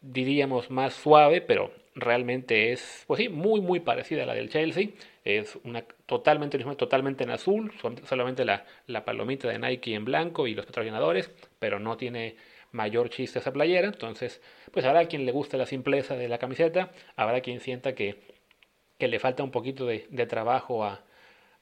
diríamos 0.00 0.70
más 0.70 0.94
suave, 0.94 1.40
pero 1.40 1.72
realmente 1.94 2.72
es, 2.72 3.04
pues 3.06 3.18
sí, 3.18 3.28
muy 3.28 3.60
muy 3.60 3.80
parecida 3.80 4.24
a 4.24 4.26
la 4.26 4.34
del 4.34 4.50
Chelsea. 4.50 4.88
Es 5.24 5.58
una 5.64 5.82
totalmente 6.06 6.58
totalmente 6.58 7.24
en 7.24 7.30
azul, 7.30 7.72
solamente 8.04 8.44
la, 8.44 8.64
la 8.86 9.04
palomita 9.04 9.48
de 9.48 9.58
Nike 9.58 9.94
en 9.94 10.04
blanco 10.04 10.46
y 10.48 10.54
los 10.54 10.66
patrocinadores, 10.66 11.30
pero 11.60 11.78
no 11.78 11.96
tiene 11.96 12.36
mayor 12.72 13.10
chiste 13.10 13.38
esa 13.38 13.52
playera. 13.52 13.86
Entonces, 13.88 14.42
pues 14.72 14.84
habrá 14.86 15.06
quien 15.06 15.24
le 15.24 15.32
guste 15.32 15.56
la 15.56 15.66
simpleza 15.66 16.16
de 16.16 16.28
la 16.28 16.38
camiseta, 16.38 16.90
habrá 17.16 17.42
quien 17.42 17.60
sienta 17.60 17.94
que, 17.94 18.22
que 18.98 19.08
le 19.08 19.20
falta 19.20 19.44
un 19.44 19.50
poquito 19.52 19.86
de, 19.86 20.06
de 20.10 20.26
trabajo 20.26 20.84
a, 20.84 21.04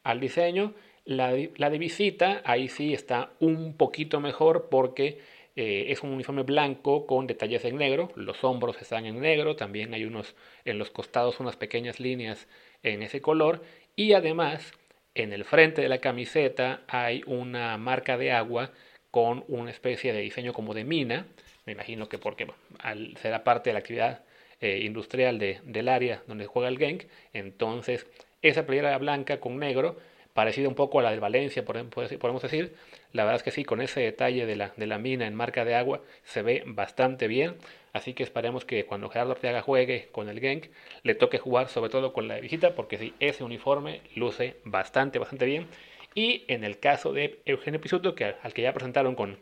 al 0.08 0.20
diseño. 0.20 0.74
La, 1.04 1.32
de 1.32 1.78
visita, 1.78 2.42
ahí 2.44 2.68
sí 2.68 2.92
está 2.94 3.30
un 3.40 3.76
poquito 3.76 4.20
mejor 4.20 4.68
porque 4.70 5.18
eh, 5.54 5.86
es 5.88 6.02
un 6.02 6.10
uniforme 6.10 6.42
blanco 6.42 7.06
con 7.06 7.26
detalles 7.26 7.64
en 7.66 7.76
negro. 7.76 8.10
Los 8.14 8.42
hombros 8.42 8.80
están 8.80 9.04
en 9.04 9.20
negro, 9.20 9.54
también 9.54 9.92
hay 9.92 10.04
unos 10.04 10.34
en 10.64 10.78
los 10.78 10.90
costados 10.90 11.40
unas 11.40 11.56
pequeñas 11.56 12.00
líneas 12.00 12.48
en 12.82 13.02
ese 13.02 13.20
color. 13.20 13.62
Y 13.96 14.14
además, 14.14 14.72
en 15.14 15.32
el 15.34 15.44
frente 15.44 15.82
de 15.82 15.88
la 15.88 15.98
camiseta 15.98 16.82
hay 16.88 17.22
una 17.26 17.76
marca 17.76 18.16
de 18.16 18.32
agua 18.32 18.70
con 19.10 19.44
una 19.48 19.70
especie 19.70 20.12
de 20.14 20.20
diseño 20.20 20.54
como 20.54 20.72
de 20.72 20.84
mina. 20.84 21.26
Me 21.66 21.72
imagino 21.72 22.08
que 22.08 22.18
porque 22.18 22.46
al, 22.78 23.14
será 23.18 23.44
parte 23.44 23.70
de 23.70 23.74
la 23.74 23.80
actividad 23.80 24.24
eh, 24.60 24.80
industrial 24.84 25.38
del 25.38 25.88
área 25.88 26.22
donde 26.26 26.46
juega 26.46 26.68
el 26.68 26.78
Genk. 26.78 27.04
Entonces 27.32 28.06
esa 28.42 28.66
playera 28.66 28.96
blanca 28.98 29.40
con 29.40 29.58
negro, 29.58 29.96
parecida 30.34 30.68
un 30.68 30.74
poco 30.74 31.00
a 31.00 31.02
la 31.02 31.10
de 31.10 31.18
Valencia, 31.18 31.64
podemos 31.64 32.42
decir. 32.42 32.74
La 33.12 33.24
verdad 33.24 33.36
es 33.36 33.42
que 33.42 33.50
sí, 33.50 33.64
con 33.64 33.80
ese 33.80 34.00
detalle 34.00 34.46
de 34.46 34.54
la, 34.54 34.72
de 34.76 34.86
la 34.86 34.98
mina 34.98 35.26
en 35.26 35.34
marca 35.34 35.64
de 35.64 35.74
agua 35.74 36.00
se 36.24 36.42
ve 36.42 36.62
bastante 36.66 37.26
bien. 37.26 37.56
Así 37.92 38.14
que 38.14 38.22
esperemos 38.22 38.64
que 38.64 38.84
cuando 38.84 39.08
Gerardo 39.08 39.32
Arteaga 39.32 39.62
juegue 39.62 40.08
con 40.12 40.28
el 40.28 40.38
Genk, 40.40 40.66
le 41.02 41.14
toque 41.14 41.38
jugar 41.38 41.68
sobre 41.68 41.90
todo 41.90 42.12
con 42.12 42.28
la 42.28 42.34
de 42.34 42.40
visita, 42.40 42.74
porque 42.74 42.98
sí, 42.98 43.14
ese 43.18 43.42
uniforme 43.42 44.02
luce 44.14 44.56
bastante, 44.64 45.18
bastante 45.18 45.46
bien. 45.46 45.66
Y 46.14 46.44
en 46.48 46.62
el 46.62 46.78
caso 46.78 47.12
de 47.12 47.40
Eugenio 47.44 47.80
Pisuto, 47.80 48.14
que, 48.14 48.36
al 48.42 48.52
que 48.52 48.62
ya 48.62 48.72
presentaron 48.72 49.14
con 49.14 49.38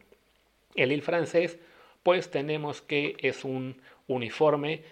el 0.77 0.93
Il 0.93 1.03
francés, 1.03 1.59
pues 2.03 2.31
tenemos 2.31 2.81
que 2.83 3.17
es 3.19 3.45
un 3.45 3.83
uniforme 4.07 4.83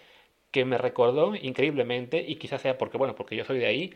que 0.54 0.64
me 0.64 0.78
recordó 0.78 1.34
increíblemente, 1.34 2.24
y 2.24 2.36
quizás 2.36 2.62
sea 2.62 2.78
porque, 2.78 2.96
bueno, 2.96 3.16
porque 3.16 3.34
yo 3.34 3.44
soy 3.44 3.58
de 3.58 3.66
ahí, 3.66 3.92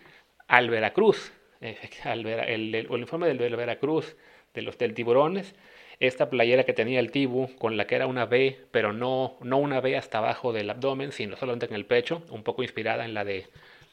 al 0.48 0.68
Veracruz, 0.68 1.32
el, 1.60 2.88
informe 2.90 3.28
del, 3.28 3.38
Veracruz, 3.56 4.16
de 4.54 4.62
los 4.62 4.76
del 4.76 4.92
Tiburones, 4.92 5.54
esta 6.00 6.28
playera 6.30 6.64
que 6.64 6.72
tenía 6.72 6.98
el 6.98 7.12
Tibu, 7.12 7.54
con 7.58 7.76
la 7.76 7.86
que 7.86 7.94
era 7.94 8.08
una 8.08 8.26
B, 8.26 8.58
pero 8.72 8.92
no, 8.92 9.36
no 9.40 9.58
una 9.58 9.80
B 9.80 9.96
hasta 9.96 10.18
abajo 10.18 10.52
del 10.52 10.68
abdomen, 10.68 11.12
sino 11.12 11.36
solamente 11.36 11.66
en 11.66 11.74
el 11.74 11.86
pecho, 11.86 12.24
un 12.30 12.42
poco 12.42 12.64
inspirada 12.64 13.04
en 13.04 13.14
la 13.14 13.24
de, 13.24 13.46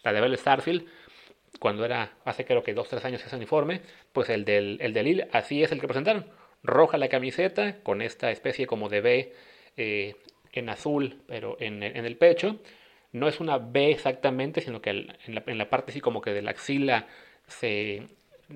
la 0.03 0.11
de 0.11 0.21
Bell 0.21 0.35
Starfield, 0.35 0.87
cuando 1.59 1.85
era 1.85 2.13
hace 2.25 2.45
creo 2.45 2.63
que 2.63 2.73
dos 2.73 2.89
tres 2.89 3.05
años 3.05 3.23
ese 3.23 3.35
uniforme, 3.35 3.81
pues 4.11 4.29
el 4.29 4.43
del, 4.43 4.79
el 4.81 4.91
del 4.93 5.27
así 5.33 5.61
es 5.61 5.71
el 5.71 5.79
que 5.79 5.87
presentaron. 5.87 6.25
Roja 6.63 6.97
la 6.97 7.09
camiseta, 7.09 7.83
con 7.83 8.01
esta 8.01 8.31
especie 8.31 8.65
como 8.65 8.89
de 8.89 9.01
B 9.01 9.33
eh, 9.77 10.15
en 10.55 10.69
azul, 10.69 11.21
pero 11.27 11.57
en, 11.59 11.83
el 11.83 12.17
pecho. 12.17 12.59
no 13.11 13.27
es 13.27 13.39
una 13.39 13.57
B 13.57 13.91
exactamente, 13.91 14.61
sino 14.61 14.81
que 14.81 14.89
en 14.89 15.57
la, 15.57 15.69
parte 15.69 15.91
así 15.91 16.01
como 16.01 16.21
que 16.21 16.33
de 16.33 16.41
la 16.41 16.51
axila 16.51 17.07
se, 17.47 18.07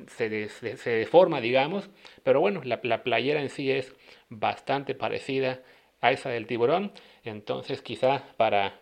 se, 0.07 0.89
deforma, 0.89 1.41
digamos. 1.41 1.89
Pero 2.23 2.39
bueno, 2.39 2.61
la, 2.63 3.03
playera 3.03 3.41
en 3.41 3.49
sí 3.49 3.71
es 3.71 3.93
bastante 4.29 4.95
parecida 4.95 5.61
a 6.01 6.11
esa 6.11 6.29
del 6.29 6.47
tiburón. 6.47 6.91
Entonces 7.23 7.81
quizá 7.81 8.23
para, 8.37 8.79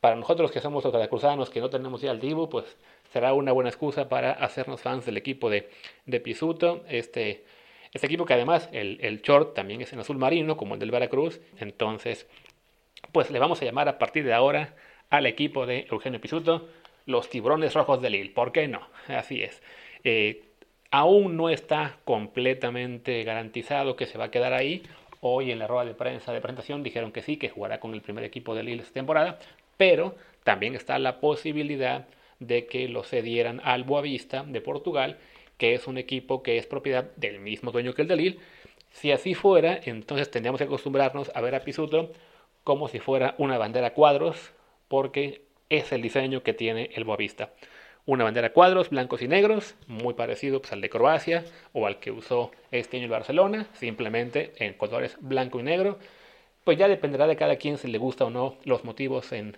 para 0.00 0.16
nosotros 0.16 0.50
que 0.52 0.60
somos 0.60 0.84
los 0.84 0.92
veracruzanos 0.92 1.50
que 1.50 1.60
no 1.60 1.70
tenemos 1.70 2.00
ya 2.00 2.10
el 2.10 2.20
Dibu, 2.20 2.48
pues 2.48 2.76
será 3.12 3.32
una 3.32 3.52
buena 3.52 3.70
excusa 3.70 4.08
para 4.08 4.32
hacernos 4.32 4.82
fans 4.82 5.06
del 5.06 5.16
equipo 5.16 5.50
de, 5.50 5.70
de 6.06 6.20
Pisuto. 6.20 6.84
Este, 6.88 7.44
este 7.92 8.06
equipo 8.06 8.26
que 8.26 8.34
además 8.34 8.68
el, 8.72 8.98
el 9.00 9.22
short 9.22 9.54
también 9.54 9.80
es 9.80 9.92
en 9.92 10.00
azul 10.00 10.18
marino, 10.18 10.56
como 10.56 10.74
el 10.74 10.80
del 10.80 10.90
Veracruz. 10.90 11.40
Entonces, 11.58 12.28
pues 13.12 13.30
le 13.30 13.38
vamos 13.38 13.60
a 13.62 13.64
llamar 13.64 13.88
a 13.88 13.98
partir 13.98 14.24
de 14.24 14.32
ahora 14.32 14.74
al 15.10 15.26
equipo 15.26 15.66
de 15.66 15.86
Eugenio 15.90 16.20
Pisuto 16.20 16.68
los 17.06 17.30
tiburones 17.30 17.74
rojos 17.74 18.02
de 18.02 18.10
Lille. 18.10 18.30
¿Por 18.30 18.52
qué 18.52 18.68
no? 18.68 18.86
Así 19.08 19.42
es. 19.42 19.62
Eh, 20.04 20.44
aún 20.90 21.36
no 21.36 21.48
está 21.48 21.98
completamente 22.04 23.22
garantizado 23.24 23.96
que 23.96 24.06
se 24.06 24.18
va 24.18 24.26
a 24.26 24.30
quedar 24.30 24.52
ahí. 24.52 24.82
Hoy 25.20 25.50
en 25.50 25.58
la 25.58 25.66
rueda 25.66 25.86
de 25.86 25.94
prensa 25.94 26.32
de 26.32 26.40
presentación 26.40 26.82
dijeron 26.82 27.10
que 27.10 27.22
sí, 27.22 27.36
que 27.38 27.48
jugará 27.48 27.80
con 27.80 27.94
el 27.94 28.02
primer 28.02 28.24
equipo 28.24 28.54
de 28.54 28.62
Lille 28.62 28.82
esta 28.82 28.94
temporada, 28.94 29.38
pero 29.76 30.14
también 30.44 30.74
está 30.74 30.98
la 30.98 31.18
posibilidad 31.20 32.06
de 32.38 32.66
que 32.66 32.88
lo 32.88 33.02
cedieran 33.02 33.60
al 33.64 33.84
Boavista 33.84 34.44
de 34.44 34.60
Portugal, 34.60 35.18
que 35.56 35.74
es 35.74 35.86
un 35.88 35.98
equipo 35.98 36.42
que 36.42 36.56
es 36.56 36.66
propiedad 36.66 37.10
del 37.16 37.40
mismo 37.40 37.72
dueño 37.72 37.94
que 37.94 38.02
el 38.02 38.08
de 38.08 38.16
Lille. 38.16 38.38
Si 38.90 39.12
así 39.12 39.34
fuera, 39.34 39.80
entonces 39.84 40.30
tendríamos 40.30 40.58
que 40.58 40.64
acostumbrarnos 40.64 41.30
a 41.34 41.40
ver 41.40 41.54
a 41.54 41.60
Pisuto 41.60 42.12
como 42.68 42.88
si 42.88 42.98
fuera 42.98 43.34
una 43.38 43.56
bandera 43.56 43.94
cuadros, 43.94 44.52
porque 44.88 45.40
es 45.70 45.90
el 45.90 46.02
diseño 46.02 46.42
que 46.42 46.52
tiene 46.52 46.90
el 46.96 47.04
Boavista. 47.04 47.54
Una 48.04 48.24
bandera 48.24 48.52
cuadros 48.52 48.90
blancos 48.90 49.22
y 49.22 49.26
negros, 49.26 49.74
muy 49.86 50.12
parecido 50.12 50.60
pues, 50.60 50.74
al 50.74 50.82
de 50.82 50.90
Croacia 50.90 51.46
o 51.72 51.86
al 51.86 51.98
que 51.98 52.10
usó 52.10 52.50
este 52.70 52.98
año 52.98 53.06
el 53.06 53.10
Barcelona, 53.10 53.68
simplemente 53.72 54.52
en 54.58 54.74
colores 54.74 55.16
blanco 55.18 55.58
y 55.60 55.62
negro. 55.62 55.98
Pues 56.62 56.76
ya 56.76 56.88
dependerá 56.88 57.26
de 57.26 57.36
cada 57.36 57.56
quien 57.56 57.78
si 57.78 57.88
le 57.88 57.96
gusta 57.96 58.26
o 58.26 58.30
no 58.30 58.58
los 58.64 58.84
motivos 58.84 59.32
en, 59.32 59.56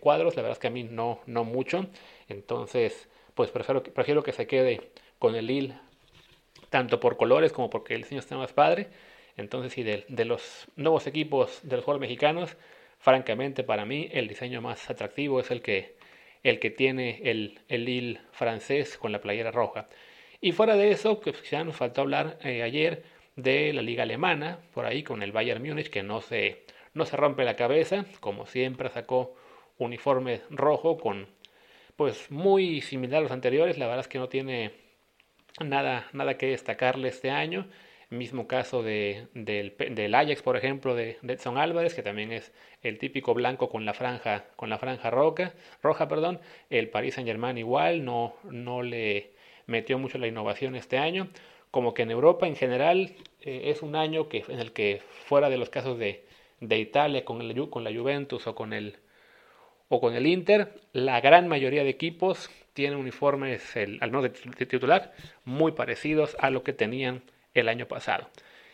cuadros. 0.00 0.34
La 0.34 0.40
verdad 0.40 0.56
es 0.56 0.58
que 0.58 0.68
a 0.68 0.70
mí 0.70 0.82
no, 0.82 1.20
no 1.26 1.44
mucho. 1.44 1.88
Entonces, 2.30 3.10
pues 3.34 3.50
prefiero, 3.50 3.82
prefiero 3.82 4.22
que 4.22 4.32
se 4.32 4.46
quede 4.46 4.92
con 5.18 5.34
el 5.34 5.46
Lille, 5.46 5.74
tanto 6.70 7.00
por 7.00 7.18
colores 7.18 7.52
como 7.52 7.68
porque 7.68 7.94
el 7.94 8.00
diseño 8.00 8.20
está 8.20 8.38
más 8.38 8.54
padre. 8.54 8.88
Entonces, 9.36 9.72
sí, 9.72 9.82
de, 9.82 10.24
los 10.24 10.66
nuevos 10.76 11.06
equipos 11.06 11.60
de 11.62 11.76
los 11.76 11.84
juegos 11.84 12.00
mexicanos, 12.00 12.56
francamente 12.98 13.62
para 13.64 13.84
mí 13.84 14.08
el 14.12 14.28
diseño 14.28 14.62
más 14.62 14.88
atractivo 14.90 15.40
es 15.40 15.50
el 15.50 15.62
que, 15.62 15.96
el 16.42 16.58
que 16.58 16.70
tiene 16.70 17.20
el, 17.24 17.60
el 17.68 17.84
Lille 17.84 18.20
francés 18.32 18.96
con 18.96 19.12
la 19.12 19.20
playera 19.20 19.50
roja. 19.50 19.88
Y 20.40 20.52
fuera 20.52 20.76
de 20.76 20.90
eso, 20.90 21.20
que 21.20 21.34
ya 21.50 21.64
nos 21.64 21.76
faltó 21.76 22.02
hablar 22.02 22.38
eh, 22.42 22.62
ayer 22.62 23.04
de 23.36 23.72
la 23.72 23.82
liga 23.82 24.04
alemana, 24.04 24.58
por 24.72 24.86
ahí 24.86 25.02
con 25.02 25.22
el 25.22 25.32
Bayern 25.32 25.62
Múnich, 25.62 25.90
que 25.90 26.02
no 26.02 26.20
se, 26.22 26.64
no 26.94 27.04
se 27.04 27.16
rompe 27.16 27.44
la 27.44 27.56
cabeza, 27.56 28.06
como 28.20 28.46
siempre 28.46 28.88
sacó 28.90 29.34
uniforme 29.78 30.40
rojo 30.50 30.96
con 30.98 31.28
pues 31.96 32.30
muy 32.30 32.82
similar 32.82 33.20
a 33.20 33.22
los 33.22 33.32
anteriores, 33.32 33.78
la 33.78 33.86
verdad 33.86 34.00
es 34.00 34.08
que 34.08 34.18
no 34.18 34.28
tiene 34.28 34.72
nada, 35.64 36.08
nada 36.12 36.36
que 36.36 36.46
destacarle 36.48 37.08
este 37.08 37.30
año. 37.30 37.66
Mismo 38.08 38.46
caso 38.46 38.82
de, 38.82 39.26
del, 39.34 40.14
Ajax, 40.14 40.40
por 40.42 40.56
ejemplo, 40.56 40.94
de, 40.94 41.18
Edson 41.22 41.58
Álvarez, 41.58 41.94
que 41.94 42.02
también 42.02 42.30
es 42.30 42.52
el 42.82 42.98
típico 42.98 43.34
blanco 43.34 43.68
con 43.68 43.84
la 43.84 43.94
franja, 43.94 44.44
con 44.56 44.70
la 44.70 44.78
franja 44.78 45.10
roja, 45.10 45.52
roja. 45.82 46.08
Perdón. 46.08 46.40
El 46.70 46.88
Paris 46.88 47.14
Saint 47.14 47.28
Germain 47.28 47.58
igual, 47.58 48.04
no, 48.04 48.36
no 48.44 48.82
le 48.82 49.32
metió 49.66 49.98
mucho 49.98 50.18
la 50.18 50.28
innovación 50.28 50.76
este 50.76 50.98
año. 50.98 51.28
Como 51.70 51.94
que 51.94 52.02
en 52.02 52.12
Europa 52.12 52.46
en 52.46 52.56
general 52.56 53.14
eh, 53.42 53.62
es 53.66 53.82
un 53.82 53.96
año 53.96 54.28
que, 54.28 54.44
en 54.48 54.60
el 54.60 54.72
que 54.72 55.02
fuera 55.24 55.50
de 55.50 55.58
los 55.58 55.68
casos 55.68 55.98
de, 55.98 56.24
de 56.60 56.78
Italia 56.78 57.24
con, 57.24 57.40
el, 57.42 57.70
con 57.70 57.84
la 57.84 57.92
Juventus 57.92 58.46
o 58.46 58.54
con 58.54 58.72
el 58.72 58.96
o 59.88 60.00
con 60.00 60.14
el 60.14 60.26
Inter, 60.26 60.80
la 60.92 61.20
gran 61.20 61.48
mayoría 61.48 61.84
de 61.84 61.90
equipos 61.90 62.50
tienen 62.72 62.98
uniformes, 62.98 63.76
al 63.76 64.10
menos 64.10 64.24
de, 64.24 64.66
titular, 64.66 65.14
muy 65.44 65.72
parecidos 65.72 66.36
a 66.40 66.50
lo 66.50 66.62
que 66.62 66.72
tenían 66.72 67.22
el 67.60 67.68
año 67.68 67.86
pasado. 67.86 68.28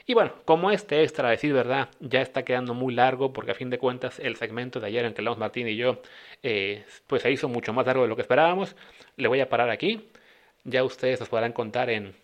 Y 0.04 0.14
bueno, 0.14 0.32
como 0.44 0.70
este 0.70 1.02
extra, 1.02 1.28
a 1.28 1.30
decir 1.30 1.52
verdad, 1.52 1.88
ya 2.00 2.20
está 2.20 2.44
quedando 2.44 2.74
muy 2.74 2.92
largo, 2.94 3.32
porque 3.32 3.52
a 3.52 3.54
fin 3.54 3.70
de 3.70 3.78
cuentas 3.78 4.18
el 4.18 4.36
segmento 4.36 4.80
de 4.80 4.88
ayer 4.88 5.04
entre 5.04 5.22
Lamos 5.22 5.38
Martín 5.38 5.68
y 5.68 5.76
yo, 5.76 6.02
eh, 6.42 6.84
pues 7.06 7.22
se 7.22 7.30
hizo 7.30 7.48
mucho 7.48 7.72
más 7.72 7.86
largo 7.86 8.02
de 8.02 8.08
lo 8.08 8.16
que 8.16 8.22
esperábamos, 8.22 8.74
le 9.16 9.28
voy 9.28 9.40
a 9.40 9.48
parar 9.48 9.70
aquí. 9.70 10.08
Ya 10.64 10.84
ustedes 10.84 11.20
nos 11.20 11.28
podrán 11.28 11.52
contar 11.52 11.90
en, 11.90 12.14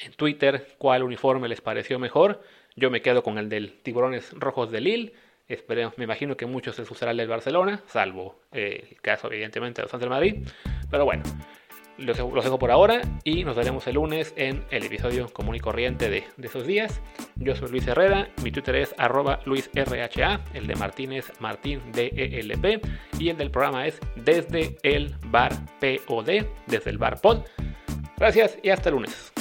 en 0.00 0.12
Twitter 0.12 0.68
cuál 0.78 1.02
uniforme 1.02 1.48
les 1.48 1.60
pareció 1.60 1.98
mejor. 1.98 2.42
Yo 2.76 2.90
me 2.90 3.02
quedo 3.02 3.22
con 3.22 3.38
el 3.38 3.48
del 3.48 3.72
Tiburones 3.82 4.32
Rojos 4.32 4.70
de 4.70 4.80
Lille 4.80 5.12
Esperemos, 5.50 5.98
me 5.98 6.04
imagino 6.04 6.36
que 6.36 6.46
muchos 6.46 6.76
se 6.76 6.82
usarán 6.82 7.18
el 7.18 7.26
Barcelona, 7.26 7.82
salvo 7.88 8.38
eh, 8.52 8.86
el 8.88 9.00
caso 9.00 9.26
evidentemente 9.26 9.80
de 9.80 9.82
los 9.82 9.90
Santos 9.90 10.08
Madrid. 10.08 10.46
Pero 10.88 11.04
bueno, 11.04 11.24
los, 12.00 12.16
dejo 12.16 12.58
por 12.58 12.70
ahora 12.70 13.02
y 13.24 13.44
nos 13.44 13.56
veremos 13.56 13.86
el 13.86 13.94
lunes 13.94 14.32
en 14.36 14.64
el 14.70 14.84
episodio 14.84 15.28
común 15.32 15.54
y 15.56 15.60
corriente 15.60 16.08
de, 16.08 16.24
esos 16.42 16.66
días. 16.66 17.00
Yo 17.36 17.54
soy 17.54 17.68
Luis 17.68 17.86
Herrera, 17.86 18.28
mi 18.42 18.50
Twitter 18.50 18.76
es 18.76 18.94
arroba 18.98 19.40
luisrha, 19.44 20.40
el 20.54 20.66
de 20.66 20.74
Martínez 20.76 21.32
Martín 21.40 21.80
DELP 21.92 22.84
y 23.18 23.28
el 23.28 23.36
del 23.36 23.50
programa 23.50 23.86
es 23.86 23.98
desde 24.16 24.76
el 24.82 25.14
bar 25.26 25.52
POD, 25.80 26.46
desde 26.66 26.90
el 26.90 26.98
bar 26.98 27.20
POD. 27.20 27.44
Gracias 28.16 28.58
y 28.62 28.70
hasta 28.70 28.88
el 28.88 28.96
lunes. 28.96 29.32